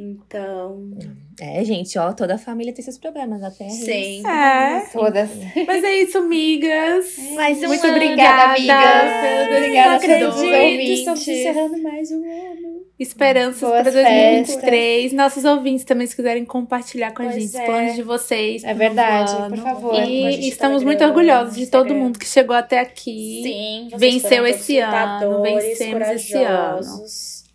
Então. 0.01 0.91
É, 1.41 1.65
gente, 1.65 1.99
ó, 1.99 2.13
toda 2.13 2.37
a 2.37 2.39
família 2.39 2.73
tem 2.73 2.85
seus 2.85 2.97
problemas, 2.97 3.43
até 3.43 3.69
Sim. 3.69 4.25
É. 4.25 4.87
Todas. 4.93 5.29
Mas 5.67 5.83
é 5.83 6.03
isso, 6.03 6.19
amigas. 6.19 7.17
Mais 7.35 7.59
um 7.59 7.67
Muito 7.67 7.85
ano. 7.85 7.97
obrigada, 7.97 8.55
amigas. 8.55 9.57
Obrigada 9.57 9.91
a 9.91 9.97
os 9.97 10.05
acredito, 10.05 10.93
estamos 10.93 11.21
ouvintes. 11.21 11.29
encerrando 11.29 11.83
mais 11.83 12.13
um 12.13 12.23
ano. 12.23 12.79
Esperanças 12.97 13.61
Boas 13.61 13.83
para 13.83 13.91
2023. 13.91 15.13
Nossos 15.15 15.45
ouvintes 15.45 15.85
também, 15.85 16.07
se 16.07 16.15
quiserem 16.15 16.45
compartilhar 16.45 17.13
com 17.13 17.23
a 17.23 17.27
Pois 17.27 17.35
gente 17.35 17.49
os 17.49 17.55
é. 17.57 17.67
planos 17.67 17.95
de 17.97 18.03
vocês. 18.03 18.63
É 18.63 18.75
verdade, 18.75 19.33
ano. 19.33 19.57
por 19.57 19.59
favor. 19.65 19.95
A 19.97 20.05
gente 20.05 20.43
E 20.43 20.49
estamos 20.49 20.83
tá 20.83 20.87
muito 20.87 21.05
orgulhosos 21.05 21.57
de 21.57 21.67
todo 21.67 21.93
mundo 21.93 22.21
que 22.21 22.27
chegou 22.27 22.55
até 22.55 22.79
aqui. 22.79 23.41
Sim, 23.43 23.89
vocês 23.91 24.01
Venceu 24.01 24.31
foram 24.31 24.47
esse 24.47 24.79
ano, 24.79 25.43
vencemos 25.43 26.09
esse 26.09 26.35
ano. 26.35 27.05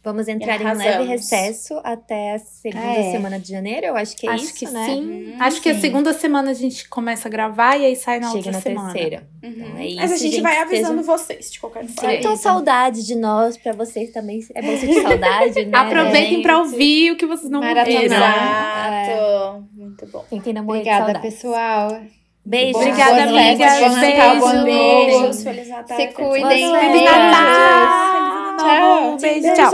Vamos 0.03 0.27
entrar 0.27 0.59
em 0.61 0.65
um 0.67 0.73
leve 0.73 1.03
recesso 1.05 1.79
até 1.81 2.33
a 2.33 2.39
segunda 2.39 2.83
Ah, 2.85 2.93
é. 2.99 3.11
semana 3.13 3.39
de 3.39 3.49
janeiro, 3.49 3.85
eu 3.85 3.95
acho 3.95 4.17
que 4.17 4.27
é 4.27 4.31
Acho 4.31 4.43
isso, 4.43 4.53
que 4.55 4.69
né? 4.69 4.85
sim. 4.85 5.01
Hum, 5.01 5.35
Acho 5.39 5.61
que 5.61 5.69
a 5.69 5.73
sim. 5.75 5.79
segunda 5.79 6.11
semana 6.13 6.51
a 6.51 6.53
gente 6.53 6.89
começa 6.89 7.29
a 7.29 7.31
gravar 7.31 7.77
e 7.77 7.85
aí 7.85 7.95
sai 7.95 8.19
na 8.19 8.27
Chega 8.27 8.37
outra 8.39 8.51
na 8.51 8.59
semana. 8.61 8.91
terceira. 8.91 9.23
Uhum. 9.41 9.49
Então 9.51 9.77
é 9.77 9.85
isso, 9.87 9.95
Mas 10.01 10.11
a 10.11 10.17
gente, 10.17 10.41
vai 10.41 10.61
estejam- 10.61 10.89
avisando 10.89 11.03
vocês, 11.03 11.49
de 11.53 11.59
qualquer 11.59 11.85
forma. 11.87 12.11
Sintam 12.15 12.35
saudade 12.35 13.05
de 13.05 13.15
nós, 13.15 13.55
pra 13.55 13.71
vocês 13.71 14.11
também. 14.11 14.45
É 14.53 14.61
bom 14.61 14.75
sentir 14.77 15.01
saudade, 15.03 15.65
né? 15.65 15.77
Aproveitem 15.77 16.29
gente? 16.31 16.41
pra 16.43 16.57
ouvir 16.59 17.11
o 17.11 17.15
que 17.15 17.25
vocês 17.25 17.49
não 17.49 17.61
ouviram. 17.61 17.87
Exato. 17.87 19.63
Muito 19.73 20.05
bom. 20.07 20.25
Quem 20.29 20.41
tem 20.41 20.59
Obrigada, 20.59 21.17
pessoal. 21.19 21.97
Beijo. 22.45 22.77
Obrigada, 22.77 23.25
Natal, 23.27 24.45
ano 24.47 24.65
Beijo. 24.65 24.83
novo. 24.83 25.19
Beijos, 25.21 25.43
Feliz 25.43 25.69
Natal. 25.69 25.97
Se 25.97 26.03
Feliz 26.03 26.13
cuidem. 26.13 26.71
Feliz 26.75 27.09
festas. 27.09 28.32
Natal! 28.67 29.17
Tchau. 29.17 29.17
Beijo, 29.19 29.53
tchau. 29.53 29.71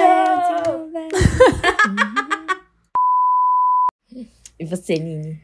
E 4.59 4.65
você, 4.65 4.95
Nini? 4.95 5.39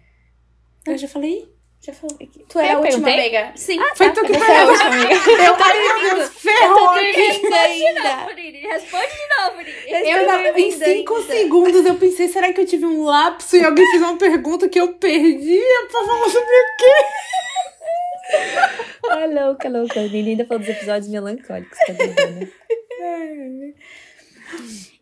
Eu 0.88 0.98
já 0.98 1.08
falei? 1.08 1.50
Já 1.82 1.94
falei. 1.94 2.30
Tu 2.50 2.60
era 2.60 2.74
Eu 2.74 2.78
a 2.78 2.82
última, 2.82 3.04
perguntei? 3.06 3.38
amiga. 3.38 3.52
Sim. 3.56 3.80
Foi 3.96 4.12
tu 4.12 4.22
que 4.26 4.34
Você 4.34 4.44
é 4.44 4.56
falou. 4.56 4.72
última, 4.72 4.90
amiga. 4.90 5.14
Eu, 5.46 5.56
ai, 5.64 5.80
meu 5.80 6.16
Deus, 6.16 6.30
ferrou 6.34 6.90
ainda. 6.90 8.26
Responde 8.74 9.08
de 9.14 9.28
novo, 9.38 9.58
Nini. 9.58 10.10
Eu, 10.10 10.28
não- 10.28 10.58
em 10.58 10.72
cinco 10.72 11.22
segundos, 11.24 11.86
eu 11.86 11.96
pensei, 11.96 12.28
será 12.28 12.52
que 12.52 12.62
eu 12.62 12.66
tive 12.66 12.86
um 12.86 13.04
lapso 13.06 13.56
e 13.56 13.64
alguém 13.64 13.90
fez 13.92 14.02
uma 14.02 14.18
pergunta 14.18 14.68
que 14.68 14.80
eu 14.80 14.94
perdi? 14.96 15.62
Por 15.92 16.06
favor, 16.06 16.30
sobre 16.30 16.54
o 16.56 16.66
quê? 16.80 16.96
Ai, 19.12 19.34
louca, 19.34 19.70
louca. 19.70 20.00
A 20.00 20.04
Nini 20.04 20.32
ainda 20.32 20.46
falou 20.46 20.60
dos 20.60 20.70
episódios 20.70 21.08
melancólicos, 21.08 21.78
tá 21.86 21.94
vendo? 21.94 22.52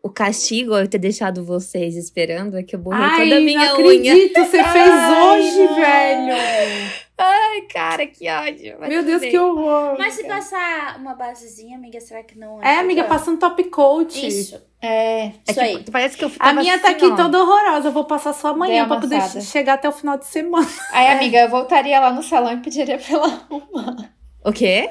O 0.01 0.10
castigo 0.10 0.74
eu 0.78 0.88
ter 0.88 0.97
deixado 0.97 1.43
vocês 1.45 1.95
esperando 1.95 2.58
é 2.58 2.64
que 2.64 2.76
eu 2.76 2.80
borrei 2.80 3.01
Ai, 3.04 3.24
toda 3.24 3.38
a 3.38 3.41
minha 3.41 3.60
não 3.74 3.80
unha. 3.80 4.12
acredito, 4.14 4.39
você 4.45 4.64
fez 4.64 4.89
Ai, 4.89 5.39
hoje, 5.39 5.60
não. 5.64 5.76
velho. 5.76 6.93
Ai, 7.18 7.62
cara, 7.72 8.08
que 8.08 8.28
ódio. 8.30 8.76
Mas 8.80 8.89
Meu 8.89 9.04
Deus, 9.04 9.22
bem. 9.22 9.32
que 9.32 9.38
horror. 9.38 9.95
Mas 9.97 10.14
se 10.16 10.24
passar 10.26 10.97
uma 10.99 11.14
basezinha, 11.14 11.78
amiga, 11.78 12.01
será 12.01 12.24
que 12.24 12.38
não 12.38 12.62
É, 12.62 12.80
amiga, 12.80 13.01
ajuda? 13.01 13.16
passa 13.18 13.32
um 13.32 13.38
top 13.38 13.64
coat. 13.66 14.26
Isso, 14.28 14.60
É, 14.82 15.26
É 15.28 15.32
isso 15.47 15.54
que 15.54 15.60
aí. 15.60 15.84
Parece 15.91 16.18
que 16.18 16.26
eu 16.26 16.32
A 16.39 16.51
minha 16.54 16.78
tá 16.80 16.88
assim, 16.88 16.97
aqui 16.97 17.06
ó. 17.06 17.16
toda 17.16 17.41
horrorosa. 17.41 17.88
Eu 17.89 17.91
vou 17.93 18.04
passar 18.06 18.34
só 18.34 18.49
amanhã 18.49 18.86
pra 18.88 18.99
poder 18.99 19.22
chegar 19.41 19.76
até 19.76 19.88
o 19.88 19.91
final 19.93 20.18
de 20.18 20.26
semana. 20.26 20.68
Aí, 20.91 21.08
amiga, 21.08 21.39
eu 21.39 21.49
voltaria 21.49 21.99
lá 21.99 22.12
no 22.12 22.24
salão 22.24 22.54
e 22.54 22.58
pediria 22.58 22.97
pra 22.97 23.16
ela 23.16 23.28
arrumar. 23.49 24.14
O 24.43 24.51
quê? 24.51 24.89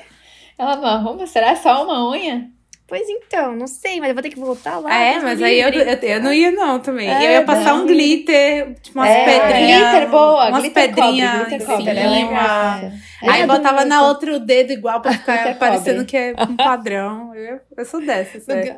Ela 0.56 0.76
não 0.76 0.86
arruma? 0.86 1.26
Será 1.26 1.54
só 1.56 1.84
uma 1.84 2.08
unha? 2.10 2.50
Pois 2.92 3.08
então, 3.08 3.56
não 3.56 3.66
sei, 3.66 4.00
mas 4.00 4.10
eu 4.10 4.14
vou 4.14 4.22
ter 4.22 4.28
que 4.28 4.38
voltar 4.38 4.78
lá. 4.78 4.94
é, 4.94 5.18
mas 5.18 5.40
aí 5.40 5.58
eu, 5.58 5.70
eu, 5.70 5.82
eu 5.82 6.20
não 6.20 6.30
ia 6.30 6.50
não 6.50 6.78
também. 6.78 7.08
É, 7.08 7.26
eu 7.26 7.30
ia 7.30 7.42
passar 7.42 7.74
não. 7.74 7.84
um 7.84 7.86
glitter, 7.86 8.74
tipo 8.82 8.98
umas 8.98 9.08
É, 9.08 9.24
pedrinhas. 9.24 9.80
Glitter 9.80 10.10
boa, 10.10 10.48
Umas 10.50 10.60
glitter 10.60 10.94
pedrinhas 10.94 11.30
cobre, 11.30 11.46
glitter 11.56 11.66
cobre, 11.66 11.90
é 11.90 12.24
massa. 12.26 12.92
Aí 13.22 13.40
É 13.40 13.46
botava 13.46 13.86
na 13.86 14.06
outra 14.06 14.34
o 14.34 14.38
dedo 14.38 14.74
igual 14.74 15.00
pra 15.00 15.12
ficar 15.12 15.54
parecendo 15.58 16.04
que 16.04 16.14
é 16.14 16.34
um 16.38 16.54
padrão. 16.54 17.34
Eu, 17.34 17.60
eu 17.78 17.84
sou 17.86 18.04
dessas, 18.04 18.46
é. 18.50 18.76